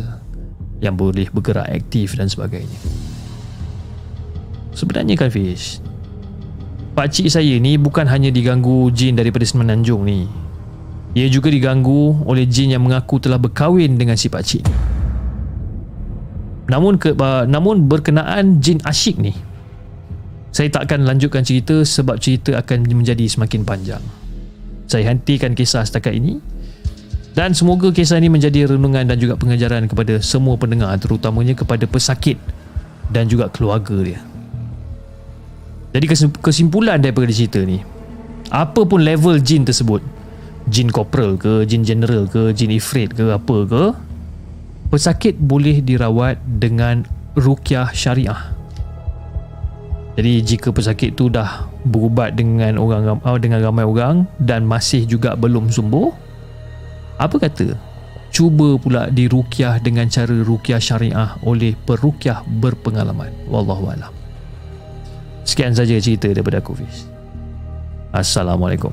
Yang 0.79 0.95
boleh 0.95 1.27
bergerak 1.35 1.67
aktif 1.67 2.15
dan 2.15 2.31
sebagainya. 2.31 2.79
Sebenarnya 4.71 5.19
kan 5.19 5.27
Fish 5.27 5.83
Pak 6.95 7.11
Cik 7.11 7.27
saya 7.27 7.59
ni 7.59 7.75
bukan 7.75 8.07
hanya 8.07 8.31
diganggu 8.31 8.87
jin 8.95 9.19
daripada 9.19 9.43
Semenanjung 9.43 10.07
ni. 10.07 10.31
Ia 11.11 11.27
juga 11.27 11.51
diganggu 11.51 12.23
oleh 12.23 12.47
jin 12.47 12.71
yang 12.71 12.87
mengaku 12.87 13.19
telah 13.19 13.35
berkahwin 13.35 13.99
dengan 13.99 14.15
si 14.15 14.31
Pak 14.31 14.41
Cik 14.47 14.63
ni. 14.63 14.75
Namun 16.71 16.95
ke, 16.95 17.13
uh, 17.13 17.43
namun 17.43 17.85
berkenaan 17.85 18.63
jin 18.63 18.79
asyik 18.87 19.19
ni 19.19 19.35
saya 20.57 20.73
tak 20.73 20.89
akan 20.89 21.05
lanjutkan 21.05 21.45
cerita 21.45 21.85
sebab 21.85 22.17
cerita 22.17 22.57
akan 22.57 22.89
menjadi 22.89 23.29
semakin 23.29 23.61
panjang. 23.61 24.01
Saya 24.89 25.13
hentikan 25.13 25.53
kisah 25.53 25.85
setakat 25.85 26.17
ini 26.17 26.41
dan 27.37 27.53
semoga 27.53 27.93
kisah 27.93 28.17
ini 28.17 28.33
menjadi 28.33 28.65
renungan 28.65 29.05
dan 29.05 29.21
juga 29.21 29.37
pengajaran 29.37 29.85
kepada 29.85 30.17
semua 30.17 30.57
pendengar 30.57 30.97
terutamanya 30.97 31.53
kepada 31.53 31.85
pesakit 31.85 32.41
dan 33.13 33.29
juga 33.29 33.53
keluarga 33.53 34.01
dia. 34.01 34.17
Jadi 35.93 36.05
kesim- 36.09 36.41
kesimpulan 36.41 36.97
daripada 37.05 37.29
cerita 37.29 37.61
ni 37.61 37.79
Apa 38.49 38.83
pun 38.83 39.01
level 39.01 39.39
jin 39.39 39.63
tersebut 39.63 40.03
Jin 40.67 40.91
corporal 40.91 41.39
ke 41.39 41.63
Jin 41.63 41.87
general 41.87 42.27
ke 42.27 42.51
Jin 42.51 42.75
ifrit 42.75 43.15
ke 43.15 43.31
apa 43.31 43.57
ke 43.63 43.83
Pesakit 44.91 45.39
boleh 45.39 45.79
dirawat 45.79 46.43
dengan 46.43 47.07
rukyah 47.39 47.95
syariah 47.95 48.56
jadi 50.17 50.41
jika 50.41 50.73
pesakit 50.73 51.13
tu 51.13 51.29
dah 51.29 51.69
berubat 51.85 52.33
dengan 52.33 52.81
orang 52.81 53.21
uh, 53.21 53.37
dengan 53.37 53.61
ramai 53.61 53.85
orang 53.85 54.25
dan 54.41 54.65
masih 54.65 55.05
juga 55.05 55.37
belum 55.37 55.69
sembuh, 55.69 56.09
apa 57.21 57.37
kata 57.37 57.77
cuba 58.33 58.81
pula 58.81 59.13
dirukyah 59.13 59.77
dengan 59.77 60.09
cara 60.09 60.33
rukyah 60.33 60.81
syariah 60.81 61.37
oleh 61.45 61.77
perukyah 61.85 62.41
berpengalaman. 62.49 63.29
Wallahu 63.45 63.93
a'lam. 63.93 64.09
Sekian 65.45 65.77
saja 65.77 65.93
cerita 66.01 66.33
daripada 66.33 66.65
aku 66.65 66.81
Fiz. 66.81 67.05
Assalamualaikum. 68.09 68.89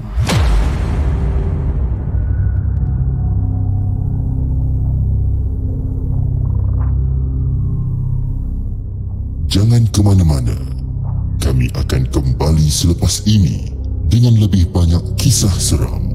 Jangan 9.49 9.89
ke 9.89 10.05
mana-mana. 10.05 10.74
Kami 11.45 11.69
akan 11.77 12.09
kembali 12.09 12.73
selepas 12.73 13.21
ini 13.29 13.69
dengan 14.09 14.33
lebih 14.41 14.65
banyak 14.73 15.13
kisah 15.21 15.53
seram. 15.61 16.09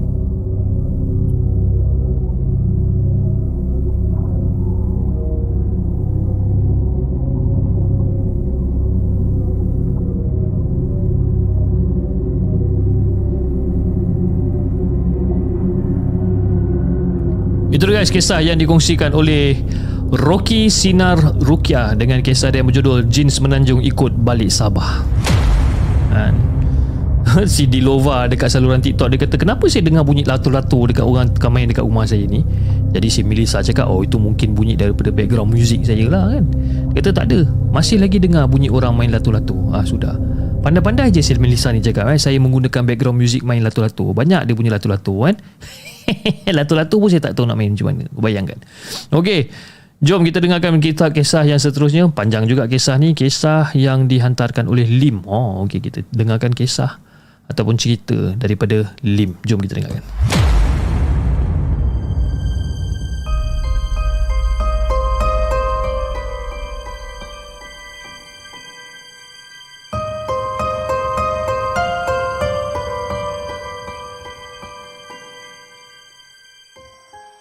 Itu 17.69 17.85
guys 17.85 18.09
kisah 18.09 18.41
yang 18.41 18.57
dikongsikan 18.57 19.13
oleh 19.13 19.61
Rocky 20.09 20.73
Sinar 20.73 21.21
Rukia 21.37 21.93
dengan 21.93 22.25
kisah 22.25 22.49
dia 22.49 22.65
berjudul 22.65 23.05
Jin 23.13 23.29
Semenanjung 23.29 23.85
ikut 23.85 24.17
balik 24.25 24.49
Sabah. 24.49 25.05
Kan? 26.09 26.33
si 27.45 27.69
Dilova 27.69 28.25
dekat 28.25 28.49
saluran 28.49 28.81
TikTok 28.81 29.13
dia 29.13 29.19
kata 29.21 29.37
kenapa 29.37 29.69
saya 29.69 29.85
dengar 29.85 30.01
bunyi 30.01 30.25
latu-latu 30.25 30.89
dekat 30.89 31.05
orang 31.05 31.29
tengah 31.29 31.51
main 31.53 31.69
dekat 31.69 31.85
rumah 31.85 32.09
saya 32.09 32.25
ni? 32.25 32.41
Jadi 32.89 33.05
si 33.05 33.21
Melissa 33.21 33.61
cakap 33.61 33.85
oh 33.85 34.01
itu 34.01 34.17
mungkin 34.17 34.57
bunyi 34.57 34.73
daripada 34.73 35.13
background 35.13 35.53
music 35.53 35.85
saya 35.85 36.09
lah 36.09 36.33
kan? 36.33 36.43
Dia 36.89 37.05
kata 37.05 37.09
tak 37.13 37.25
ada. 37.29 37.39
Masih 37.69 38.01
lagi 38.01 38.17
dengar 38.17 38.49
bunyi 38.49 38.73
orang 38.73 38.97
main 38.97 39.13
latu-latu. 39.13 39.69
Ah 39.69 39.85
sudah. 39.85 40.17
Pandai-pandai 40.65 41.13
je 41.13 41.21
si 41.21 41.37
Melissa 41.37 41.69
ni 41.69 41.85
cakap 41.85 42.09
eh, 42.09 42.17
saya 42.17 42.41
menggunakan 42.41 42.81
background 42.81 43.15
music 43.15 43.45
main 43.45 43.61
latu-latu. 43.61 44.09
Banyak 44.11 44.49
dia 44.49 44.53
bunyi 44.57 44.73
latu-latu 44.73 45.29
kan? 45.29 45.37
Latu-latu 46.57 46.97
pun 46.97 47.07
saya 47.13 47.21
tak 47.21 47.37
tahu 47.37 47.45
nak 47.45 47.55
main 47.61 47.69
macam 47.77 47.93
mana. 47.93 48.09
Bayangkan. 48.09 48.57
Okey, 49.13 49.53
Jom 49.99 50.23
kita 50.23 50.39
dengarkan 50.39 50.79
kita 50.79 51.11
kisah 51.11 51.43
yang 51.43 51.59
seterusnya. 51.59 52.07
Panjang 52.07 52.47
juga 52.47 52.71
kisah 52.71 52.95
ni. 52.95 53.11
Kisah 53.11 53.75
yang 53.75 54.07
dihantarkan 54.07 54.71
oleh 54.71 54.87
Lim. 54.87 55.27
Oh, 55.27 55.67
okey 55.67 55.83
kita 55.83 56.07
dengarkan 56.15 56.55
kisah 56.55 57.03
ataupun 57.51 57.75
cerita 57.75 58.15
daripada 58.39 58.95
Lim. 59.03 59.35
Jom 59.43 59.59
kita 59.59 59.75
dengarkan. 59.75 59.99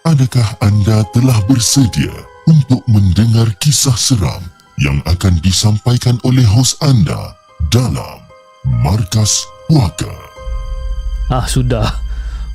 Adakah 0.03 0.59
anda 0.59 1.07
telah 1.15 1.39
bersedia 1.47 2.28
untuk 2.49 2.81
mendengar 2.89 3.45
kisah 3.61 3.93
seram 3.93 4.41
yang 4.81 4.97
akan 5.05 5.37
disampaikan 5.45 6.17
oleh 6.25 6.41
hos 6.41 6.73
anda 6.81 7.37
dalam 7.69 8.25
Markas 8.81 9.45
Puaka? 9.69 10.09
Ah 11.29 11.45
sudah. 11.45 11.85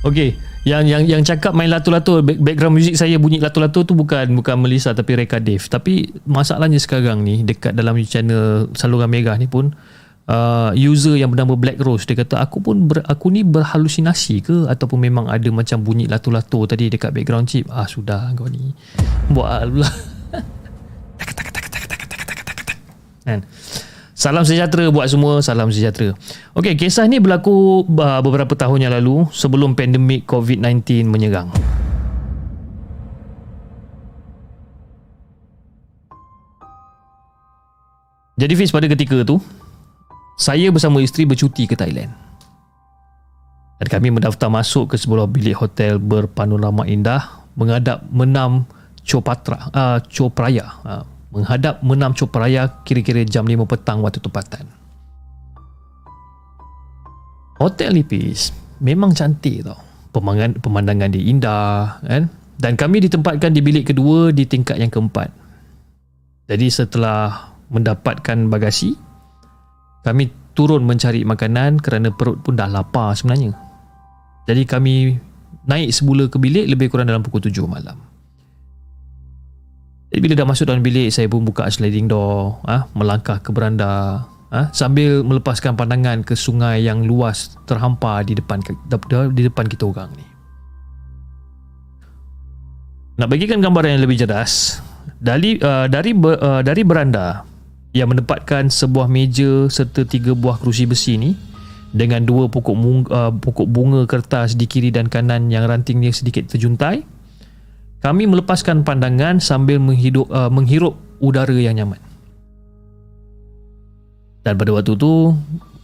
Okey, 0.03 0.35
yang 0.67 0.83
yang 0.83 1.07
yang 1.07 1.23
cakap 1.23 1.55
main 1.55 1.71
latu-latu 1.71 2.19
back- 2.19 2.43
background 2.43 2.75
music 2.75 2.99
saya 2.99 3.15
bunyi 3.15 3.39
latu-latu 3.39 3.87
tu 3.87 3.95
bukan 3.95 4.35
bukan 4.35 4.59
Melissa 4.59 4.91
tapi 4.91 5.15
Reka 5.15 5.39
Dave. 5.39 5.63
Tapi 5.63 6.11
masalahnya 6.27 6.77
sekarang 6.77 7.23
ni 7.23 7.47
dekat 7.47 7.71
dalam 7.71 7.95
channel 8.03 8.67
saluran 8.75 9.07
Mega 9.07 9.31
ni 9.39 9.47
pun 9.47 9.71
uh, 10.29 10.71
user 10.73 11.17
yang 11.17 11.33
bernama 11.33 11.57
Black 11.57 11.77
Rose 11.81 12.05
dia 12.05 12.17
kata 12.17 12.41
aku 12.41 12.61
pun 12.61 12.89
ber, 12.89 13.01
aku 13.05 13.29
ni 13.33 13.45
berhalusinasi 13.45 14.35
ke 14.41 14.57
ataupun 14.69 14.99
memang 15.01 15.25
ada 15.29 15.49
macam 15.49 15.81
bunyi 15.81 16.09
latu-latu 16.09 16.65
tadi 16.69 16.89
dekat 16.89 17.13
background 17.13 17.49
chip. 17.49 17.65
Ah 17.69 17.85
sudah 17.89 18.33
kau 18.37 18.49
ni. 18.49 18.73
Buat 19.29 19.69
tak. 19.73 19.95
Kan? 23.25 23.41
Salam 24.15 24.47
sejahtera 24.47 24.87
buat 24.93 25.11
semua, 25.11 25.43
salam 25.43 25.73
sejahtera. 25.73 26.15
Okey, 26.55 26.77
kisah 26.79 27.03
ni 27.09 27.19
berlaku 27.19 27.83
uh, 27.83 28.21
beberapa 28.23 28.55
tahun 28.55 28.87
yang 28.87 28.93
lalu 28.95 29.27
sebelum 29.33 29.75
pandemik 29.75 30.23
COVID-19 30.29 31.09
menyerang. 31.09 31.51
Jadi 38.35 38.53
Fiz 38.55 38.71
pada 38.71 38.87
ketika 38.87 39.23
tu 39.23 39.39
saya 40.35 40.67
bersama 40.71 40.99
isteri 40.99 41.23
bercuti 41.23 41.63
ke 41.63 41.79
Thailand. 41.79 42.11
Dan 43.75 43.87
kami 43.91 44.07
mendaftar 44.11 44.47
masuk 44.47 44.95
ke 44.95 44.95
sebuah 44.95 45.27
bilik 45.27 45.55
hotel 45.59 45.99
berpanorama 45.99 46.87
indah 46.87 47.43
menghadap 47.59 48.03
menam 48.07 48.63
Chopatra, 49.03 49.71
uh, 49.71 49.99
Chopraya. 50.07 50.79
Uh, 50.83 51.03
menghadap 51.35 51.83
menam 51.83 52.15
Chopraya 52.15 52.71
kira-kira 52.87 53.27
jam 53.27 53.43
5 53.43 53.67
petang 53.67 53.99
waktu 53.99 54.23
tempatan. 54.23 54.67
Hotel 57.59 57.95
Lipis 57.95 58.55
memang 58.79 59.15
cantik 59.15 59.63
tau. 59.63 59.79
Pemandangan, 60.15 60.63
pemandangan 60.63 61.11
dia 61.11 61.23
indah 61.27 61.99
kan. 61.99 62.23
Dan 62.55 62.79
kami 62.79 63.03
ditempatkan 63.03 63.51
di 63.51 63.59
bilik 63.59 63.91
kedua 63.91 64.31
di 64.31 64.47
tingkat 64.47 64.79
yang 64.79 64.87
keempat. 64.87 65.27
Jadi 66.47 66.67
setelah 66.71 67.51
mendapatkan 67.67 68.47
bagasi, 68.47 68.95
kami 70.05 70.29
turun 70.53 70.85
mencari 70.85 71.25
makanan 71.25 71.81
kerana 71.81 72.13
perut 72.13 72.37
pun 72.45 72.53
dah 72.53 72.69
lapar 72.69 73.17
sebenarnya. 73.17 73.57
Jadi 74.45 74.63
kami 74.69 75.17
naik 75.65 75.89
semula 75.89 76.29
ke 76.29 76.37
bilik 76.37 76.69
lebih 76.69 76.93
kurang 76.93 77.09
dalam 77.09 77.25
pukul 77.25 77.41
7 77.41 77.65
malam. 77.65 77.97
Jadi 80.13 80.19
bila 80.21 80.33
dah 80.37 80.47
masuk 80.47 80.69
dalam 80.69 80.85
bilik, 80.85 81.09
saya 81.09 81.27
pun 81.27 81.43
buka 81.43 81.67
sliding 81.67 82.07
door, 82.07 82.61
ah, 82.69 82.87
melangkah 82.95 83.41
ke 83.41 83.49
beranda, 83.51 84.23
ah, 84.53 84.69
sambil 84.71 85.25
melepaskan 85.25 85.75
pandangan 85.75 86.23
ke 86.23 86.37
sungai 86.37 86.85
yang 86.85 87.03
luas 87.03 87.57
terhampar 87.67 88.23
di 88.23 88.37
depan 88.37 88.63
di 89.33 89.41
depan 89.43 89.65
kita 89.67 89.83
orang 89.89 90.13
ni. 90.15 90.23
Nak 93.19 93.27
bagikan 93.27 93.59
gambaran 93.59 93.97
yang 93.97 94.03
lebih 94.07 94.21
jelas, 94.23 94.79
dari 95.19 95.57
uh, 95.59 95.89
dari 95.89 96.11
uh, 96.13 96.61
dari 96.61 96.81
beranda 96.85 97.54
yang 97.95 98.11
menempatkan 98.11 98.67
sebuah 98.67 99.07
meja 99.07 99.71
serta 99.71 100.03
tiga 100.03 100.35
buah 100.35 100.59
kerusi 100.59 100.83
besi 100.83 101.15
ni 101.15 101.31
dengan 101.95 102.27
dua 102.27 102.51
pokok 102.51 102.75
bunga, 102.75 103.07
uh, 103.07 103.31
pokok 103.31 103.67
bunga 103.71 104.03
kertas 104.03 104.59
di 104.59 104.67
kiri 104.67 104.91
dan 104.91 105.07
kanan 105.07 105.47
yang 105.47 105.63
rantingnya 105.63 106.11
sedikit 106.11 106.51
terjuntai. 106.51 107.07
Kami 108.03 108.27
melepaskan 108.27 108.83
pandangan 108.83 109.39
sambil 109.39 109.79
menghidup, 109.79 110.27
uh, 110.27 110.51
menghirup 110.51 110.99
udara 111.23 111.55
yang 111.55 111.79
nyaman. 111.79 112.03
Dan 114.43 114.59
pada 114.59 114.75
waktu 114.75 114.93
tu 114.99 115.31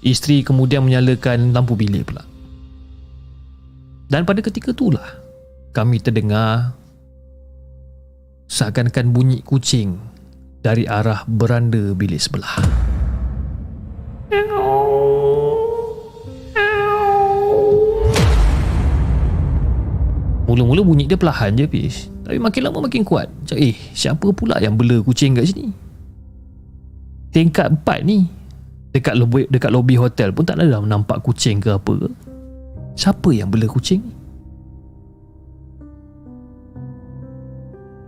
isteri 0.03 0.43
kemudian 0.43 0.83
menyalakan 0.83 1.55
lampu 1.55 1.79
bilik 1.79 2.11
pula. 2.11 2.27
Dan 4.11 4.27
pada 4.27 4.43
ketika 4.43 4.75
itulah 4.75 5.07
kami 5.71 6.03
terdengar 6.03 6.75
seakan-akan 8.51 9.15
bunyi 9.15 9.39
kucing 9.39 10.10
dari 10.61 10.85
arah 10.85 11.25
beranda 11.25 11.97
bilik 11.97 12.21
sebelah. 12.21 12.53
Mula-mula 20.45 20.83
bunyi 20.83 21.07
dia 21.07 21.15
perlahan 21.15 21.55
je 21.55 21.63
Fish 21.63 22.11
Tapi 22.27 22.35
makin 22.35 22.67
lama 22.67 22.83
makin 22.83 23.07
kuat. 23.07 23.31
Macam 23.31 23.55
eh 23.55 23.71
siapa 23.95 24.35
pula 24.35 24.59
yang 24.59 24.75
bela 24.75 24.99
kucing 24.99 25.31
kat 25.31 25.47
sini? 25.47 25.71
Tingkat 27.31 27.71
empat 27.71 28.03
ni 28.03 28.27
Dekat 28.91 29.15
lobby, 29.15 29.47
dekat 29.47 29.71
lobby 29.71 29.95
hotel 29.95 30.35
pun 30.35 30.43
tak 30.43 30.59
ada 30.59 30.83
nampak 30.83 31.23
kucing 31.23 31.63
ke 31.63 31.71
apa 31.71 31.95
ke. 31.95 32.09
Siapa 32.99 33.31
yang 33.31 33.47
bela 33.47 33.63
kucing? 33.71 34.03
Ni 34.03 34.19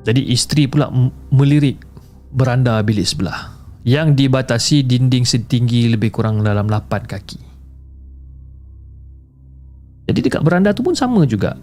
Jadi 0.04 0.22
isteri 0.28 0.68
pula 0.68 0.92
melirik 1.32 1.80
beranda 2.34 2.82
bilik 2.82 3.06
sebelah 3.06 3.54
yang 3.86 4.18
dibatasi 4.18 4.88
dinding 4.88 5.28
setinggi 5.28 5.92
lebih 5.94 6.10
kurang 6.10 6.42
dalam 6.42 6.66
8 6.66 7.04
kaki. 7.06 7.40
Jadi 10.08 10.20
dekat 10.20 10.42
beranda 10.44 10.76
tu 10.76 10.84
pun 10.84 10.96
sama 10.96 11.24
juga. 11.24 11.56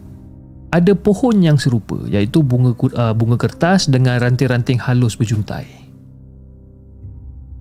Ada 0.70 0.94
pohon 0.94 1.34
yang 1.42 1.58
serupa 1.58 1.98
iaitu 2.06 2.46
bunga 2.46 2.72
uh, 2.72 3.10
bunga 3.10 3.36
kertas 3.36 3.90
dengan 3.90 4.22
ranting-ranting 4.22 4.78
halus 4.78 5.18
berjuntai. 5.18 5.66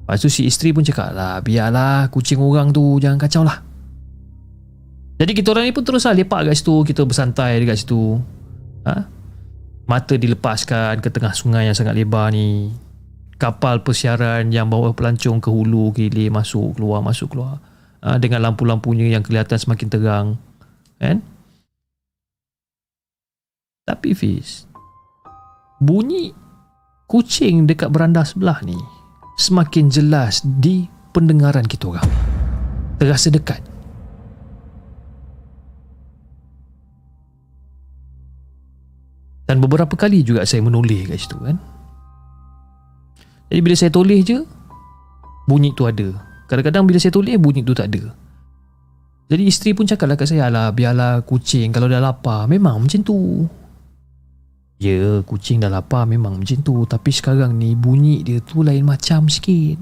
Lepas 0.05 0.21
tu 0.21 0.29
si 0.29 0.45
isteri 0.45 0.69
pun 0.69 0.85
cakap 0.85 1.13
lah 1.13 1.41
biarlah 1.41 2.13
kucing 2.13 2.37
orang 2.37 2.69
tu 2.69 3.01
jangan 3.01 3.17
kacau 3.17 3.41
lah. 3.41 3.65
Jadi 5.19 5.31
kita 5.35 5.51
orang 5.51 5.67
ni 5.67 5.73
pun 5.73 5.83
terus 5.83 6.05
lah 6.05 6.15
lepak 6.15 6.47
kat 6.47 6.55
situ 6.55 6.85
kita 6.85 7.01
bersantai 7.03 7.59
dekat 7.59 7.81
situ. 7.81 8.21
Ha? 8.85 8.95
Mata 9.89 10.13
dilepaskan 10.15 11.01
ke 11.01 11.09
tengah 11.09 11.33
sungai 11.33 11.65
yang 11.65 11.75
sangat 11.75 11.97
lebar 11.97 12.29
ni 12.29 12.69
kapal 13.39 13.79
persiaran 13.81 14.51
yang 14.51 14.67
bawa 14.67 14.91
pelancong 14.91 15.39
ke 15.39 15.47
hulu 15.47 15.95
ke 15.95 16.11
hilir 16.11 16.27
masuk 16.27 16.75
keluar 16.75 16.99
masuk 16.99 17.31
keluar. 17.31 17.63
Ha, 17.99 18.15
dengan 18.15 18.47
lampu-lampunya 18.47 19.11
yang 19.11 19.23
kelihatan 19.23 19.55
semakin 19.55 19.87
terang 19.87 20.27
kan? 20.99 21.23
Tapi 23.87 24.11
Fiz 24.11 24.67
bunyi 25.79 26.35
kucing 27.07 27.63
dekat 27.63 27.89
beranda 27.89 28.27
sebelah 28.27 28.59
ni 28.67 28.75
semakin 29.39 29.87
jelas 29.87 30.43
di 30.43 30.85
pendengaran 31.15 31.63
kita 31.63 31.95
orang. 31.95 32.07
Terasa 32.99 33.31
dekat. 33.31 33.63
Dan 39.47 39.63
beberapa 39.63 39.95
kali 39.95 40.21
juga 40.21 40.45
saya 40.45 40.61
menoleh 40.61 41.09
kat 41.09 41.17
situ 41.17 41.39
kan 41.41 41.57
jadi 43.49 43.59
bila 43.65 43.75
saya 43.75 43.89
toleh 43.89 44.21
je 44.21 44.45
Bunyi 45.49 45.73
tu 45.73 45.89
ada. 45.89 46.13
Kadang-kadang 46.45 46.85
bila 46.85 47.01
saya 47.01 47.09
toleh 47.09 47.41
Bunyi 47.41 47.65
tu 47.65 47.73
tak 47.73 47.89
ada. 47.89 48.13
Jadi 49.29 49.43
isteri 49.49 49.73
pun 49.73 49.89
cakap 49.89 50.09
lah 50.09 50.17
kat 50.17 50.29
saya 50.29 50.49
Alah 50.49 50.69
biarlah 50.73 51.25
kucing 51.25 51.73
Kalau 51.73 51.89
dah 51.89 51.97
lapar. 51.97 52.45
Memang 52.45 52.85
macam 52.85 53.01
tu. 53.01 53.49
Ya 54.77 55.25
kucing 55.25 55.65
dah 55.65 55.73
lapar 55.73 56.05
Memang 56.05 56.37
macam 56.37 56.61
tu. 56.61 56.85
Tapi 56.85 57.09
sekarang 57.09 57.57
ni 57.57 57.73
Bunyi 57.73 58.21
dia 58.21 58.37
tu 58.45 58.61
lain 58.61 58.85
macam 58.85 59.25
sikit. 59.25 59.81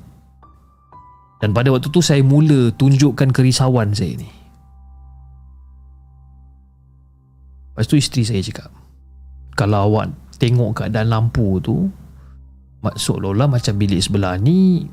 Dan 1.44 1.52
pada 1.52 1.68
waktu 1.68 1.92
tu 1.92 2.00
Saya 2.00 2.24
mula 2.24 2.72
tunjukkan 2.72 3.36
kerisauan 3.36 3.92
saya 3.92 4.16
ni. 4.16 4.32
Lepas 7.76 7.86
tu 7.92 8.00
isteri 8.00 8.24
saya 8.24 8.40
cakap 8.40 8.72
Kalau 9.60 9.92
awak 9.92 10.16
tengok 10.40 10.80
keadaan 10.80 11.12
lampu 11.12 11.60
tu 11.60 11.92
seolah-olah 12.96 13.52
macam 13.52 13.76
bilik 13.76 14.00
sebelah 14.00 14.40
ni 14.40 14.88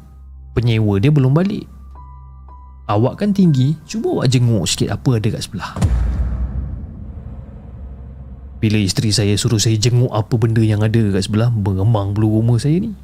penyewa 0.59 0.99
dia 0.99 1.15
belum 1.15 1.31
balik. 1.31 1.71
Awak 2.91 3.23
kan 3.23 3.31
tinggi 3.31 3.79
cuba 3.87 4.19
awak 4.19 4.35
jenguk 4.35 4.67
sikit 4.67 4.91
apa 4.99 5.23
ada 5.23 5.29
kat 5.39 5.43
sebelah. 5.47 5.73
Bila 8.59 8.81
isteri 8.81 9.13
saya 9.13 9.37
suruh 9.39 9.61
saya 9.61 9.79
jenguk 9.79 10.11
apa 10.11 10.35
benda 10.35 10.65
yang 10.65 10.81
ada 10.81 11.03
kat 11.15 11.29
sebelah 11.29 11.53
mengemang 11.53 12.17
bulu 12.17 12.43
rumah 12.43 12.59
saya 12.59 12.81
ni. 12.81 12.97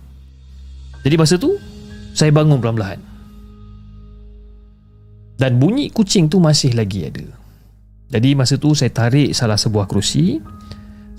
Jadi 1.06 1.14
masa 1.14 1.38
tu 1.38 1.54
saya 2.16 2.34
bangun 2.34 2.58
perlahan-lahan. 2.58 3.00
Dan 5.40 5.56
bunyi 5.56 5.88
kucing 5.88 6.28
tu 6.28 6.36
masih 6.36 6.76
lagi 6.76 7.08
ada. 7.08 7.24
Jadi 8.10 8.34
masa 8.34 8.58
tu 8.58 8.74
saya 8.74 8.92
tarik 8.92 9.32
salah 9.32 9.56
sebuah 9.56 9.88
kerusi 9.88 10.42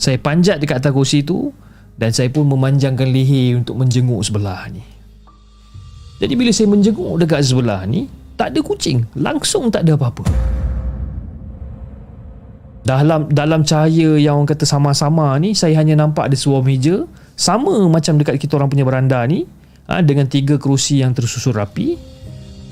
saya 0.01 0.17
panjat 0.17 0.57
dekat 0.57 0.82
atas 0.82 0.91
kerusi 0.97 1.22
tu 1.22 1.53
dan 1.99 2.09
saya 2.11 2.31
pun 2.31 2.47
memanjangkan 2.47 3.07
leher 3.09 3.59
untuk 3.59 3.79
menjenguk 3.79 4.21
sebelah 4.23 4.67
ni. 4.71 4.83
Jadi 6.21 6.33
bila 6.37 6.51
saya 6.53 6.69
menjenguk 6.69 7.17
dekat 7.17 7.41
sebelah 7.41 7.81
ni, 7.89 8.05
tak 8.37 8.53
ada 8.53 8.59
kucing, 8.61 9.05
langsung 9.17 9.73
tak 9.73 9.85
ada 9.85 9.97
apa-apa. 9.97 10.25
Dalam 12.81 13.29
dalam 13.29 13.61
cahaya 13.61 14.17
yang 14.17 14.41
orang 14.41 14.49
kata 14.49 14.65
sama-sama 14.65 15.37
ni, 15.37 15.53
saya 15.53 15.77
hanya 15.77 15.97
nampak 15.97 16.29
ada 16.29 16.37
sebuah 16.37 16.65
meja 16.65 17.05
sama 17.37 17.89
macam 17.89 18.17
dekat 18.17 18.37
kita 18.41 18.57
orang 18.57 18.69
punya 18.69 18.85
beranda 18.85 19.21
ni, 19.25 19.45
ha, 19.89 20.01
dengan 20.01 20.25
tiga 20.29 20.57
kerusi 20.57 21.01
yang 21.01 21.13
tersusun 21.13 21.53
rapi. 21.57 21.97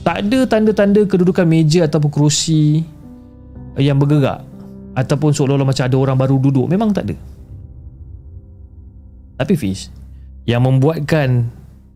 Tak 0.06 0.26
ada 0.26 0.40
tanda-tanda 0.50 1.06
kedudukan 1.06 1.46
meja 1.46 1.86
ataupun 1.86 2.10
kerusi 2.10 2.82
yang 3.78 4.02
bergerak 4.02 4.42
ataupun 4.98 5.32
seolah-olah 5.32 5.68
macam 5.68 5.86
ada 5.86 5.98
orang 5.98 6.18
baru 6.18 6.36
duduk, 6.42 6.66
memang 6.66 6.90
tak 6.92 7.10
ada. 7.10 7.16
Tapi 9.40 9.56
Fiz 9.56 9.88
Yang 10.44 10.62
membuatkan 10.68 11.48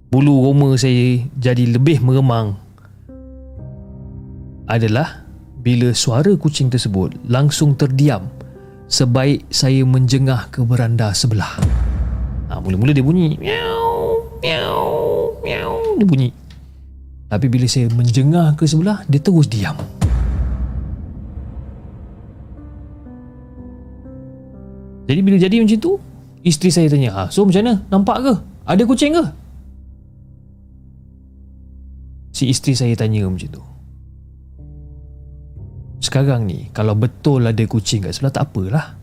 Bulu 0.08 0.48
roma 0.48 0.80
saya 0.80 1.20
Jadi 1.36 1.76
lebih 1.76 2.00
meremang 2.00 2.56
Adalah 4.72 5.28
Bila 5.60 5.92
suara 5.92 6.32
kucing 6.40 6.72
tersebut 6.72 7.20
Langsung 7.28 7.76
terdiam 7.76 8.32
Sebaik 8.88 9.44
saya 9.52 9.82
menjengah 9.88 10.54
ke 10.54 10.62
beranda 10.62 11.12
sebelah. 11.12 11.60
Ha, 12.48 12.64
Mula-mula 12.64 12.96
dia 12.96 13.04
bunyi 13.04 13.36
Miau 13.36 14.24
Miau 14.40 14.88
Miau 15.44 16.00
Dia 16.00 16.08
bunyi. 16.08 16.30
Tapi 17.28 17.50
bila 17.52 17.68
saya 17.68 17.92
menjengah 17.92 18.56
ke 18.56 18.64
sebelah 18.64 19.04
Dia 19.10 19.20
terus 19.20 19.52
diam. 19.52 19.76
Jadi 25.04 25.20
bila 25.20 25.36
jadi 25.36 25.60
macam 25.60 25.80
tu 25.84 26.00
Isteri 26.44 26.70
saya 26.76 26.88
tanya, 26.92 27.10
ha, 27.16 27.24
so 27.32 27.48
macam 27.48 27.64
mana? 27.64 27.74
Nampak 27.88 28.18
ke? 28.20 28.34
Ada 28.68 28.84
kucing 28.84 29.16
ke? 29.16 29.24
Si 32.36 32.52
isteri 32.52 32.76
saya 32.76 32.94
tanya 33.00 33.24
macam 33.32 33.48
tu. 33.48 33.64
Sekarang 36.04 36.44
ni, 36.44 36.68
kalau 36.76 37.00
betul 37.00 37.48
ada 37.48 37.64
kucing 37.64 38.04
kat 38.04 38.12
sebelah, 38.12 38.36
tak 38.36 38.52
apalah. 38.52 39.00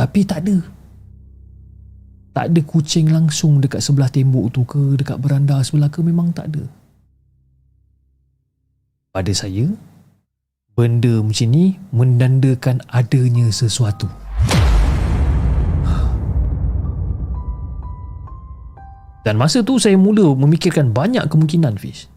Tapi 0.00 0.20
tak 0.24 0.48
ada. 0.48 0.56
Tak 2.32 2.44
ada 2.54 2.60
kucing 2.64 3.12
langsung 3.12 3.60
dekat 3.60 3.84
sebelah 3.84 4.08
tembok 4.08 4.48
tu 4.56 4.64
ke, 4.64 4.96
dekat 4.96 5.20
beranda 5.20 5.60
sebelah 5.60 5.92
ke, 5.92 6.00
memang 6.00 6.32
tak 6.32 6.48
ada. 6.48 6.64
Pada 9.12 9.32
saya, 9.36 9.68
benda 10.72 11.20
macam 11.20 11.48
ni 11.52 11.76
mendandakan 11.92 12.80
adanya 12.88 13.52
sesuatu. 13.52 14.08
Dan 19.28 19.36
masa 19.36 19.60
tu 19.60 19.76
saya 19.76 19.92
mula 20.00 20.32
memikirkan 20.32 20.88
banyak 20.88 21.28
kemungkinan 21.28 21.76
Fish. 21.76 22.08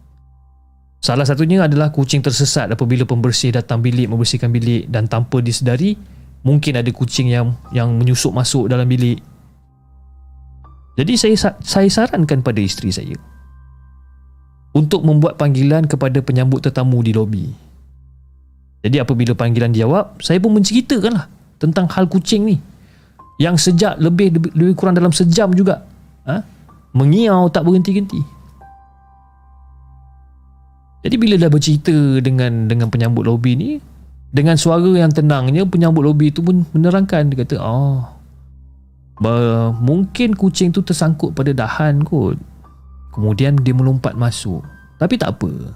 Salah 1.04 1.28
satunya 1.28 1.60
adalah 1.60 1.92
kucing 1.92 2.24
tersesat 2.24 2.72
apabila 2.72 3.04
pembersih 3.04 3.52
datang 3.52 3.84
bilik 3.84 4.08
membersihkan 4.08 4.48
bilik 4.48 4.88
dan 4.88 5.04
tanpa 5.04 5.44
disedari 5.44 5.92
mungkin 6.40 6.80
ada 6.80 6.88
kucing 6.88 7.28
yang 7.28 7.52
yang 7.68 7.92
menyusup 8.00 8.32
masuk 8.32 8.64
dalam 8.64 8.88
bilik. 8.88 9.20
Jadi 10.96 11.12
saya 11.20 11.52
saya 11.60 11.88
sarankan 11.92 12.40
pada 12.40 12.64
isteri 12.64 12.88
saya 12.88 13.12
untuk 14.72 15.04
membuat 15.04 15.36
panggilan 15.36 15.84
kepada 15.84 16.16
penyambut 16.24 16.64
tetamu 16.64 17.04
di 17.04 17.12
lobi. 17.12 17.44
Jadi 18.80 18.96
apabila 19.04 19.36
panggilan 19.36 19.68
dijawab, 19.68 20.16
saya 20.24 20.40
pun 20.40 20.56
menceritakanlah 20.56 21.28
tentang 21.60 21.92
hal 21.92 22.08
kucing 22.08 22.48
ni 22.48 22.56
yang 23.36 23.60
sejak 23.60 24.00
lebih 24.00 24.32
lebih 24.56 24.72
kurang 24.80 24.96
dalam 24.96 25.12
sejam 25.12 25.52
juga. 25.52 25.84
Ha? 26.24 26.61
Mengiau 26.92 27.48
tak 27.48 27.64
berhenti-henti. 27.64 28.20
Jadi 31.02 31.16
bila 31.18 31.34
dah 31.34 31.50
bercerita 31.50 32.22
dengan 32.22 32.70
dengan 32.70 32.86
penyambut 32.86 33.26
lobi 33.26 33.58
ni, 33.58 33.70
dengan 34.30 34.54
suara 34.54 34.86
yang 34.94 35.10
tenangnya 35.10 35.66
penyambut 35.66 36.06
lobi 36.06 36.30
tu 36.30 36.46
pun 36.46 36.62
menerangkan 36.70 37.26
dia 37.26 37.42
kata, 37.42 37.58
"Oh, 37.58 38.06
mungkin 39.82 40.38
kucing 40.38 40.70
tu 40.70 40.80
tersangkut 40.86 41.34
pada 41.34 41.50
dahan 41.50 42.06
kot. 42.06 42.38
Kemudian 43.12 43.58
dia 43.60 43.74
melompat 43.74 44.14
masuk. 44.14 44.62
Tapi 44.96 45.18
tak 45.18 45.36
apa. 45.36 45.74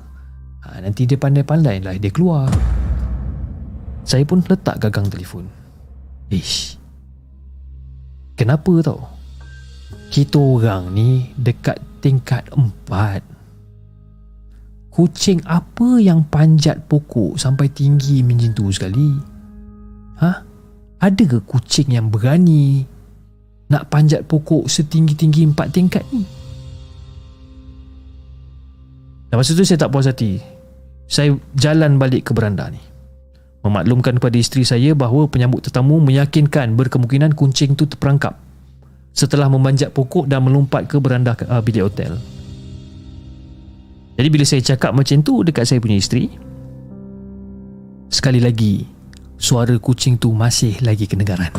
Ha, 0.63 0.81
nanti 0.81 1.05
dia 1.05 1.19
pandai-pandai 1.19 1.83
lah 1.83 1.99
dia 1.99 2.13
keluar." 2.15 2.47
Saya 4.07 4.23
pun 4.23 4.39
letak 4.47 4.79
gagang 4.79 5.11
telefon. 5.11 5.51
Ish. 6.31 6.79
Kenapa 8.39 8.71
tau? 8.79 9.16
Kita 10.11 10.39
orang 10.39 10.95
ni 10.95 11.35
dekat 11.35 11.79
tingkat 11.99 12.47
empat. 12.55 13.23
Kucing 14.95 15.45
apa 15.45 16.01
yang 16.01 16.25
panjat 16.25 16.89
pokok 16.89 17.37
sampai 17.37 17.69
tinggi 17.69 18.25
macam 18.25 18.51
tu 18.57 18.73
sekali? 18.73 19.13
Ha? 20.25 20.31
Ada 20.97 21.23
ke 21.29 21.39
kucing 21.45 21.93
yang 21.93 22.09
berani 22.09 22.81
nak 23.69 23.93
panjat 23.93 24.25
pokok 24.25 24.65
setinggi-tinggi 24.65 25.53
empat 25.53 25.69
tingkat 25.75 26.01
ni? 26.15 26.25
Dan 29.29 29.37
masa 29.37 29.53
tu 29.53 29.67
saya 29.67 29.85
tak 29.85 29.93
puas 29.93 30.09
hati. 30.09 30.41
Saya 31.05 31.37
jalan 31.53 32.01
balik 32.01 32.31
ke 32.31 32.33
beranda 32.33 32.73
ni. 32.73 32.81
Memaklumkan 33.67 34.17
kepada 34.17 34.39
isteri 34.39 34.63
saya 34.63 34.95
bahawa 34.95 35.27
penyambut 35.29 35.67
tetamu 35.67 35.99
meyakinkan 36.01 36.79
berkemungkinan 36.79 37.35
kucing 37.35 37.75
tu 37.75 37.85
terperangkap 37.85 38.46
setelah 39.17 39.49
memanjat 39.49 39.97
pokok 39.97 40.29
dan 40.29 40.45
melompat 40.45 40.85
ke 40.85 41.01
beranda 41.01 41.33
uh, 41.49 41.65
bilik 41.65 41.89
hotel. 41.89 42.21
Jadi 44.17 44.29
bila 44.29 44.45
saya 44.45 44.61
cakap 44.61 44.93
macam 44.93 45.21
tu 45.25 45.45
dekat 45.45 45.69
saya 45.69 45.77
punya 45.77 46.01
isteri 46.01 46.33
Sekali 48.09 48.41
lagi 48.41 48.89
Suara 49.37 49.77
kucing 49.77 50.17
tu 50.17 50.33
masih 50.33 50.81
lagi 50.81 51.05
kedengaran. 51.05 51.53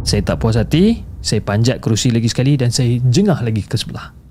Saya 0.00 0.20
tak 0.24 0.40
puas 0.40 0.56
hati 0.56 1.04
Saya 1.20 1.44
panjat 1.44 1.84
kerusi 1.84 2.08
lagi 2.08 2.32
sekali 2.32 2.56
Dan 2.56 2.72
saya 2.72 2.96
jengah 3.04 3.44
lagi 3.44 3.60
ke 3.68 3.76
sebelah 3.76 4.23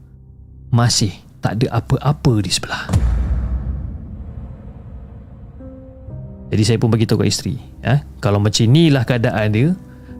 Masih 0.73 1.13
tak 1.37 1.61
ada 1.61 1.77
apa-apa 1.77 2.41
di 2.41 2.49
sebelah. 2.49 2.89
Jadi 6.49 6.63
saya 6.65 6.77
pun 6.81 6.89
bagi 6.89 7.09
tahu 7.09 7.25
kat 7.25 7.33
isteri 7.33 7.57
eh, 7.81 8.05
Kalau 8.21 8.37
macam 8.37 8.61
inilah 8.61 9.01
keadaan 9.09 9.49
dia 9.49 9.73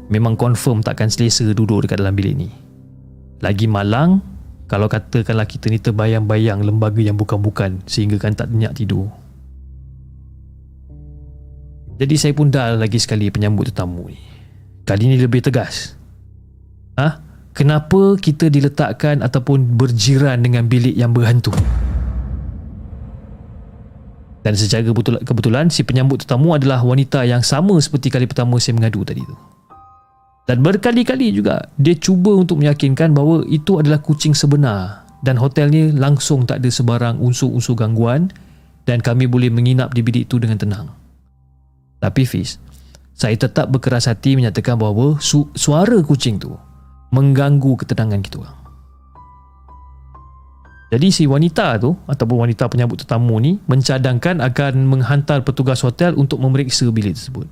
Memang 0.10 0.34
confirm 0.34 0.82
takkan 0.82 1.06
selesa 1.06 1.46
duduk 1.54 1.86
dekat 1.86 2.02
dalam 2.02 2.18
bilik 2.18 2.34
ni. 2.34 2.50
Lagi 3.38 3.70
malang 3.70 4.18
Kalau 4.66 4.90
katakanlah 4.90 5.46
kita 5.46 5.70
ni 5.70 5.78
terbayang-bayang 5.78 6.66
lembaga 6.66 7.06
yang 7.06 7.22
bukan-bukan 7.22 7.86
Sehingga 7.86 8.18
kan 8.18 8.34
tak 8.34 8.50
nyenyak 8.50 8.74
tidur. 8.82 9.14
Jadi 12.02 12.16
saya 12.18 12.34
pun 12.34 12.50
dah 12.50 12.74
lagi 12.74 12.98
sekali 12.98 13.30
penyambut 13.30 13.70
tetamu 13.70 14.10
ni. 14.10 14.18
Kali 14.84 15.08
ni 15.08 15.16
lebih 15.22 15.46
tegas. 15.46 15.94
Ah, 16.98 17.22
Kenapa 17.54 18.18
kita 18.18 18.50
diletakkan 18.50 19.22
ataupun 19.22 19.78
berjiran 19.78 20.42
dengan 20.42 20.66
bilik 20.66 20.98
yang 20.98 21.14
berhantu? 21.14 21.54
Dan 24.42 24.58
secara 24.58 24.82
kebetulan 25.22 25.70
si 25.70 25.86
penyambut 25.86 26.26
tetamu 26.26 26.58
adalah 26.58 26.82
wanita 26.82 27.22
yang 27.24 27.46
sama 27.46 27.78
seperti 27.78 28.10
kali 28.10 28.26
pertama 28.26 28.58
saya 28.58 28.74
mengadu 28.76 29.06
tadi 29.06 29.22
tu. 29.22 29.38
Dan 30.50 30.66
berkali-kali 30.66 31.30
juga 31.32 31.70
dia 31.78 31.94
cuba 31.96 32.36
untuk 32.36 32.60
meyakinkan 32.60 33.14
bahawa 33.14 33.46
itu 33.48 33.80
adalah 33.80 34.02
kucing 34.02 34.36
sebenar 34.36 35.08
dan 35.24 35.40
hotel 35.40 35.72
ni 35.72 35.94
langsung 35.94 36.44
tak 36.44 36.60
ada 36.60 36.68
sebarang 36.68 37.22
unsur-unsur 37.22 37.80
gangguan 37.80 38.34
dan 38.84 39.00
kami 39.00 39.30
boleh 39.30 39.48
menginap 39.48 39.96
di 39.96 40.04
bilik 40.04 40.28
itu 40.28 40.42
dengan 40.42 40.60
tenang. 40.60 40.88
Tapi 42.04 42.28
Fiz, 42.28 42.60
saya 43.16 43.38
tetap 43.38 43.72
berkeras 43.72 44.12
hati 44.12 44.36
menyatakan 44.36 44.76
bahawa 44.76 45.22
su- 45.24 45.48
suara 45.56 45.96
kucing 46.04 46.42
tu 46.42 46.52
mengganggu 47.14 47.78
ketenangan 47.78 48.26
kita 48.26 48.42
orang. 48.42 48.58
Jadi 50.94 51.10
si 51.10 51.24
wanita 51.26 51.82
tu 51.82 51.98
ataupun 52.06 52.46
wanita 52.46 52.70
penyambut 52.70 53.02
tetamu 53.02 53.38
ni 53.42 53.58
mencadangkan 53.66 54.42
akan 54.42 54.74
menghantar 54.86 55.42
petugas 55.42 55.82
hotel 55.82 56.14
untuk 56.14 56.38
memeriksa 56.38 56.86
bilik 56.94 57.18
tersebut. 57.18 57.50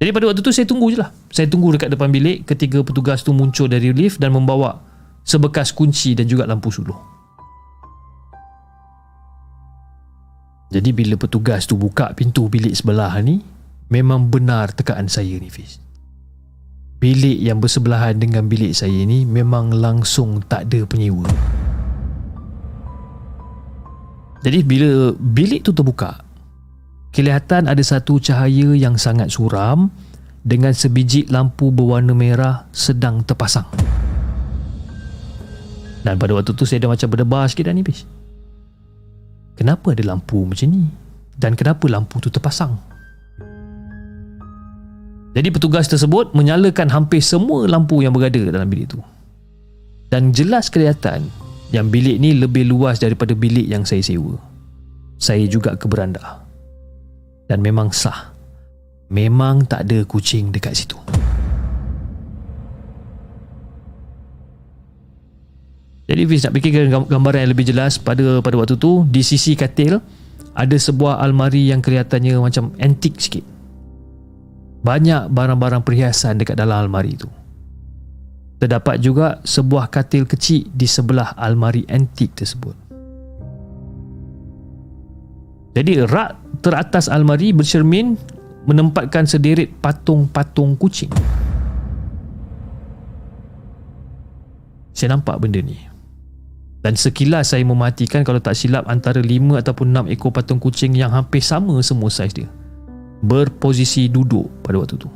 Jadi 0.00 0.10
pada 0.12 0.32
waktu 0.32 0.40
tu 0.40 0.52
saya 0.52 0.64
tunggu 0.64 0.92
je 0.92 1.00
lah. 1.00 1.12
Saya 1.28 1.44
tunggu 1.48 1.76
dekat 1.76 1.92
depan 1.92 2.08
bilik 2.08 2.48
ketika 2.48 2.80
petugas 2.80 3.20
tu 3.20 3.36
muncul 3.36 3.68
dari 3.68 3.92
lift 3.92 4.16
dan 4.16 4.32
membawa 4.32 4.80
sebekas 5.24 5.76
kunci 5.76 6.16
dan 6.16 6.24
juga 6.24 6.48
lampu 6.48 6.72
suluh. 6.72 6.96
Jadi 10.72 10.90
bila 10.90 11.20
petugas 11.20 11.68
tu 11.68 11.76
buka 11.76 12.16
pintu 12.16 12.48
bilik 12.48 12.72
sebelah 12.72 13.12
ni, 13.20 13.44
memang 13.92 14.32
benar 14.32 14.72
tekaan 14.72 15.06
saya 15.06 15.36
ni 15.36 15.52
Fiz. 15.52 15.78
Bilik 17.04 17.36
yang 17.36 17.60
bersebelahan 17.60 18.16
dengan 18.16 18.48
bilik 18.48 18.72
saya 18.72 19.04
ni 19.04 19.28
memang 19.28 19.76
langsung 19.76 20.40
tak 20.48 20.72
ada 20.72 20.88
penyewa. 20.88 21.28
Jadi 24.40 24.64
bila 24.64 25.12
bilik 25.12 25.68
tu 25.68 25.76
terbuka, 25.76 26.24
kelihatan 27.12 27.68
ada 27.68 27.84
satu 27.84 28.16
cahaya 28.16 28.72
yang 28.72 28.96
sangat 28.96 29.28
suram 29.28 29.92
dengan 30.48 30.72
sebiji 30.72 31.28
lampu 31.28 31.68
berwarna 31.68 32.16
merah 32.16 32.72
sedang 32.72 33.20
terpasang. 33.20 33.68
Dan 36.08 36.16
pada 36.16 36.32
waktu 36.32 36.56
tu 36.56 36.64
saya 36.64 36.80
dah 36.80 36.88
macam 36.88 37.12
berdebar 37.12 37.44
sikit 37.52 37.68
dah 37.68 37.76
ni 37.76 37.84
bis. 37.84 38.08
Kenapa 39.60 39.92
ada 39.92 40.08
lampu 40.08 40.40
macam 40.48 40.72
ni? 40.72 40.88
Dan 41.36 41.52
kenapa 41.52 41.84
lampu 41.84 42.16
tu 42.16 42.32
terpasang? 42.32 42.93
Jadi 45.34 45.50
petugas 45.50 45.90
tersebut 45.90 46.30
menyalakan 46.30 46.86
hampir 46.94 47.18
semua 47.18 47.66
lampu 47.66 48.06
yang 48.06 48.14
berada 48.14 48.38
dalam 48.38 48.70
bilik 48.70 48.94
tu. 48.94 49.02
Dan 50.06 50.30
jelas 50.30 50.70
kelihatan 50.70 51.26
yang 51.74 51.90
bilik 51.90 52.22
ni 52.22 52.38
lebih 52.38 52.70
luas 52.70 53.02
daripada 53.02 53.34
bilik 53.34 53.66
yang 53.66 53.82
saya 53.82 53.98
sewa. 53.98 54.38
Saya 55.18 55.42
juga 55.50 55.74
ke 55.74 55.90
beranda. 55.90 56.46
Dan 57.50 57.66
memang 57.66 57.90
sah. 57.90 58.30
Memang 59.10 59.66
tak 59.66 59.90
ada 59.90 60.06
kucing 60.06 60.54
dekat 60.54 60.78
situ. 60.78 60.94
Jadi 66.04 66.22
Fiz 66.30 66.46
nak 66.46 66.54
fikirkan 66.54 67.10
gambaran 67.10 67.48
yang 67.48 67.52
lebih 67.56 67.66
jelas 67.66 67.96
pada 67.96 68.38
pada 68.44 68.54
waktu 68.60 68.76
tu 68.76 69.08
di 69.08 69.24
sisi 69.24 69.56
katil 69.56 69.98
ada 70.54 70.76
sebuah 70.76 71.18
almari 71.18 71.72
yang 71.72 71.82
kelihatannya 71.82 72.38
macam 72.38 72.70
antik 72.78 73.18
sikit. 73.18 73.53
Banyak 74.84 75.32
barang-barang 75.32 75.80
perhiasan 75.80 76.36
dekat 76.36 76.60
dalam 76.60 76.84
almari 76.84 77.16
itu. 77.16 77.24
Terdapat 78.60 79.00
juga 79.00 79.40
sebuah 79.40 79.88
katil 79.88 80.28
kecil 80.28 80.68
di 80.68 80.84
sebelah 80.84 81.32
almari 81.40 81.88
antik 81.88 82.36
tersebut. 82.36 82.76
Jadi 85.74 86.04
rak 86.04 86.60
teratas 86.60 87.08
almari 87.08 87.50
bercermin 87.56 88.14
menempatkan 88.68 89.24
sederet 89.24 89.72
patung-patung 89.80 90.76
kucing. 90.76 91.10
Saya 94.94 95.16
nampak 95.16 95.40
benda 95.42 95.58
ni. 95.64 95.74
Dan 96.84 96.94
sekilas 96.94 97.56
saya 97.56 97.64
mematikan 97.64 98.20
kalau 98.22 98.38
tak 98.38 98.52
silap 98.52 98.84
antara 98.86 99.18
5 99.18 99.32
ataupun 99.56 100.04
6 100.04 100.12
ekor 100.12 100.30
patung 100.30 100.60
kucing 100.60 100.92
yang 100.92 101.08
hampir 101.08 101.40
sama 101.40 101.80
semua 101.80 102.12
saiz 102.12 102.36
dia. 102.36 102.52
Berposisi 103.24 104.12
duduk 104.12 104.60
pada 104.60 104.76
waktu 104.84 105.00
tu. 105.00 105.08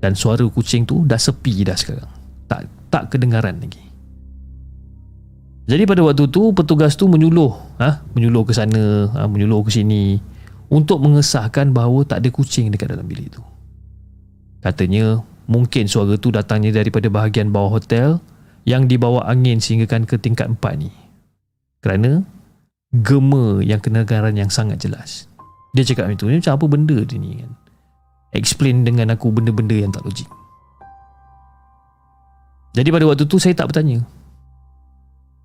Dan 0.00 0.16
suara 0.16 0.42
kucing 0.48 0.88
tu 0.88 1.04
dah 1.04 1.20
sepi 1.20 1.62
dah 1.62 1.76
sekarang. 1.76 2.10
Tak 2.48 2.66
tak 2.88 3.12
kedengaran 3.12 3.60
lagi. 3.60 3.92
Jadi 5.70 5.86
pada 5.86 6.02
waktu 6.02 6.26
tu 6.26 6.50
petugas 6.50 6.98
tu 6.98 7.06
menyuluh 7.06 7.54
ha? 7.78 8.02
menyuluh 8.12 8.42
ke 8.42 8.52
sana 8.52 9.08
ha? 9.14 9.30
menyuluh 9.30 9.62
ke 9.62 9.70
sini 9.70 10.18
untuk 10.68 10.98
mengesahkan 10.98 11.70
bahawa 11.70 12.02
tak 12.02 12.26
ada 12.26 12.28
kucing 12.34 12.74
dekat 12.74 12.92
dalam 12.92 13.06
bilik 13.06 13.30
tu. 13.30 13.42
Katanya 14.58 15.22
mungkin 15.46 15.86
suara 15.86 16.18
tu 16.18 16.34
datangnya 16.34 16.82
daripada 16.82 17.06
bahagian 17.06 17.54
bawah 17.54 17.78
hotel 17.78 18.18
yang 18.66 18.90
dibawa 18.90 19.22
angin 19.30 19.62
sehinggakan 19.62 20.02
ke 20.02 20.18
tingkat 20.18 20.50
4 20.50 20.82
ni. 20.82 20.90
Kerana 21.78 22.26
gema 22.92 23.62
yang 23.62 23.78
kedengaran 23.78 24.34
yang 24.34 24.50
sangat 24.50 24.82
jelas 24.82 25.30
dia 25.72 25.82
cakap 25.88 26.08
macam 26.08 26.20
tu 26.20 26.28
ni 26.28 26.40
macam 26.40 26.54
apa 26.56 26.66
benda 26.68 26.96
dia 27.04 27.16
ni 27.16 27.40
kan 27.40 27.52
explain 28.32 28.82
dengan 28.82 29.12
aku 29.12 29.28
benda-benda 29.28 29.76
yang 29.76 29.92
tak 29.92 30.02
logik. 30.02 30.26
Jadi 32.72 32.88
pada 32.88 33.04
waktu 33.04 33.28
tu 33.28 33.36
saya 33.36 33.52
tak 33.52 33.68
bertanya. 33.68 34.00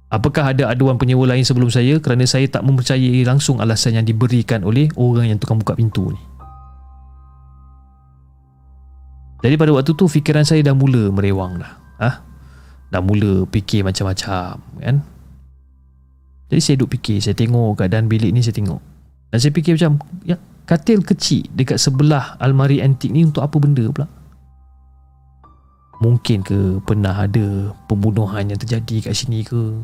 Apakah 0.08 0.56
ada 0.56 0.72
aduan 0.72 0.96
penyewa 0.96 1.28
lain 1.28 1.44
sebelum 1.44 1.68
saya 1.68 2.00
kerana 2.00 2.24
saya 2.24 2.48
tak 2.48 2.64
mempercayai 2.64 3.28
langsung 3.28 3.60
alasan 3.60 4.00
yang 4.00 4.08
diberikan 4.08 4.64
oleh 4.64 4.88
orang 4.96 5.28
yang 5.28 5.36
tukang 5.36 5.60
buka 5.60 5.76
pintu 5.76 6.16
ni. 6.16 6.22
Jadi 9.44 9.60
pada 9.60 9.76
waktu 9.76 9.92
tu 9.92 10.08
fikiran 10.08 10.48
saya 10.48 10.64
dah 10.64 10.72
mula 10.72 11.12
merewang 11.12 11.60
dah. 11.60 11.76
Ha? 12.00 12.10
Dah 12.88 13.04
mula 13.04 13.44
fikir 13.52 13.84
macam-macam 13.84 14.64
kan. 14.80 14.96
Jadi 16.48 16.62
saya 16.64 16.76
duduk 16.80 16.96
fikir, 16.96 17.20
saya 17.20 17.36
tengok 17.36 17.76
keadaan 17.76 18.08
bilik 18.08 18.32
ni 18.32 18.40
saya 18.40 18.56
tengok. 18.56 18.80
Dan 19.28 19.38
saya 19.44 19.52
fikir 19.52 19.76
macam, 19.76 20.00
ya 20.24 20.40
katil 20.68 21.04
kecil 21.04 21.48
dekat 21.52 21.80
sebelah 21.80 22.40
almari 22.40 22.80
antik 22.80 23.12
ni 23.12 23.28
untuk 23.28 23.44
apa 23.44 23.56
benda 23.60 23.84
pula? 23.92 24.08
Mungkin 25.98 26.46
ke 26.46 26.78
pernah 26.86 27.26
ada 27.26 27.74
pembunuhan 27.90 28.48
yang 28.48 28.60
terjadi 28.60 29.10
kat 29.10 29.14
sini 29.18 29.42
ke? 29.42 29.82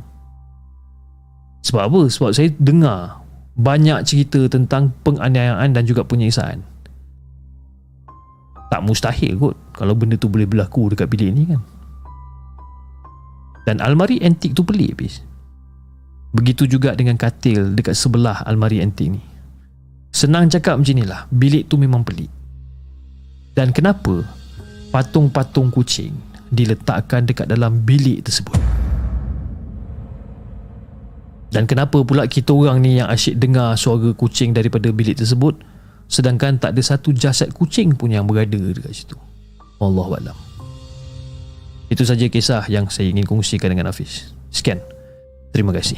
Sebab 1.66 1.90
apa? 1.90 2.02
Sebab 2.06 2.32
saya 2.36 2.54
dengar 2.62 3.24
banyak 3.58 4.06
cerita 4.06 4.46
tentang 4.46 4.94
penganiayaan 5.02 5.74
dan 5.74 5.84
juga 5.90 6.06
penyiksaan. 6.06 6.62
Tak 8.70 8.82
mustahil 8.82 9.38
kot 9.38 9.58
kalau 9.74 9.94
benda 9.98 10.18
tu 10.18 10.30
boleh 10.30 10.46
berlaku 10.46 10.94
dekat 10.94 11.10
bilik 11.10 11.30
ni 11.34 11.44
kan. 11.50 11.62
Dan 13.64 13.80
almari 13.80 14.20
antik 14.22 14.54
tu 14.54 14.62
pelik 14.62 14.98
habis. 14.98 15.24
Begitu 16.34 16.66
juga 16.66 16.94
dengan 16.98 17.16
katil 17.16 17.74
dekat 17.78 17.96
sebelah 17.96 18.44
almari 18.44 18.82
antik 18.84 19.08
ni. 19.14 19.33
Senang 20.14 20.46
cakap 20.48 20.78
macam 20.78 20.94
inilah 20.94 21.26
Bilik 21.34 21.66
tu 21.66 21.76
memang 21.82 22.06
pelik 22.06 22.30
Dan 23.58 23.74
kenapa 23.74 24.22
Patung-patung 24.94 25.74
kucing 25.74 26.14
Diletakkan 26.54 27.26
dekat 27.26 27.50
dalam 27.50 27.82
bilik 27.82 28.22
tersebut 28.22 28.62
Dan 31.50 31.66
kenapa 31.66 32.02
pula 32.02 32.26
kita 32.26 32.54
orang 32.54 32.82
ni 32.82 32.98
yang 33.02 33.10
asyik 33.10 33.38
dengar 33.38 33.78
suara 33.78 34.10
kucing 34.14 34.58
daripada 34.58 34.90
bilik 34.90 35.18
tersebut 35.22 35.54
sedangkan 36.14 36.62
tak 36.62 36.78
ada 36.78 36.82
satu 36.86 37.10
jasad 37.10 37.50
kucing 37.58 37.98
pun 37.98 38.14
yang 38.14 38.30
berada 38.30 38.58
dekat 38.58 38.94
situ. 38.94 39.18
Wallahualam. 39.82 40.38
Itu 41.90 42.06
saja 42.06 42.26
kisah 42.30 42.70
yang 42.70 42.90
saya 42.90 43.10
ingin 43.10 43.26
kongsikan 43.26 43.74
dengan 43.74 43.90
Hafiz. 43.90 44.34
Sekian. 44.54 44.82
Terima 45.54 45.74
kasih. 45.74 45.98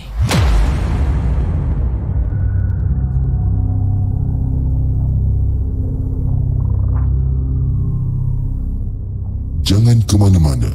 Jangan 9.75 9.99
ke 10.07 10.15
mana-mana. 10.15 10.71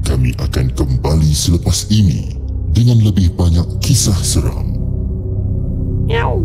Kami 0.00 0.32
akan 0.40 0.72
kembali 0.72 1.28
selepas 1.28 1.92
ini 1.92 2.32
dengan 2.72 2.96
lebih 3.04 3.36
banyak 3.36 3.84
kisah 3.84 4.16
seram. 4.16 4.64
Miau. 6.08 6.40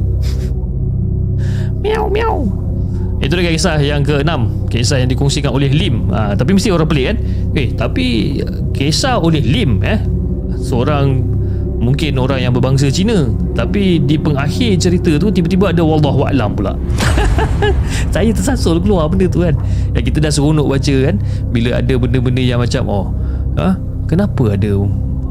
Miau 1.80 2.11
miau. 2.11 2.51
Itu 3.23 3.32
dia 3.39 3.55
kisah 3.55 3.80
yang 3.80 4.03
ke-6 4.03 4.67
Kisah 4.67 4.99
yang 4.99 5.11
dikongsikan 5.11 5.51
oleh 5.51 5.67
Lim 5.71 6.07
ha, 6.07 6.39
Tapi 6.39 6.55
mesti 6.55 6.71
orang 6.71 6.88
pelik 6.88 7.05
kan 7.11 7.17
Eh 7.51 7.67
tapi 7.75 8.39
Kisah 8.71 9.19
oleh 9.19 9.43
Lim 9.43 9.84
eh 9.84 9.99
Seorang 10.55 11.19
Mungkin 11.80 12.19
orang 12.19 12.43
yang 12.43 12.51
berbangsa 12.51 12.91
Cina 12.91 13.32
Tapi 13.55 14.03
di 14.03 14.19
pengakhir 14.19 14.75
cerita 14.84 15.15
tu 15.15 15.32
Tiba-tiba 15.32 15.71
ada 15.71 15.80
Wallahualam 15.80 16.51
pula 16.51 16.75
Saya 18.13 18.36
tersasul 18.36 18.84
keluar 18.84 19.07
benda 19.07 19.32
tu 19.32 19.47
kan 19.47 19.55
Yang 19.95 20.11
kita 20.11 20.27
dah 20.27 20.32
seronok 20.32 20.67
baca 20.75 20.95
kan 21.07 21.15
Bila 21.55 21.80
ada 21.80 21.93
benda-benda 21.95 22.43
yang 22.43 22.59
macam 22.59 22.84
Oh 22.91 23.07
ha? 23.55 23.80
Kenapa 24.11 24.59
ada 24.59 24.71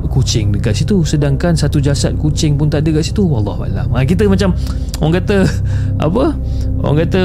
kucing 0.08 0.50
dekat 0.50 0.74
situ 0.74 1.04
sedangkan 1.04 1.54
satu 1.54 1.78
jasad 1.78 2.16
kucing 2.16 2.56
pun 2.56 2.66
tak 2.72 2.82
ada 2.82 2.96
dekat 2.96 3.12
situ. 3.12 3.22
Wallahualam 3.22 3.92
ha, 3.92 4.02
kita 4.02 4.26
macam 4.26 4.56
orang 5.04 5.14
kata 5.22 5.36
apa? 6.00 6.24
Orang 6.82 6.98
kata 7.04 7.22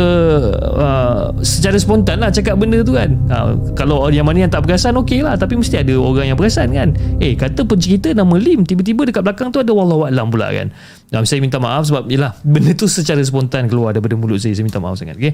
uh, 0.78 1.24
secara 1.42 1.78
spontan 1.80 2.20
lah 2.20 2.30
cakap 2.30 2.60
benda 2.60 2.84
tu 2.84 2.94
kan. 2.94 3.16
Ha, 3.32 3.56
kalau 3.74 4.12
yang 4.12 4.28
mana 4.28 4.46
yang 4.46 4.52
tak 4.52 4.68
perasan 4.68 5.00
okey 5.02 5.24
lah. 5.24 5.40
Tapi 5.40 5.58
mesti 5.58 5.80
ada 5.80 5.96
orang 5.96 6.30
yang 6.30 6.38
perasan 6.38 6.70
kan. 6.76 6.94
Eh 7.24 7.34
kata 7.34 7.66
pencerita 7.66 8.12
nama 8.12 8.36
Lim 8.36 8.68
tiba-tiba 8.68 9.08
dekat 9.08 9.24
belakang 9.24 9.50
tu 9.50 9.64
ada 9.64 9.72
wallahualam 9.72 10.28
pula 10.30 10.52
kan. 10.52 10.70
Dan 11.10 11.24
saya 11.24 11.40
minta 11.40 11.58
maaf 11.58 11.88
sebab 11.88 12.10
yelah 12.12 12.36
benda 12.44 12.76
tu 12.76 12.86
secara 12.86 13.24
spontan 13.24 13.72
keluar 13.72 13.96
daripada 13.96 14.14
mulut 14.20 14.38
saya. 14.38 14.54
Saya 14.54 14.66
minta 14.68 14.84
maaf 14.84 15.00
sangat 15.00 15.18
okay 15.18 15.34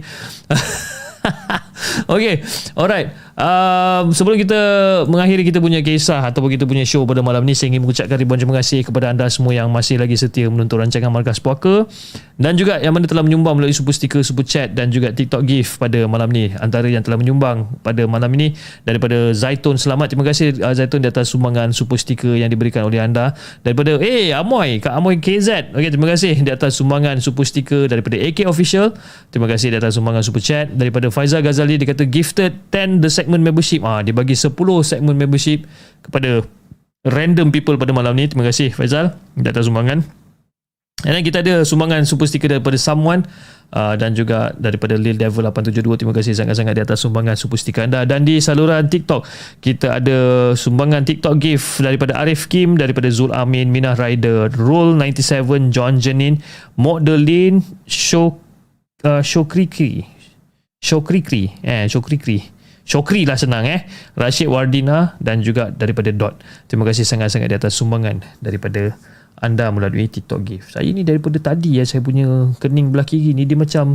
okay 2.15 2.43
Alright 2.75 3.11
um, 3.39 4.11
Sebelum 4.11 4.37
kita 4.37 4.61
Mengakhiri 5.07 5.47
kita 5.47 5.63
punya 5.63 5.79
kisah 5.79 6.27
Ataupun 6.27 6.51
kita 6.53 6.67
punya 6.67 6.83
show 6.83 7.07
Pada 7.07 7.23
malam 7.23 7.41
ni 7.47 7.55
Saya 7.55 7.73
ingin 7.73 7.87
mengucapkan 7.87 8.19
Ribuan 8.19 8.37
terima 8.37 8.59
kasih 8.59 8.83
Kepada 8.83 9.09
anda 9.09 9.25
semua 9.31 9.55
Yang 9.55 9.67
masih 9.71 9.95
lagi 9.97 10.15
setia 10.19 10.51
Menonton 10.51 10.83
rancangan 10.83 11.09
Markas 11.09 11.39
Puaka 11.39 11.87
Dan 12.35 12.59
juga 12.59 12.77
yang 12.83 12.93
mana 12.93 13.07
telah 13.07 13.23
menyumbang 13.23 13.57
Melalui 13.57 13.73
super 13.73 13.95
sticker 13.95 14.21
Super 14.21 14.43
chat 14.43 14.75
Dan 14.75 14.91
juga 14.91 15.15
TikTok 15.15 15.41
gift 15.47 15.79
Pada 15.79 16.03
malam 16.05 16.29
ni. 16.29 16.51
Antara 16.59 16.85
yang 16.91 17.01
telah 17.01 17.17
menyumbang 17.17 17.79
Pada 17.81 18.03
malam 18.05 18.29
ini 18.35 18.53
Daripada 18.83 19.31
Zaitun 19.31 19.79
Selamat. 19.79 20.11
Terima 20.11 20.27
kasih 20.27 20.59
uh, 20.59 20.75
Zaitun 20.75 21.01
Di 21.01 21.09
atas 21.09 21.31
sumbangan 21.31 21.71
Super 21.71 21.95
sticker 21.95 22.35
Yang 22.35 22.59
diberikan 22.59 22.83
oleh 22.85 22.99
anda. 22.99 23.33
Daripada 23.63 23.95
Eh 24.03 24.35
Amoy 24.35 24.83
Kak 24.83 24.93
Amoy 24.93 25.23
KZ 25.23 25.71
Okay 25.73 25.89
terima 25.89 26.11
kasih 26.11 26.43
Di 26.43 26.51
atas 26.51 26.75
sumbangan 26.75 27.17
Super 27.23 27.47
sticker 27.47 27.87
Daripada 27.87 28.19
AK 28.19 28.45
Official. 28.49 28.91
Terima 29.31 29.47
kasih 29.47 29.71
di 29.71 29.77
atas 29.79 29.95
sumbangan 29.95 30.25
Super 30.25 30.41
chat. 30.43 30.67
Daripada 30.73 31.07
Faizal 31.13 31.39
Ghazali 31.39 31.79
Dia 31.79 31.87
kata 31.87 32.03
gifted 32.09 32.51
10 32.73 32.99
the 32.99 33.11
segment 33.11 33.28
membership. 33.37 33.85
Ah 33.85 34.01
dia 34.01 34.17
bagi 34.17 34.33
10 34.33 34.57
segment 34.81 35.13
membership 35.13 35.69
kepada 36.01 36.41
random 37.05 37.53
people 37.53 37.77
pada 37.77 37.93
malam 37.93 38.17
ni. 38.17 38.25
Terima 38.25 38.49
kasih 38.49 38.73
Faizal 38.73 39.13
di 39.37 39.45
atas 39.45 39.69
sumbangan. 39.69 40.01
Dan 40.99 41.23
kita 41.23 41.39
ada 41.39 41.63
sumbangan 41.63 42.03
super 42.03 42.27
sticker 42.27 42.51
daripada 42.51 42.75
someone 42.75 43.23
uh, 43.71 43.95
dan 43.95 44.11
juga 44.11 44.51
daripada 44.59 44.99
Lil 44.99 45.15
Devil 45.15 45.47
872 45.47 45.95
terima 45.95 46.11
kasih 46.11 46.35
sangat-sangat 46.35 46.75
di 46.75 46.83
atas 46.83 46.99
sumbangan 46.99 47.39
super 47.39 47.55
sticker 47.55 47.87
anda. 47.87 48.03
Dan 48.03 48.27
di 48.27 48.35
saluran 48.43 48.91
TikTok 48.91 49.23
kita 49.63 50.03
ada 50.03 50.51
sumbangan 50.59 51.07
TikTok 51.07 51.39
gift 51.39 51.79
daripada 51.79 52.19
Arif 52.19 52.51
Kim 52.51 52.75
daripada 52.75 53.07
Zul 53.07 53.31
Amin 53.31 53.71
Minah 53.71 53.95
Rider 53.95 54.51
Roll 54.59 54.99
97 54.99 55.71
John 55.71 56.03
Janin 56.03 56.43
Modelin 56.75 57.63
Show 57.87 58.35
uh, 59.07 59.23
Shokriki 59.23 60.03
Shokrikri 60.83 61.63
eh 61.63 61.87
Shokrikri 61.87 62.58
Shokri 62.89 63.21
lah 63.29 63.37
senang 63.37 63.69
eh. 63.69 63.85
Rashid 64.17 64.49
Wardina 64.49 65.13
dan 65.21 65.45
juga 65.45 65.69
daripada 65.69 66.09
Dot. 66.09 66.41
Terima 66.65 66.89
kasih 66.89 67.05
sangat-sangat 67.05 67.53
di 67.53 67.55
atas 67.61 67.77
sumbangan 67.77 68.25
daripada 68.41 68.97
anda 69.37 69.69
melalui 69.69 70.09
TikTok 70.09 70.41
gift. 70.41 70.73
Saya 70.73 70.89
ni 70.89 71.05
daripada 71.05 71.37
tadi 71.37 71.77
ya 71.77 71.85
saya 71.85 72.01
punya 72.01 72.49
kening 72.57 72.89
belah 72.89 73.05
kiri 73.05 73.37
ni 73.37 73.45
dia 73.45 73.53
macam 73.53 73.93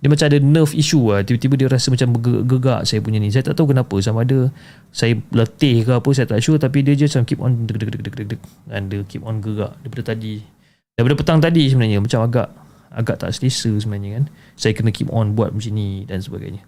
dia 0.00 0.08
macam 0.12 0.26
ada 0.28 0.36
nerve 0.36 0.72
issue 0.76 1.00
lah 1.12 1.24
tiba-tiba 1.24 1.64
dia 1.64 1.68
rasa 1.72 1.88
macam 1.88 2.12
gegak 2.20 2.84
saya 2.84 3.00
punya 3.00 3.16
ni. 3.16 3.32
Saya 3.32 3.40
tak 3.40 3.56
tahu 3.56 3.72
kenapa 3.72 3.96
sama 4.04 4.28
ada 4.28 4.52
saya 4.92 5.16
letih 5.32 5.88
ke 5.88 5.92
apa 5.96 6.08
saya 6.12 6.28
tak 6.28 6.44
sure 6.44 6.60
tapi 6.60 6.84
dia 6.84 6.92
je 6.92 7.08
macam 7.08 7.24
keep 7.24 7.40
on 7.40 7.64
deg 7.64 7.80
deg 7.80 7.88
deg 7.88 8.04
deg 8.04 8.26
deg 8.36 8.40
dan 8.68 8.92
dia 8.92 9.00
keep 9.08 9.24
on 9.24 9.40
gegak 9.40 9.72
daripada 9.80 10.12
tadi. 10.12 10.44
Daripada 10.92 11.16
petang 11.16 11.40
tadi 11.40 11.72
sebenarnya 11.72 12.04
macam 12.04 12.20
agak 12.28 12.52
agak 12.92 13.16
tak 13.16 13.32
selesa 13.32 13.72
sebenarnya 13.80 14.20
kan. 14.20 14.24
Saya 14.60 14.76
kena 14.76 14.92
keep 14.92 15.08
on 15.08 15.32
buat 15.32 15.56
macam 15.56 15.72
ni 15.72 16.04
dan 16.04 16.20
sebagainya 16.20 16.60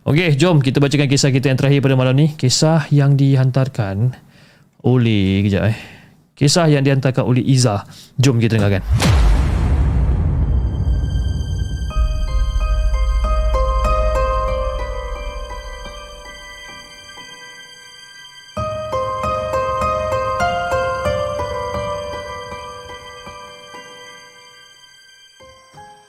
Okey, 0.00 0.32
jom 0.40 0.64
kita 0.64 0.80
bacakan 0.80 1.12
kisah 1.12 1.28
kita 1.28 1.52
yang 1.52 1.60
terakhir 1.60 1.84
pada 1.84 1.92
malam 1.92 2.16
ni. 2.16 2.32
Kisah 2.32 2.88
yang 2.88 3.20
dihantarkan 3.20 4.16
oleh 4.80 5.44
kejap 5.44 5.68
eh. 5.68 5.78
Kisah 6.32 6.72
yang 6.72 6.80
dihantarkan 6.80 7.20
oleh 7.20 7.44
Iza. 7.44 7.84
Jom 8.16 8.40
kita 8.40 8.56
dengarkan. 8.56 8.80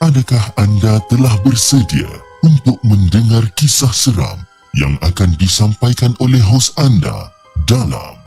Adakah 0.00 0.44
anda 0.56 0.96
telah 1.12 1.36
bersedia 1.44 2.31
untuk 2.42 2.74
mendengar 2.82 3.46
kisah 3.54 3.94
seram 3.94 4.42
yang 4.74 4.98
akan 4.98 5.30
disampaikan 5.38 6.10
oleh 6.18 6.42
hos 6.42 6.74
anda 6.74 7.30
dalam 7.70 8.18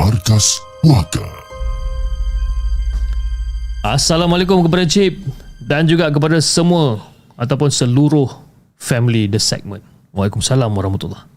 Markas 0.00 0.56
Puaka. 0.80 1.28
Assalamualaikum 3.84 4.64
kepada 4.64 4.88
Cip 4.88 5.20
dan 5.60 5.84
juga 5.84 6.08
kepada 6.08 6.40
semua 6.40 7.04
ataupun 7.36 7.68
seluruh 7.68 8.28
family 8.80 9.28
The 9.28 9.40
Segment. 9.40 9.84
Waalaikumsalam 10.16 10.72
warahmatullahi 10.72 11.28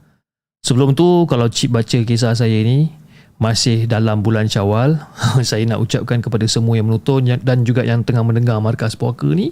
Sebelum 0.64 0.95
tu 0.95 1.28
kalau 1.28 1.52
Cip 1.52 1.76
baca 1.76 2.00
kisah 2.08 2.32
saya 2.32 2.56
ini 2.56 2.88
masih 3.36 3.84
dalam 3.84 4.24
bulan 4.24 4.48
Syawal, 4.48 4.95
saya 5.50 5.68
nak 5.68 5.84
ucapkan 5.84 6.24
kepada 6.24 6.48
semua 6.48 6.80
yang 6.80 6.88
menonton 6.88 7.36
dan 7.44 7.68
juga 7.68 7.84
yang 7.84 8.00
tengah 8.08 8.24
mendengar 8.24 8.64
Markas 8.64 8.95
Puaka 8.95 9.28
ni 9.28 9.52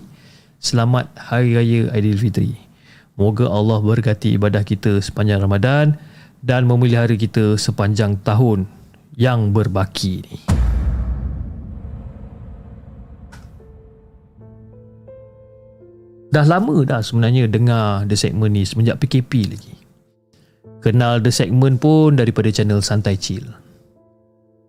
Selamat 0.62 1.10
Hari 1.18 1.58
Raya 1.58 1.82
Aidilfitri. 1.90 2.54
Moga 3.18 3.50
Allah 3.50 3.82
berkati 3.82 4.38
ibadah 4.38 4.62
kita 4.62 5.02
sepanjang 5.02 5.42
Ramadan 5.42 5.98
dan 6.46 6.70
memelihara 6.70 7.18
kita 7.18 7.58
sepanjang 7.58 8.22
tahun 8.22 8.70
yang 9.18 9.58
berbaki 9.58 10.22
ni. 10.22 10.38
Dah 16.30 16.46
lama 16.46 16.86
dah 16.86 17.02
sebenarnya 17.02 17.50
dengar 17.50 18.06
The 18.06 18.14
Segment 18.14 18.54
ni 18.54 18.62
semenjak 18.62 19.02
PKP 19.02 19.32
lagi. 19.50 19.74
Kenal 20.78 21.26
The 21.26 21.34
Segment 21.34 21.82
pun 21.82 22.22
daripada 22.22 22.54
channel 22.54 22.86
Santai 22.86 23.18
Chill. 23.18 23.50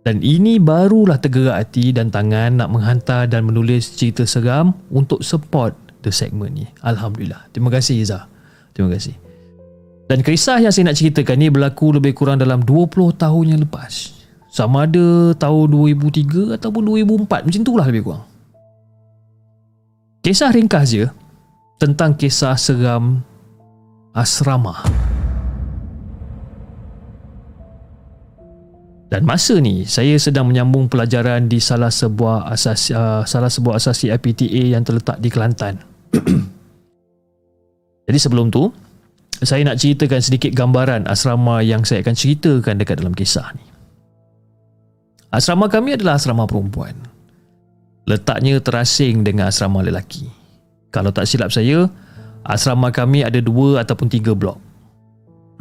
Dan 0.08 0.24
ini 0.24 0.56
barulah 0.56 1.20
tergerak 1.20 1.68
hati 1.68 1.92
dan 1.92 2.08
tangan 2.08 2.58
nak 2.58 2.72
menghantar 2.72 3.28
dan 3.28 3.44
menulis 3.44 3.92
cerita 3.92 4.24
seram 4.24 4.74
untuk 4.88 5.20
support 5.20 5.81
the 6.02 6.12
segment 6.12 6.52
ni. 6.52 6.66
Alhamdulillah. 6.82 7.48
Terima 7.54 7.70
kasih 7.70 8.02
Iza. 8.02 8.26
Terima 8.74 8.90
kasih. 8.92 9.14
Dan 10.10 10.20
kisah 10.20 10.60
yang 10.60 10.74
saya 10.74 10.92
nak 10.92 10.98
ceritakan 10.98 11.36
ni 11.40 11.48
berlaku 11.48 11.96
lebih 11.96 12.12
kurang 12.12 12.36
dalam 12.36 12.60
20 12.60 13.16
tahun 13.16 13.44
yang 13.48 13.60
lepas. 13.64 14.12
Sama 14.52 14.84
ada 14.84 15.32
tahun 15.32 15.72
2003 15.72 16.60
ataupun 16.60 16.82
2004. 16.84 17.48
Macam 17.48 17.60
itulah 17.64 17.86
lebih 17.88 18.02
kurang. 18.04 18.26
Kisah 20.20 20.52
ringkas 20.52 20.92
je 20.92 21.08
tentang 21.80 22.12
kisah 22.14 22.54
seram 22.60 23.24
asrama. 24.12 24.84
Dan 29.12 29.28
masa 29.28 29.60
ni 29.60 29.84
saya 29.84 30.16
sedang 30.16 30.48
menyambung 30.48 30.88
pelajaran 30.88 31.44
di 31.44 31.60
salah 31.60 31.92
sebuah 31.92 32.48
asas 32.48 32.88
uh, 32.96 33.20
salah 33.28 33.52
sebuah 33.52 33.76
asasi 33.76 34.08
IPTA 34.08 34.72
yang 34.72 34.84
terletak 34.84 35.20
di 35.20 35.28
Kelantan. 35.28 35.91
Jadi 38.08 38.18
sebelum 38.18 38.52
tu 38.52 38.68
saya 39.42 39.66
nak 39.66 39.82
ceritakan 39.82 40.22
sedikit 40.22 40.54
gambaran 40.54 41.10
asrama 41.10 41.64
yang 41.66 41.82
saya 41.82 42.04
akan 42.06 42.14
ceritakan 42.14 42.78
dekat 42.78 43.02
dalam 43.02 43.10
kisah 43.16 43.50
ni. 43.58 43.66
Asrama 45.32 45.66
kami 45.66 45.96
adalah 45.96 46.20
asrama 46.20 46.44
perempuan. 46.46 46.94
letaknya 48.02 48.58
terasing 48.58 49.22
dengan 49.22 49.46
asrama 49.46 49.78
lelaki. 49.78 50.26
Kalau 50.90 51.14
tak 51.14 51.24
silap 51.24 51.54
saya, 51.54 51.86
asrama 52.42 52.90
kami 52.90 53.22
ada 53.22 53.38
dua 53.38 53.78
ataupun 53.80 54.10
tiga 54.10 54.34
blok. 54.34 54.58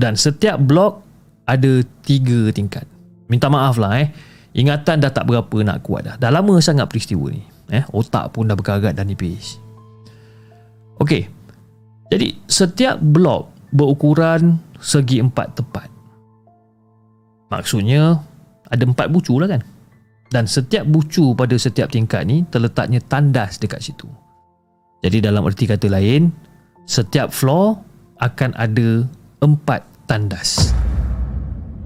Dan 0.02 0.18
setiap 0.18 0.57
blok 0.57 1.06
ada 1.45 1.86
tiga 2.02 2.49
tingkat. 2.49 2.84
Minta 3.30 3.45
maaf 3.48 3.78
lah 3.78 4.02
eh. 4.02 4.10
Ingatan 4.57 4.99
dah 4.99 5.14
tak 5.14 5.30
berapa 5.30 5.53
nak 5.64 5.86
kuat 5.86 6.02
dah. 6.03 6.15
Dah 6.18 6.34
lama 6.34 6.57
sangat 6.60 6.90
peristiwa 6.91 7.32
ni. 7.32 7.45
Eh, 7.72 7.86
otak 7.95 8.36
pun 8.36 8.49
dah 8.49 8.57
berkarat 8.57 8.98
dan 8.98 9.07
nipis. 9.07 9.61
Okey. 11.02 11.26
Jadi 12.14 12.38
setiap 12.45 13.02
blok 13.02 13.49
berukuran 13.73 14.61
segi 14.78 15.18
empat 15.18 15.57
tepat. 15.57 15.90
Maksudnya 17.49 18.22
ada 18.69 18.84
empat 18.86 19.10
bucu 19.10 19.41
lah 19.41 19.49
kan. 19.49 19.65
Dan 20.32 20.48
setiap 20.48 20.88
bucu 20.88 21.36
pada 21.36 21.57
setiap 21.60 21.91
tingkat 21.91 22.23
ni 22.23 22.48
terletaknya 22.48 23.03
tandas 23.03 23.60
dekat 23.60 23.84
situ. 23.84 24.07
Jadi 25.02 25.19
dalam 25.19 25.44
erti 25.44 25.68
kata 25.68 25.91
lain, 25.91 26.32
setiap 26.88 27.34
floor 27.34 27.76
akan 28.22 28.56
ada 28.56 29.03
empat 29.44 29.82
tandas. 30.07 30.72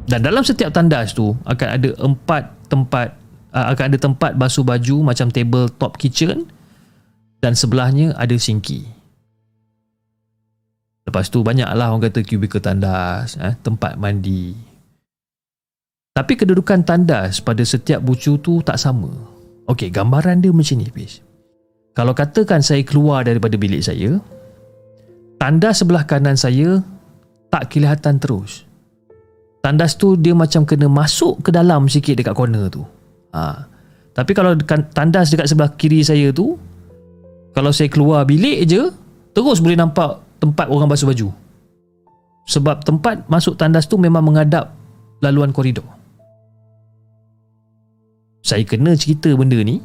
Dan 0.05 0.21
dalam 0.21 0.45
setiap 0.45 0.69
tandas 0.69 1.17
tu 1.17 1.33
akan 1.49 1.67
ada 1.81 1.89
empat 1.97 2.43
tempat 2.69 3.17
akan 3.55 3.85
ada 3.89 3.97
tempat 3.97 4.35
basuh 4.37 4.67
baju 4.67 5.01
macam 5.01 5.31
table 5.31 5.71
top 5.79 5.97
kitchen 5.97 6.45
dan 7.41 7.57
sebelahnya 7.57 8.13
ada 8.19 8.35
sinki. 8.37 8.94
Lepas 11.05 11.29
tu 11.29 11.45
banyaklah 11.45 11.93
orang 11.93 12.09
kata 12.09 12.25
kubikel 12.25 12.57
tandas, 12.57 13.37
eh, 13.37 13.53
tempat 13.61 13.93
mandi. 14.01 14.57
Tapi 16.17 16.33
kedudukan 16.33 16.81
tandas 16.81 17.45
pada 17.45 17.61
setiap 17.61 18.01
bucu 18.01 18.41
tu 18.41 18.65
tak 18.65 18.81
sama. 18.81 19.13
Okey, 19.69 19.93
gambaran 19.93 20.41
dia 20.41 20.49
macam 20.49 20.81
ni, 20.81 20.89
Fiz. 20.89 21.21
Kalau 21.93 22.17
katakan 22.17 22.65
saya 22.65 22.81
keluar 22.81 23.21
daripada 23.21 23.53
bilik 23.53 23.85
saya, 23.85 24.17
tandas 25.37 25.85
sebelah 25.85 26.09
kanan 26.09 26.33
saya 26.33 26.81
tak 27.53 27.69
kelihatan 27.69 28.17
terus. 28.17 28.65
Tandas 29.61 29.97
tu 29.97 30.17
dia 30.17 30.33
macam 30.33 30.65
kena 30.65 30.89
masuk 30.89 31.45
ke 31.45 31.49
dalam 31.53 31.85
sikit 31.85 32.17
dekat 32.17 32.33
corner 32.33 32.65
tu. 32.73 32.81
Ha. 33.33 33.65
Tapi 34.13 34.31
kalau 34.33 34.57
tandas 34.93 35.29
dekat 35.29 35.53
sebelah 35.53 35.73
kiri 35.77 36.01
saya 36.01 36.33
tu, 36.33 36.57
kalau 37.53 37.69
saya 37.69 37.89
keluar 37.93 38.25
bilik 38.25 38.65
je, 38.65 38.89
terus 39.35 39.61
boleh 39.61 39.77
nampak 39.77 40.24
tempat 40.45 40.69
orang 40.69 40.85
basuh 40.85 41.09
baju. 41.09 41.33
Sebab 42.45 42.85
tempat 42.85 43.25
masuk 43.25 43.57
tandas 43.57 43.89
tu 43.89 43.97
memang 43.97 44.21
menghadap 44.21 44.77
laluan 45.25 45.49
koridor. 45.49 45.89
Saya 48.45 48.61
kena 48.61 48.93
cerita 48.93 49.33
benda 49.33 49.57
ni 49.65 49.81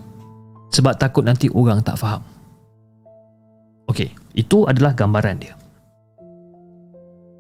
sebab 0.68 1.00
takut 1.00 1.24
nanti 1.24 1.48
orang 1.48 1.80
tak 1.80 1.96
faham. 1.96 2.20
Okey, 3.88 4.12
itu 4.36 4.68
adalah 4.68 4.92
gambaran 4.92 5.40
dia. 5.40 5.56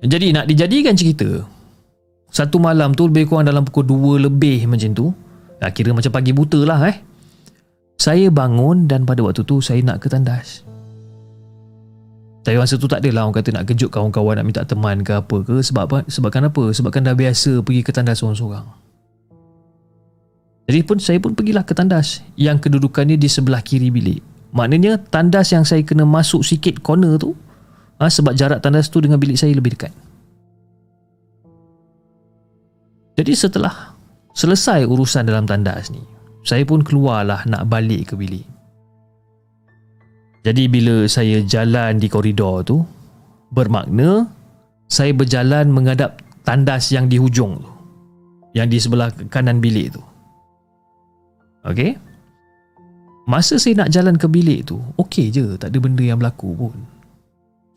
Jadi 0.00 0.32
nak 0.32 0.48
dijadikan 0.48 0.96
cerita, 0.96 1.44
satu 2.32 2.56
malam 2.56 2.96
tu 2.96 3.04
lebih 3.04 3.28
kurang 3.28 3.44
dalam 3.44 3.68
pukul 3.68 3.84
2 3.84 4.32
lebih 4.32 4.64
macam 4.64 4.96
tu, 4.96 5.12
kira 5.60 5.92
macam 5.92 6.08
pagi 6.08 6.32
buta 6.32 6.64
lah 6.64 6.80
eh. 6.88 6.96
Saya 8.00 8.32
bangun 8.32 8.88
dan 8.88 9.04
pada 9.04 9.20
waktu 9.20 9.44
tu 9.44 9.60
saya 9.60 9.84
nak 9.84 10.00
ke 10.00 10.08
tandas. 10.08 10.64
Tapi 12.40 12.56
masa 12.56 12.80
tu 12.80 12.88
tak 12.88 13.04
adalah 13.04 13.28
orang 13.28 13.36
kata 13.36 13.52
nak 13.52 13.68
kejut 13.68 13.92
kawan-kawan 13.92 14.40
nak 14.40 14.46
minta 14.48 14.62
teman 14.64 15.04
ke 15.04 15.12
apa 15.12 15.36
ke 15.44 15.60
sebab 15.60 15.82
apa? 15.84 15.98
Sebabkan 16.08 16.48
apa? 16.48 16.72
Sebabkan 16.72 17.04
dah 17.04 17.12
biasa 17.12 17.60
pergi 17.60 17.84
ke 17.84 17.92
tandas 17.92 18.24
seorang-seorang. 18.24 18.64
Jadi 20.70 20.80
pun 20.86 20.96
saya 21.02 21.18
pun 21.20 21.36
pergilah 21.36 21.66
ke 21.66 21.76
tandas 21.76 22.24
yang 22.40 22.56
kedudukannya 22.56 23.20
di 23.20 23.28
sebelah 23.28 23.60
kiri 23.60 23.92
bilik. 23.92 24.24
Maknanya 24.56 25.02
tandas 25.10 25.52
yang 25.52 25.66
saya 25.66 25.84
kena 25.84 26.08
masuk 26.08 26.40
sikit 26.46 26.80
corner 26.80 27.18
tu 27.20 27.36
ha, 28.00 28.08
sebab 28.08 28.32
jarak 28.32 28.64
tandas 28.64 28.88
tu 28.88 29.02
dengan 29.04 29.20
bilik 29.20 29.36
saya 29.36 29.52
lebih 29.52 29.76
dekat. 29.76 29.92
Jadi 33.20 33.36
setelah 33.36 33.92
selesai 34.32 34.88
urusan 34.88 35.28
dalam 35.28 35.44
tandas 35.44 35.92
ni, 35.92 36.00
saya 36.40 36.64
pun 36.64 36.80
keluarlah 36.80 37.44
nak 37.44 37.68
balik 37.68 38.08
ke 38.08 38.14
bilik. 38.16 38.46
Jadi 40.40 40.72
bila 40.72 41.04
saya 41.04 41.44
jalan 41.44 42.00
di 42.00 42.08
koridor 42.08 42.64
tu 42.64 42.80
bermakna 43.52 44.24
saya 44.88 45.12
berjalan 45.12 45.68
menghadap 45.68 46.24
tandas 46.42 46.90
yang 46.90 47.06
di 47.06 47.20
hujung 47.20 47.60
tu. 47.60 47.70
Yang 48.56 48.68
di 48.72 48.78
sebelah 48.82 49.08
kanan 49.30 49.62
bilik 49.62 49.94
tu. 49.94 50.02
Okey? 51.62 51.94
Masa 53.30 53.60
saya 53.60 53.84
nak 53.84 53.92
jalan 53.94 54.18
ke 54.18 54.26
bilik 54.26 54.66
tu, 54.66 54.82
okey 54.98 55.30
je, 55.30 55.54
tak 55.54 55.70
ada 55.70 55.78
benda 55.78 56.02
yang 56.02 56.18
berlaku 56.18 56.50
pun. 56.56 56.74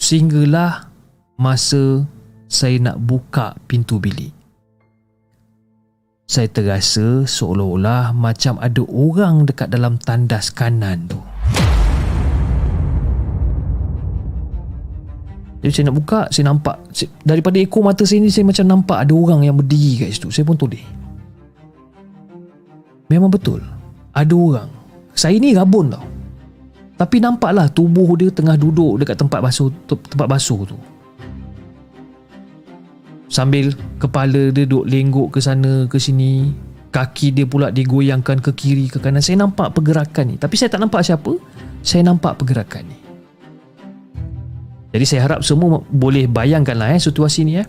Sehinggalah 0.01 0.89
masa 1.37 2.07
saya 2.49 2.81
nak 2.81 2.97
buka 2.97 3.53
pintu 3.69 4.01
bilik. 4.01 4.33
Saya 6.25 6.49
terasa 6.49 7.27
seolah-olah 7.29 8.15
macam 8.17 8.57
ada 8.57 8.81
orang 8.89 9.45
dekat 9.45 9.69
dalam 9.69 10.01
tandas 10.01 10.49
kanan 10.49 11.05
tu. 11.05 11.21
Jadi 15.63 15.71
saya 15.71 15.85
nak 15.87 15.95
buka, 15.95 16.19
saya 16.27 16.51
nampak 16.51 16.75
daripada 17.23 17.55
ekor 17.55 17.87
mata 17.87 18.03
saya 18.03 18.19
ni 18.19 18.27
saya 18.27 18.43
macam 18.43 18.67
nampak 18.67 19.07
ada 19.07 19.15
orang 19.15 19.47
yang 19.47 19.55
berdiri 19.55 20.03
kat 20.03 20.11
situ. 20.11 20.27
Saya 20.27 20.43
pun 20.43 20.59
toleh. 20.59 20.83
Memang 23.07 23.31
betul. 23.31 23.63
Ada 24.11 24.35
orang. 24.35 24.67
Saya 25.15 25.39
ni 25.39 25.55
rabun 25.55 25.87
tau. 25.87 26.03
Tapi 26.99 27.23
nampaklah 27.23 27.71
tubuh 27.71 28.11
dia 28.19 28.27
tengah 28.27 28.59
duduk 28.59 28.99
dekat 28.99 29.15
tempat 29.15 29.39
basuh 29.39 29.71
tempat 29.87 30.27
basuh 30.27 30.67
tu. 30.67 30.77
Sambil 33.31 33.71
kepala 34.03 34.51
dia 34.51 34.67
duduk 34.67 34.83
lenggok 34.85 35.27
ke 35.33 35.39
sana 35.39 35.87
ke 35.87 35.95
sini, 35.95 36.53
kaki 36.91 37.33
dia 37.33 37.47
pula 37.49 37.71
digoyangkan 37.71 38.43
ke 38.43 38.51
kiri 38.51 38.91
ke 38.91 38.99
kanan. 38.99 39.23
Saya 39.23 39.41
nampak 39.47 39.73
pergerakan 39.73 40.31
ni. 40.31 40.35
Tapi 40.35 40.53
saya 40.59 40.69
tak 40.69 40.83
nampak 40.83 41.07
siapa. 41.07 41.33
Saya 41.81 42.03
nampak 42.03 42.35
pergerakan 42.35 42.83
ni. 42.85 43.02
Jadi 44.93 45.05
saya 45.09 45.25
harap 45.25 45.41
semua 45.41 45.81
boleh 45.89 46.29
bayangkanlah 46.29 46.93
eh 46.93 47.01
situasi 47.01 47.41
ni 47.43 47.57
eh. 47.57 47.67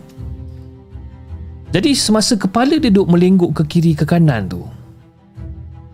Jadi 1.73 1.91
semasa 1.97 2.37
kepala 2.37 2.77
dia 2.77 2.93
duduk 2.93 3.09
melengguk 3.09 3.51
ke 3.57 3.63
kiri 3.65 3.97
ke 3.97 4.05
kanan 4.05 4.45
tu. 4.45 4.61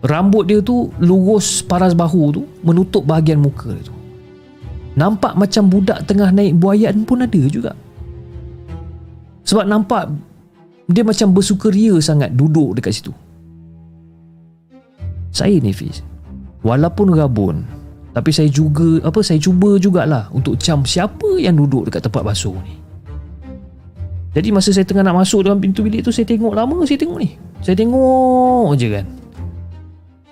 Rambut 0.04 0.44
dia 0.44 0.60
tu 0.60 0.92
lurus 1.00 1.64
paras 1.64 1.96
bahu 1.96 2.22
tu 2.36 2.42
menutup 2.60 3.08
bahagian 3.08 3.40
muka 3.40 3.72
dia 3.72 3.88
tu. 3.88 3.96
Nampak 4.92 5.32
macam 5.40 5.72
budak 5.72 6.04
tengah 6.04 6.28
naik 6.28 6.60
buayan 6.60 7.08
pun 7.08 7.24
ada 7.24 7.42
juga. 7.48 7.72
Sebab 9.48 9.64
nampak 9.64 10.12
dia 10.84 11.00
macam 11.00 11.32
bersukaria 11.32 11.96
sangat 12.04 12.36
duduk 12.36 12.76
dekat 12.76 13.00
situ. 13.00 13.12
Saya 15.32 15.56
ni 15.64 15.72
Fiz. 15.72 16.04
Walaupun 16.60 17.16
rabun, 17.16 17.64
tapi 18.12 18.28
saya 18.28 18.48
juga 18.52 19.00
apa 19.00 19.24
saya 19.24 19.40
cuba 19.40 19.80
jugalah 19.80 20.28
untuk 20.36 20.60
cam 20.60 20.84
siapa 20.84 21.40
yang 21.40 21.56
duduk 21.56 21.88
dekat 21.88 22.04
tempat 22.04 22.20
basuh 22.20 22.52
ni. 22.60 22.76
Jadi 24.32 24.48
masa 24.48 24.72
saya 24.72 24.84
tengah 24.88 25.04
nak 25.04 25.24
masuk 25.24 25.44
dalam 25.44 25.60
pintu 25.60 25.84
bilik 25.84 26.04
tu 26.04 26.12
saya 26.12 26.24
tengok 26.24 26.56
lama 26.56 26.84
saya 26.84 26.96
tengok 27.00 27.18
ni. 27.20 27.36
Saya 27.60 27.76
tengok 27.76 28.72
je 28.76 28.88
kan. 28.88 29.06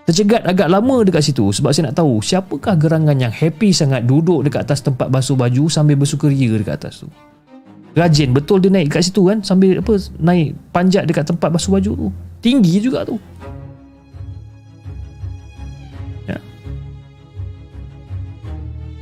Tercegat 0.08 0.42
agak 0.48 0.68
lama 0.72 1.04
dekat 1.04 1.22
situ 1.24 1.52
sebab 1.52 1.70
saya 1.72 1.92
nak 1.92 2.00
tahu 2.00 2.20
siapakah 2.24 2.74
gerangan 2.80 3.16
yang 3.16 3.32
happy 3.32 3.72
sangat 3.72 4.08
duduk 4.08 4.44
dekat 4.44 4.64
atas 4.68 4.80
tempat 4.80 5.12
basuh 5.12 5.36
baju 5.36 5.68
sambil 5.68 6.00
bersukaria 6.00 6.56
dekat 6.56 6.80
atas 6.84 7.04
tu. 7.04 7.08
Rajin 7.96 8.32
betul 8.32 8.64
dia 8.64 8.72
naik 8.72 8.92
dekat 8.92 9.08
situ 9.08 9.28
kan 9.28 9.44
sambil 9.44 9.80
apa 9.80 9.92
naik 10.20 10.56
panjat 10.72 11.04
dekat 11.04 11.28
tempat 11.28 11.48
basuh 11.52 11.72
baju 11.76 11.90
tu. 11.96 12.08
Tinggi 12.40 12.80
juga 12.80 13.04
tu. 13.04 13.20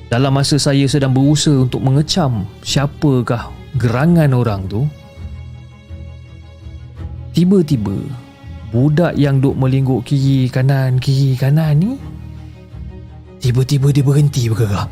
Dalam 0.09 0.33
masa 0.33 0.57
saya 0.57 0.89
sedang 0.89 1.13
berusaha 1.13 1.69
untuk 1.69 1.85
mengecam 1.85 2.49
siapakah 2.65 3.53
gerangan 3.77 4.33
orang 4.33 4.65
tu, 4.65 4.89
tiba-tiba 7.37 7.93
budak 8.73 9.13
yang 9.21 9.37
duk 9.37 9.53
melingguk 9.61 10.09
kiri 10.09 10.49
kanan 10.49 10.97
kiri 10.97 11.37
kanan 11.37 11.77
ni 11.77 11.93
tiba-tiba 13.37 13.93
dia 13.93 14.01
berhenti 14.01 14.49
bergerak. 14.49 14.89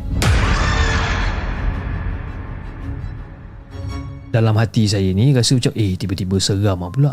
Dalam 4.36 4.52
hati 4.60 4.84
saya 4.84 5.16
ni 5.16 5.32
rasa 5.32 5.56
macam 5.56 5.72
eh 5.80 5.96
tiba-tiba 5.96 6.36
seram 6.36 6.84
lah 6.84 6.92
pula. 6.92 7.12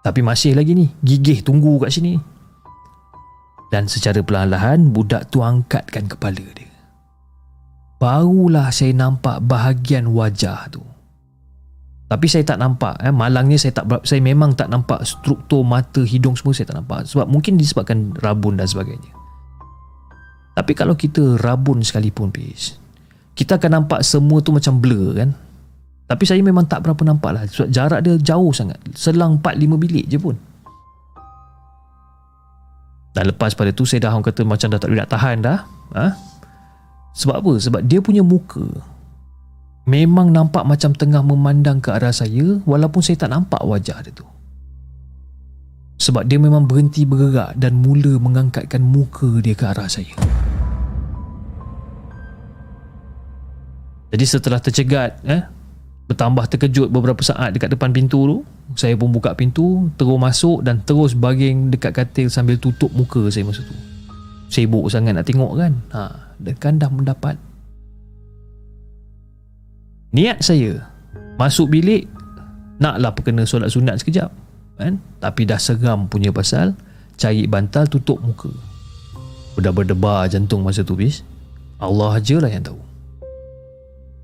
Tapi 0.00 0.24
masih 0.24 0.56
lagi 0.56 0.72
ni, 0.72 0.88
gigih 1.04 1.44
tunggu 1.44 1.76
kat 1.76 1.92
sini. 1.92 2.16
Dan 3.68 3.84
secara 3.84 4.24
perlahan-lahan 4.24 4.96
budak 4.96 5.28
tu 5.28 5.44
angkatkan 5.44 6.08
kepala 6.08 6.40
dia 6.56 6.75
barulah 7.96 8.68
saya 8.72 8.92
nampak 8.92 9.44
bahagian 9.44 10.10
wajah 10.12 10.68
tu. 10.72 10.82
Tapi 12.06 12.26
saya 12.30 12.46
tak 12.46 12.62
nampak 12.62 13.02
eh 13.02 13.10
malangnya 13.10 13.58
saya 13.58 13.82
tak 13.82 14.06
saya 14.06 14.22
memang 14.22 14.54
tak 14.54 14.70
nampak 14.70 15.02
struktur 15.02 15.66
mata 15.66 16.06
hidung 16.06 16.38
semua 16.38 16.54
saya 16.54 16.70
tak 16.70 16.78
nampak 16.78 17.02
sebab 17.02 17.26
mungkin 17.26 17.58
disebabkan 17.58 18.14
rabun 18.22 18.54
dan 18.54 18.70
sebagainya. 18.70 19.10
Tapi 20.56 20.72
kalau 20.72 20.96
kita 20.96 21.36
rabun 21.36 21.84
sekalipun 21.84 22.32
Pis 22.32 22.80
Kita 23.36 23.60
akan 23.60 23.84
nampak 23.84 24.00
semua 24.00 24.40
tu 24.40 24.56
macam 24.56 24.80
blur 24.80 25.12
kan 25.12 25.36
Tapi 26.08 26.24
saya 26.24 26.40
memang 26.40 26.64
tak 26.64 26.80
berapa 26.80 27.04
nampak 27.04 27.30
lah 27.36 27.42
Sebab 27.44 27.68
jarak 27.68 28.00
dia 28.00 28.16
jauh 28.16 28.56
sangat 28.56 28.80
Selang 28.96 29.36
4-5 29.44 29.76
bilik 29.76 30.08
je 30.08 30.16
pun 30.16 30.32
Dan 33.12 33.28
lepas 33.28 33.52
pada 33.52 33.68
tu 33.76 33.84
Saya 33.84 34.08
dah 34.08 34.16
orang 34.16 34.24
kata 34.24 34.48
macam 34.48 34.72
dah 34.72 34.80
tak 34.80 34.88
boleh 34.88 35.00
nak 35.04 35.12
tahan 35.12 35.36
dah 35.44 35.58
ha? 35.92 36.06
Sebab 37.16 37.40
apa? 37.40 37.52
Sebab 37.56 37.80
dia 37.88 38.04
punya 38.04 38.20
muka 38.20 38.68
Memang 39.88 40.34
nampak 40.34 40.68
macam 40.68 40.92
tengah 40.92 41.24
memandang 41.24 41.80
ke 41.80 41.88
arah 41.94 42.12
saya 42.12 42.60
Walaupun 42.68 43.00
saya 43.00 43.16
tak 43.16 43.32
nampak 43.32 43.64
wajah 43.64 44.04
dia 44.04 44.12
tu 44.12 44.26
sebab 45.96 46.28
dia 46.28 46.36
memang 46.36 46.68
berhenti 46.68 47.08
bergerak 47.08 47.56
dan 47.56 47.80
mula 47.80 48.20
mengangkatkan 48.20 48.84
muka 48.84 49.40
dia 49.40 49.56
ke 49.56 49.64
arah 49.64 49.88
saya. 49.88 50.12
Jadi 54.12 54.24
setelah 54.28 54.60
tercegat, 54.60 55.18
eh, 55.24 55.42
bertambah 56.06 56.46
terkejut 56.52 56.92
beberapa 56.92 57.20
saat 57.24 57.56
dekat 57.56 57.72
depan 57.72 57.90
pintu 57.96 58.28
tu, 58.28 58.38
saya 58.76 58.94
pun 58.94 59.10
buka 59.10 59.32
pintu, 59.34 59.88
terus 59.96 60.20
masuk 60.20 60.62
dan 60.62 60.84
terus 60.84 61.16
baging 61.16 61.72
dekat 61.72 61.96
katil 61.96 62.28
sambil 62.28 62.60
tutup 62.60 62.92
muka 62.92 63.26
saya 63.32 63.48
masa 63.48 63.64
tu. 63.64 63.76
Sibuk 64.46 64.86
sangat 64.92 65.16
nak 65.16 65.26
tengok 65.26 65.58
kan. 65.58 65.72
Ha, 65.90 66.00
dan 66.40 66.54
kan 66.56 66.76
dah 66.76 66.90
mendapat. 66.90 67.36
Niat 70.12 70.40
saya 70.40 70.86
masuk 71.36 71.68
bilik 71.72 72.08
naklah 72.80 73.12
perkena 73.12 73.44
solat 73.44 73.72
sunat 73.72 74.00
sekejap 74.00 74.32
kan? 74.80 75.00
Tapi 75.20 75.48
dah 75.48 75.60
seram 75.60 76.08
punya 76.08 76.32
pasal 76.32 76.76
Cari 77.16 77.48
bantal 77.48 77.88
tutup 77.88 78.20
muka. 78.20 78.52
Dah 79.56 79.72
berdebar 79.72 80.28
jantung 80.28 80.60
masa 80.60 80.84
tu 80.84 80.92
bis. 80.92 81.24
Allah 81.80 82.20
je 82.20 82.36
lah 82.36 82.52
yang 82.52 82.60
tahu. 82.60 82.76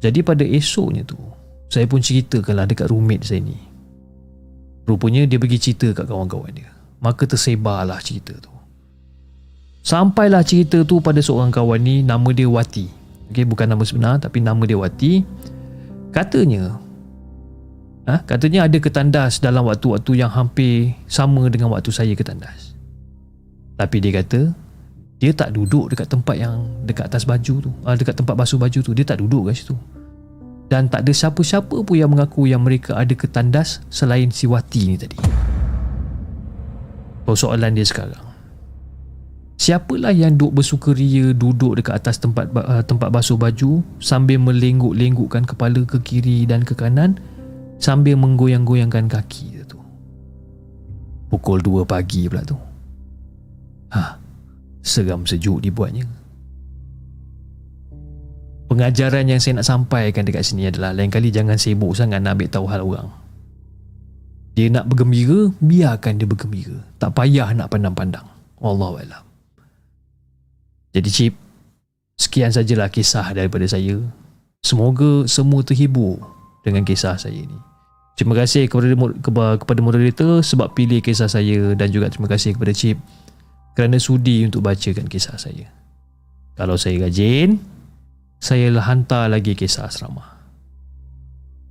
Jadi 0.04 0.20
pada 0.20 0.44
esoknya 0.44 1.04
tu 1.04 1.16
Saya 1.72 1.88
pun 1.88 2.04
ceritakanlah 2.04 2.68
dekat 2.68 2.92
roommate 2.92 3.24
saya 3.24 3.40
ni. 3.40 3.56
Rupanya 4.84 5.24
dia 5.24 5.40
pergi 5.40 5.56
cerita 5.56 5.88
kat 5.96 6.04
kawan-kawan 6.04 6.52
dia. 6.52 6.68
Maka 7.00 7.24
tersebarlah 7.24 7.96
cerita 8.04 8.36
tu 8.36 8.52
Sampailah 9.82 10.46
cerita 10.46 10.80
tu 10.86 11.02
pada 11.02 11.18
seorang 11.18 11.50
kawan 11.50 11.82
ni 11.82 12.06
Nama 12.06 12.30
dia 12.30 12.46
Wati 12.46 12.86
okay, 13.28 13.42
Bukan 13.42 13.66
nama 13.66 13.82
sebenar 13.82 14.22
tapi 14.22 14.38
nama 14.38 14.62
dia 14.62 14.78
Wati 14.78 15.26
Katanya 16.14 16.82
Ha? 18.02 18.26
Katanya 18.26 18.66
ada 18.66 18.78
ketandas 18.82 19.38
dalam 19.38 19.62
waktu-waktu 19.70 20.18
yang 20.18 20.30
hampir 20.34 20.98
sama 21.06 21.46
dengan 21.46 21.70
waktu 21.70 21.94
saya 21.94 22.10
ketandas. 22.18 22.74
Tapi 23.78 24.02
dia 24.02 24.22
kata 24.22 24.50
dia 25.22 25.30
tak 25.30 25.54
duduk 25.54 25.94
dekat 25.94 26.10
tempat 26.10 26.34
yang 26.34 26.66
dekat 26.82 27.06
atas 27.06 27.22
baju 27.22 27.62
tu, 27.62 27.70
ha, 27.86 27.94
dekat 27.94 28.18
tempat 28.18 28.34
basuh 28.34 28.58
baju 28.58 28.82
tu, 28.82 28.90
dia 28.90 29.06
tak 29.06 29.22
duduk 29.22 29.46
kat 29.46 29.54
situ. 29.54 29.78
Dan 30.66 30.90
tak 30.90 31.06
ada 31.06 31.12
siapa-siapa 31.14 31.86
pun 31.86 31.94
yang 31.94 32.10
mengaku 32.10 32.50
yang 32.50 32.66
mereka 32.66 32.98
ada 32.98 33.14
ketandas 33.14 33.78
selain 33.86 34.34
si 34.34 34.50
Wati 34.50 34.82
ni 34.90 34.98
tadi. 34.98 35.18
Persoalan 37.22 37.70
dia 37.78 37.86
sekarang. 37.86 38.31
Siapalah 39.62 40.10
yang 40.10 40.34
duduk 40.34 40.58
bersukaria 40.58 41.30
duduk 41.30 41.78
dekat 41.78 41.94
atas 42.02 42.18
tempat 42.18 42.50
uh, 42.50 42.82
tempat 42.82 43.14
basuh 43.14 43.38
baju 43.38 43.78
sambil 44.02 44.42
melengguk-lenggukkan 44.42 45.46
kepala 45.46 45.86
ke 45.86 46.02
kiri 46.02 46.42
dan 46.50 46.66
ke 46.66 46.74
kanan 46.74 47.14
sambil 47.78 48.18
menggoyang-goyangkan 48.18 49.06
kaki 49.06 49.62
tu. 49.70 49.78
Pukul 51.30 51.62
2 51.62 51.86
pagi 51.86 52.26
pula 52.26 52.42
tu. 52.42 52.58
Ha, 53.94 54.18
seram 54.82 55.22
sejuk 55.30 55.62
dibuatnya. 55.62 56.10
Pengajaran 58.66 59.30
yang 59.30 59.38
saya 59.38 59.62
nak 59.62 59.68
sampaikan 59.70 60.26
dekat 60.26 60.42
sini 60.42 60.74
adalah 60.74 60.90
lain 60.90 61.06
kali 61.06 61.30
jangan 61.30 61.54
sibuk 61.54 61.94
sangat 61.94 62.18
nak 62.18 62.34
ambil 62.34 62.50
tahu 62.50 62.66
hal 62.66 62.82
orang. 62.82 63.14
Dia 64.58 64.74
nak 64.74 64.90
bergembira, 64.90 65.54
biarkan 65.62 66.18
dia 66.18 66.26
bergembira. 66.26 66.82
Tak 66.98 67.14
payah 67.14 67.54
nak 67.54 67.70
pandang-pandang. 67.70 68.26
Wallahualam. 68.58 69.31
Jadi 70.92 71.08
Cip, 71.08 71.34
sekian 72.20 72.52
sajalah 72.52 72.92
kisah 72.92 73.24
daripada 73.32 73.64
saya. 73.64 73.96
Semoga 74.62 75.26
semua 75.26 75.64
terhibur 75.64 76.22
dengan 76.62 76.86
kisah 76.86 77.18
saya 77.18 77.34
ini. 77.34 77.58
Terima 78.14 78.36
kasih 78.36 78.68
kepada 78.68 78.92
kepada 79.56 79.80
moderator 79.80 80.44
sebab 80.44 80.76
pilih 80.76 81.00
kisah 81.00 81.32
saya 81.32 81.72
dan 81.72 81.88
juga 81.88 82.12
terima 82.12 82.28
kasih 82.28 82.54
kepada 82.54 82.76
Chip 82.76 83.00
kerana 83.72 83.96
sudi 83.96 84.44
untuk 84.44 84.60
bacakan 84.60 85.08
kisah 85.08 85.40
saya. 85.40 85.72
Kalau 86.52 86.76
saya 86.76 87.08
rajin, 87.08 87.56
saya 88.36 88.68
hantar 88.84 89.32
lagi 89.32 89.56
kisah 89.56 89.88
asrama. 89.88 90.28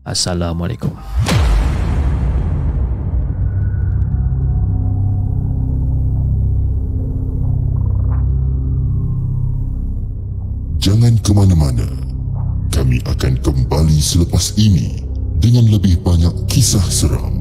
Assalamualaikum. 0.02 0.98
Jangan 10.82 11.14
ke 11.22 11.30
mana-mana. 11.30 11.86
Kami 12.74 12.98
akan 13.06 13.38
kembali 13.46 14.02
selepas 14.02 14.58
ini 14.58 15.06
dengan 15.38 15.70
lebih 15.70 16.02
banyak 16.02 16.34
kisah 16.50 16.82
seram. 16.82 17.38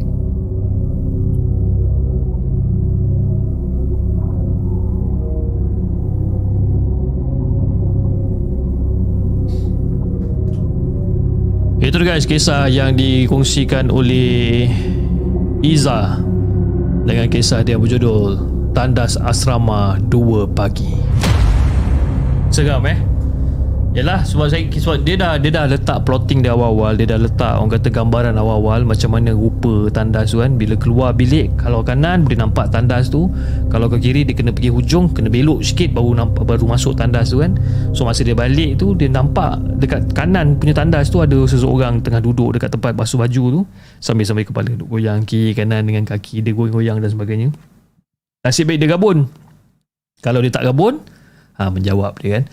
Itu 11.80 11.96
guys 12.04 12.28
kisah 12.28 12.68
yang 12.68 12.92
dikongsikan 12.92 13.88
oleh 13.88 14.68
Iza 15.64 16.20
dengan 17.08 17.24
kisah 17.32 17.64
dia 17.64 17.80
berjudul 17.80 18.36
Tandas 18.76 19.16
Asrama 19.16 19.96
2 20.12 20.44
Pagi. 20.52 20.92
Seram 22.52 22.84
eh? 22.84 23.09
Yalah 23.90 24.22
sebab 24.22 24.46
saya 24.46 24.70
sebab 24.70 25.02
dia 25.02 25.18
dah 25.18 25.34
dia 25.34 25.50
dah 25.50 25.66
letak 25.66 26.06
plotting 26.06 26.46
dia 26.46 26.54
awal-awal 26.54 26.94
dia 26.94 27.10
dah 27.10 27.18
letak 27.18 27.58
orang 27.58 27.74
kata 27.74 27.90
gambaran 27.90 28.38
awal-awal 28.38 28.86
macam 28.86 29.18
mana 29.18 29.34
rupa 29.34 29.90
tandas 29.90 30.30
tu 30.30 30.38
kan. 30.38 30.54
Bila 30.54 30.78
keluar 30.78 31.10
bilik 31.10 31.58
kalau 31.58 31.82
kanan 31.82 32.22
boleh 32.22 32.38
nampak 32.38 32.70
tandas 32.70 33.10
tu. 33.10 33.26
Kalau 33.66 33.90
ke 33.90 33.98
kiri 33.98 34.22
dia 34.22 34.38
kena 34.38 34.54
pergi 34.54 34.70
hujung 34.70 35.10
kena 35.10 35.26
belok 35.26 35.66
sikit 35.66 35.90
baru 35.90 36.22
nampak 36.22 36.46
baru 36.46 36.70
masuk 36.70 36.94
tandas 36.94 37.34
tu 37.34 37.42
kan. 37.42 37.58
So 37.90 38.06
masa 38.06 38.22
dia 38.22 38.38
balik 38.38 38.78
tu 38.78 38.94
dia 38.94 39.10
nampak 39.10 39.58
dekat 39.82 40.14
kanan 40.14 40.54
punya 40.54 40.70
tandas 40.70 41.10
tu 41.10 41.18
ada 41.18 41.42
seseorang 41.50 41.98
tengah 41.98 42.22
duduk 42.22 42.54
dekat 42.54 42.70
tempat 42.70 42.94
basuh 42.94 43.18
baju 43.18 43.44
tu. 43.58 43.60
Sambil-sambil 43.98 44.46
kepala 44.46 44.70
duk 44.70 44.86
goyang 44.86 45.26
kiri 45.26 45.50
kanan 45.50 45.82
dengan 45.82 46.06
kaki 46.06 46.46
dia 46.46 46.54
goyang-goyang 46.54 47.02
dan 47.02 47.10
sebagainya. 47.10 47.50
Nasib 48.46 48.70
baik 48.70 48.86
dia 48.86 48.94
gabun 48.94 49.26
kalau 50.22 50.38
dia 50.46 50.54
tak 50.54 50.62
gabun 50.62 51.02
ha, 51.58 51.74
menjawab 51.74 52.14
dia 52.22 52.38
kan. 52.38 52.44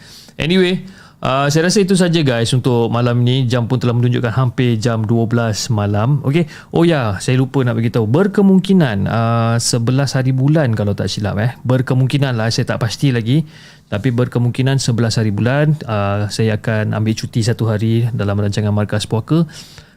Anyway 0.42 0.82
Uh, 1.18 1.50
saya 1.50 1.66
rasa 1.66 1.82
itu 1.82 1.98
saja 1.98 2.22
guys 2.22 2.54
untuk 2.54 2.94
malam 2.94 3.26
ni. 3.26 3.50
Jam 3.50 3.66
pun 3.66 3.82
telah 3.82 3.98
menunjukkan 3.98 4.38
hampir 4.38 4.78
jam 4.78 5.02
12 5.02 5.74
malam. 5.74 6.22
Okey. 6.22 6.46
Oh 6.70 6.86
ya 6.86 7.18
saya 7.18 7.42
lupa 7.42 7.66
nak 7.66 7.82
beritahu. 7.82 8.06
Berkemungkinan 8.06 9.10
uh, 9.10 9.58
11 9.58 10.14
hari 10.14 10.30
bulan 10.30 10.78
kalau 10.78 10.94
tak 10.94 11.10
silap 11.10 11.42
eh. 11.42 11.58
Berkemungkinan 11.66 12.38
lah 12.38 12.54
saya 12.54 12.70
tak 12.70 12.86
pasti 12.86 13.10
lagi. 13.10 13.42
Tapi 13.90 14.14
berkemungkinan 14.14 14.78
11 14.78 15.18
hari 15.18 15.32
bulan 15.34 15.74
uh, 15.90 16.30
saya 16.30 16.62
akan 16.62 16.94
ambil 16.94 17.18
cuti 17.18 17.42
satu 17.42 17.66
hari 17.66 18.06
dalam 18.14 18.38
rancangan 18.38 18.70
Markas 18.70 19.10
Puaka. 19.10 19.50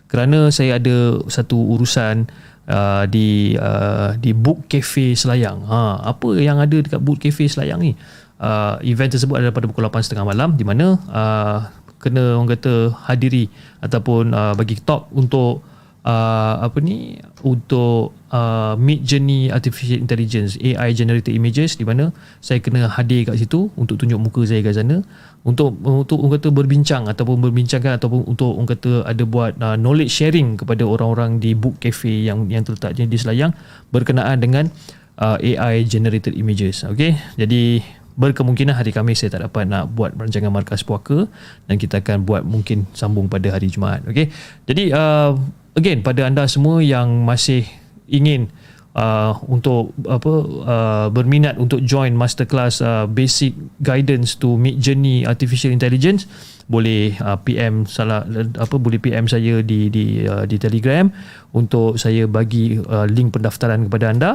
Kerana 0.08 0.48
saya 0.48 0.80
ada 0.80 1.20
satu 1.28 1.76
urusan 1.76 2.32
uh, 2.64 3.04
di 3.04 3.60
uh, 3.60 4.16
di 4.16 4.32
Book 4.32 4.72
Cafe 4.72 5.12
Selayang. 5.12 5.68
Ha 5.68 6.16
apa 6.16 6.40
yang 6.40 6.64
ada 6.64 6.80
dekat 6.80 7.04
Book 7.04 7.20
Cafe 7.20 7.44
Selayang 7.44 7.84
ni 7.84 7.92
uh, 8.40 8.80
event 8.82 9.12
tersebut 9.12 9.38
adalah 9.38 9.54
pada 9.54 9.68
pukul 9.68 9.86
8.30 9.86 10.24
malam 10.24 10.56
di 10.56 10.64
mana 10.64 10.96
uh, 11.12 11.58
kena 12.00 12.40
orang 12.40 12.56
kata 12.56 12.96
hadiri 13.06 13.52
ataupun 13.84 14.32
uh, 14.32 14.56
bagi 14.56 14.80
talk 14.80 15.12
untuk 15.12 15.60
uh, 16.04 16.54
apa 16.64 16.78
ni 16.80 17.20
untuk 17.44 18.16
uh, 18.32 18.74
mid 18.80 19.04
journey 19.04 19.52
artificial 19.52 20.00
intelligence 20.00 20.56
AI 20.60 20.96
generated 20.96 21.32
images 21.36 21.76
di 21.76 21.84
mana 21.84 22.12
saya 22.40 22.60
kena 22.60 22.88
hadir 22.88 23.28
kat 23.28 23.36
situ 23.36 23.68
untuk 23.76 24.00
tunjuk 24.00 24.20
muka 24.20 24.44
saya 24.48 24.64
kat 24.64 24.76
sana. 24.76 25.04
Untuk 25.40 25.72
untuk 25.80 26.20
orang 26.20 26.36
kata 26.36 26.48
berbincang 26.52 27.08
ataupun 27.08 27.40
berbincangkan 27.40 27.96
ataupun 27.96 28.28
untuk 28.28 28.60
orang 28.60 28.68
kata 28.76 28.92
ada 29.08 29.24
buat 29.24 29.56
uh, 29.56 29.76
knowledge 29.80 30.12
sharing 30.12 30.60
kepada 30.60 30.84
orang-orang 30.84 31.40
di 31.40 31.56
book 31.56 31.80
cafe 31.80 32.28
yang 32.28 32.44
yang 32.52 32.60
terletak 32.60 32.96
di 32.96 33.16
Selayang 33.16 33.56
berkenaan 33.88 34.36
dengan 34.36 34.68
uh, 35.16 35.40
AI 35.40 35.88
generated 35.88 36.36
images. 36.36 36.84
Okey 36.84 37.16
jadi 37.40 37.80
berkemungkinan 38.20 38.76
hari 38.76 38.92
Khamis 38.92 39.24
saya 39.24 39.40
tak 39.40 39.48
dapat 39.48 39.64
nak 39.64 39.88
buat 39.96 40.12
rancangan 40.12 40.52
markas 40.52 40.84
puaka 40.84 41.24
dan 41.64 41.80
kita 41.80 42.04
akan 42.04 42.28
buat 42.28 42.44
mungkin 42.44 42.84
sambung 42.92 43.32
pada 43.32 43.48
hari 43.48 43.72
Jumaat. 43.72 44.04
Okey? 44.04 44.28
Jadi 44.68 44.92
uh, 44.92 45.32
again 45.72 46.04
pada 46.04 46.28
anda 46.28 46.44
semua 46.44 46.84
yang 46.84 47.24
masih 47.24 47.64
ingin 48.12 48.52
uh, 48.92 49.32
untuk 49.48 49.96
apa 50.04 50.32
uh, 50.68 51.06
berminat 51.08 51.56
untuk 51.56 51.80
join 51.80 52.12
masterclass 52.12 52.84
uh, 52.84 53.08
basic 53.08 53.56
guidance 53.80 54.36
to 54.36 54.60
mid 54.60 54.76
journey 54.76 55.24
artificial 55.24 55.72
intelligence 55.72 56.28
boleh 56.70 57.16
uh, 57.18 57.40
PM 57.42 57.88
salah 57.88 58.22
apa 58.60 58.76
boleh 58.78 59.02
PM 59.02 59.26
saya 59.26 59.64
di 59.64 59.90
di 59.90 60.22
uh, 60.22 60.46
di 60.46 60.60
Telegram. 60.60 61.08
Untuk 61.50 61.98
saya 61.98 62.30
bagi 62.30 62.78
uh, 62.78 63.10
link 63.10 63.34
pendaftaran 63.34 63.90
kepada 63.90 64.06
anda 64.06 64.32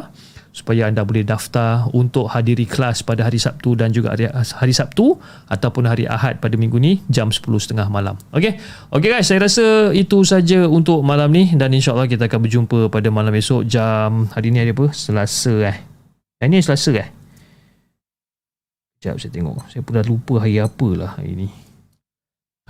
supaya 0.55 0.87
anda 0.87 1.03
boleh 1.03 1.27
daftar 1.27 1.91
untuk 1.91 2.31
hadiri 2.31 2.63
kelas 2.63 3.03
pada 3.03 3.27
hari 3.27 3.35
Sabtu 3.35 3.75
dan 3.75 3.91
juga 3.91 4.15
hari, 4.15 4.31
hari 4.31 4.71
Sabtu 4.71 5.19
ataupun 5.51 5.83
hari 5.83 6.07
Ahad 6.07 6.39
pada 6.39 6.55
minggu 6.55 6.79
ni 6.79 7.03
jam 7.11 7.27
10.30 7.27 7.75
malam. 7.91 8.15
Okey. 8.31 8.55
Okey 8.87 9.09
guys, 9.11 9.27
saya 9.27 9.43
rasa 9.43 9.91
itu 9.91 10.23
saja 10.23 10.63
untuk 10.63 11.03
malam 11.03 11.27
ni 11.35 11.51
dan 11.59 11.75
insya-Allah 11.75 12.07
kita 12.07 12.31
akan 12.31 12.39
berjumpa 12.47 12.79
pada 12.87 13.11
malam 13.11 13.35
esok 13.35 13.67
jam 13.67 14.31
hari 14.31 14.55
ni 14.55 14.63
hari 14.63 14.71
apa? 14.71 14.95
Selasa 14.95 15.75
eh. 15.75 15.77
Hari 16.39 16.47
ni 16.47 16.63
Selasa 16.63 17.03
eh. 17.03 17.11
Sekejap 18.95 19.15
saya 19.19 19.31
tengok. 19.35 19.59
Saya 19.67 19.83
pun 19.83 19.91
dah 19.99 20.07
lupa 20.07 20.39
hari 20.39 20.63
apa 20.63 20.87
lah 20.95 21.19
hari 21.19 21.35
ni. 21.35 21.47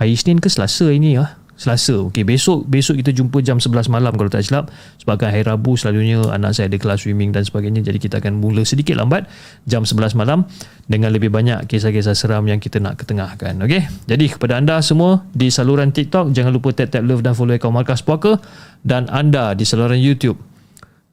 Hari 0.02 0.10
Isnin 0.10 0.42
ke 0.42 0.50
Selasa 0.50 0.90
hari 0.90 0.98
ni 0.98 1.14
ah? 1.14 1.38
Selasa. 1.56 2.06
Okey, 2.12 2.22
besok 2.22 2.68
besok 2.68 3.00
kita 3.00 3.16
jumpa 3.16 3.40
jam 3.40 3.56
11 3.56 3.88
malam 3.88 4.12
kalau 4.12 4.28
tak 4.28 4.44
silap. 4.44 4.68
Sebabkan 5.00 5.32
hari 5.32 5.42
Rabu 5.42 5.74
selalunya 5.74 6.20
anak 6.28 6.52
saya 6.52 6.68
ada 6.68 6.76
kelas 6.76 7.08
swimming 7.08 7.32
dan 7.32 7.42
sebagainya. 7.48 7.80
Jadi 7.80 7.98
kita 7.98 8.20
akan 8.20 8.38
mula 8.44 8.62
sedikit 8.62 9.00
lambat 9.00 9.24
jam 9.64 9.88
11 9.88 10.12
malam 10.14 10.44
dengan 10.86 11.10
lebih 11.10 11.32
banyak 11.32 11.64
kisah-kisah 11.64 12.12
seram 12.12 12.44
yang 12.44 12.60
kita 12.60 12.76
nak 12.76 13.00
ketengahkan. 13.00 13.56
Okey. 13.64 13.88
Jadi 14.04 14.36
kepada 14.36 14.60
anda 14.60 14.78
semua 14.84 15.24
di 15.32 15.48
saluran 15.48 15.90
TikTok 15.90 16.36
jangan 16.36 16.52
lupa 16.52 16.76
tap 16.76 16.92
tap 16.92 17.02
love 17.02 17.24
dan 17.24 17.32
follow 17.32 17.56
akaun 17.56 17.74
Markas 17.74 18.04
Puaka 18.04 18.38
dan 18.84 19.08
anda 19.08 19.56
di 19.56 19.64
saluran 19.64 19.98
YouTube 19.98 20.36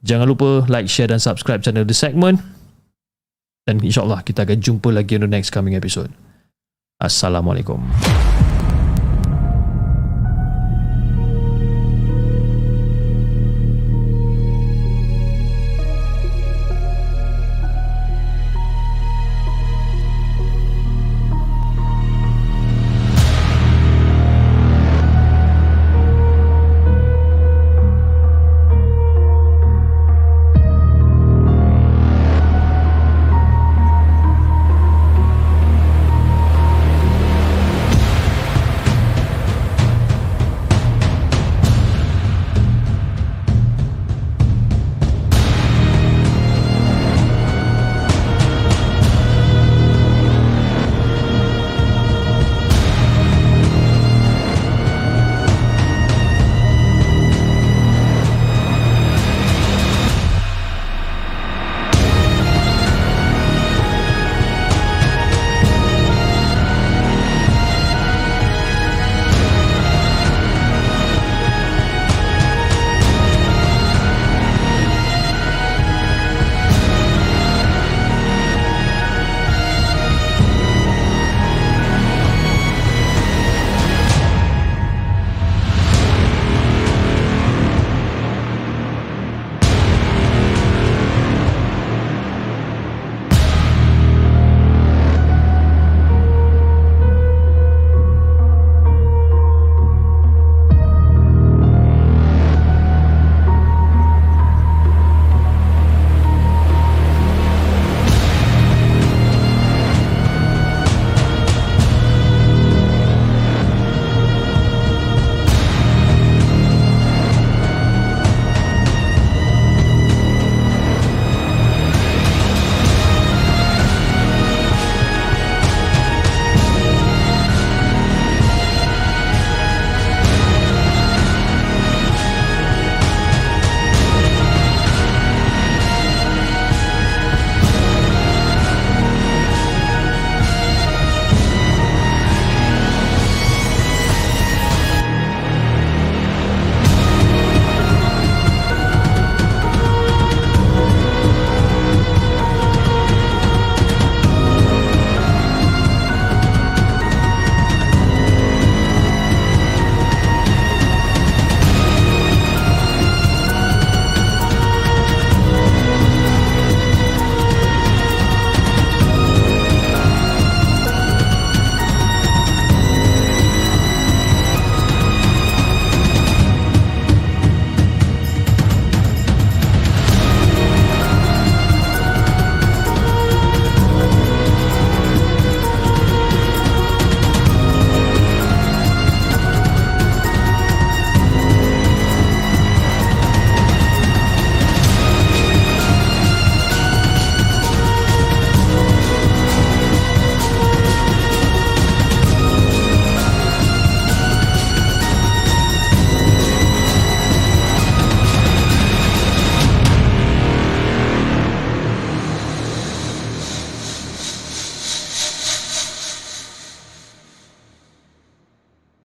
jangan 0.04 0.28
lupa 0.28 0.68
like, 0.68 0.86
share 0.86 1.08
dan 1.08 1.18
subscribe 1.18 1.64
channel 1.64 1.82
The 1.82 1.96
Segment. 1.96 2.38
Dan 3.64 3.80
insyaAllah 3.80 4.20
kita 4.20 4.44
akan 4.44 4.60
jumpa 4.60 4.92
lagi 4.92 5.16
on 5.16 5.24
the 5.24 5.30
next 5.32 5.48
coming 5.48 5.72
episode. 5.72 6.12
Assalamualaikum. 7.00 7.80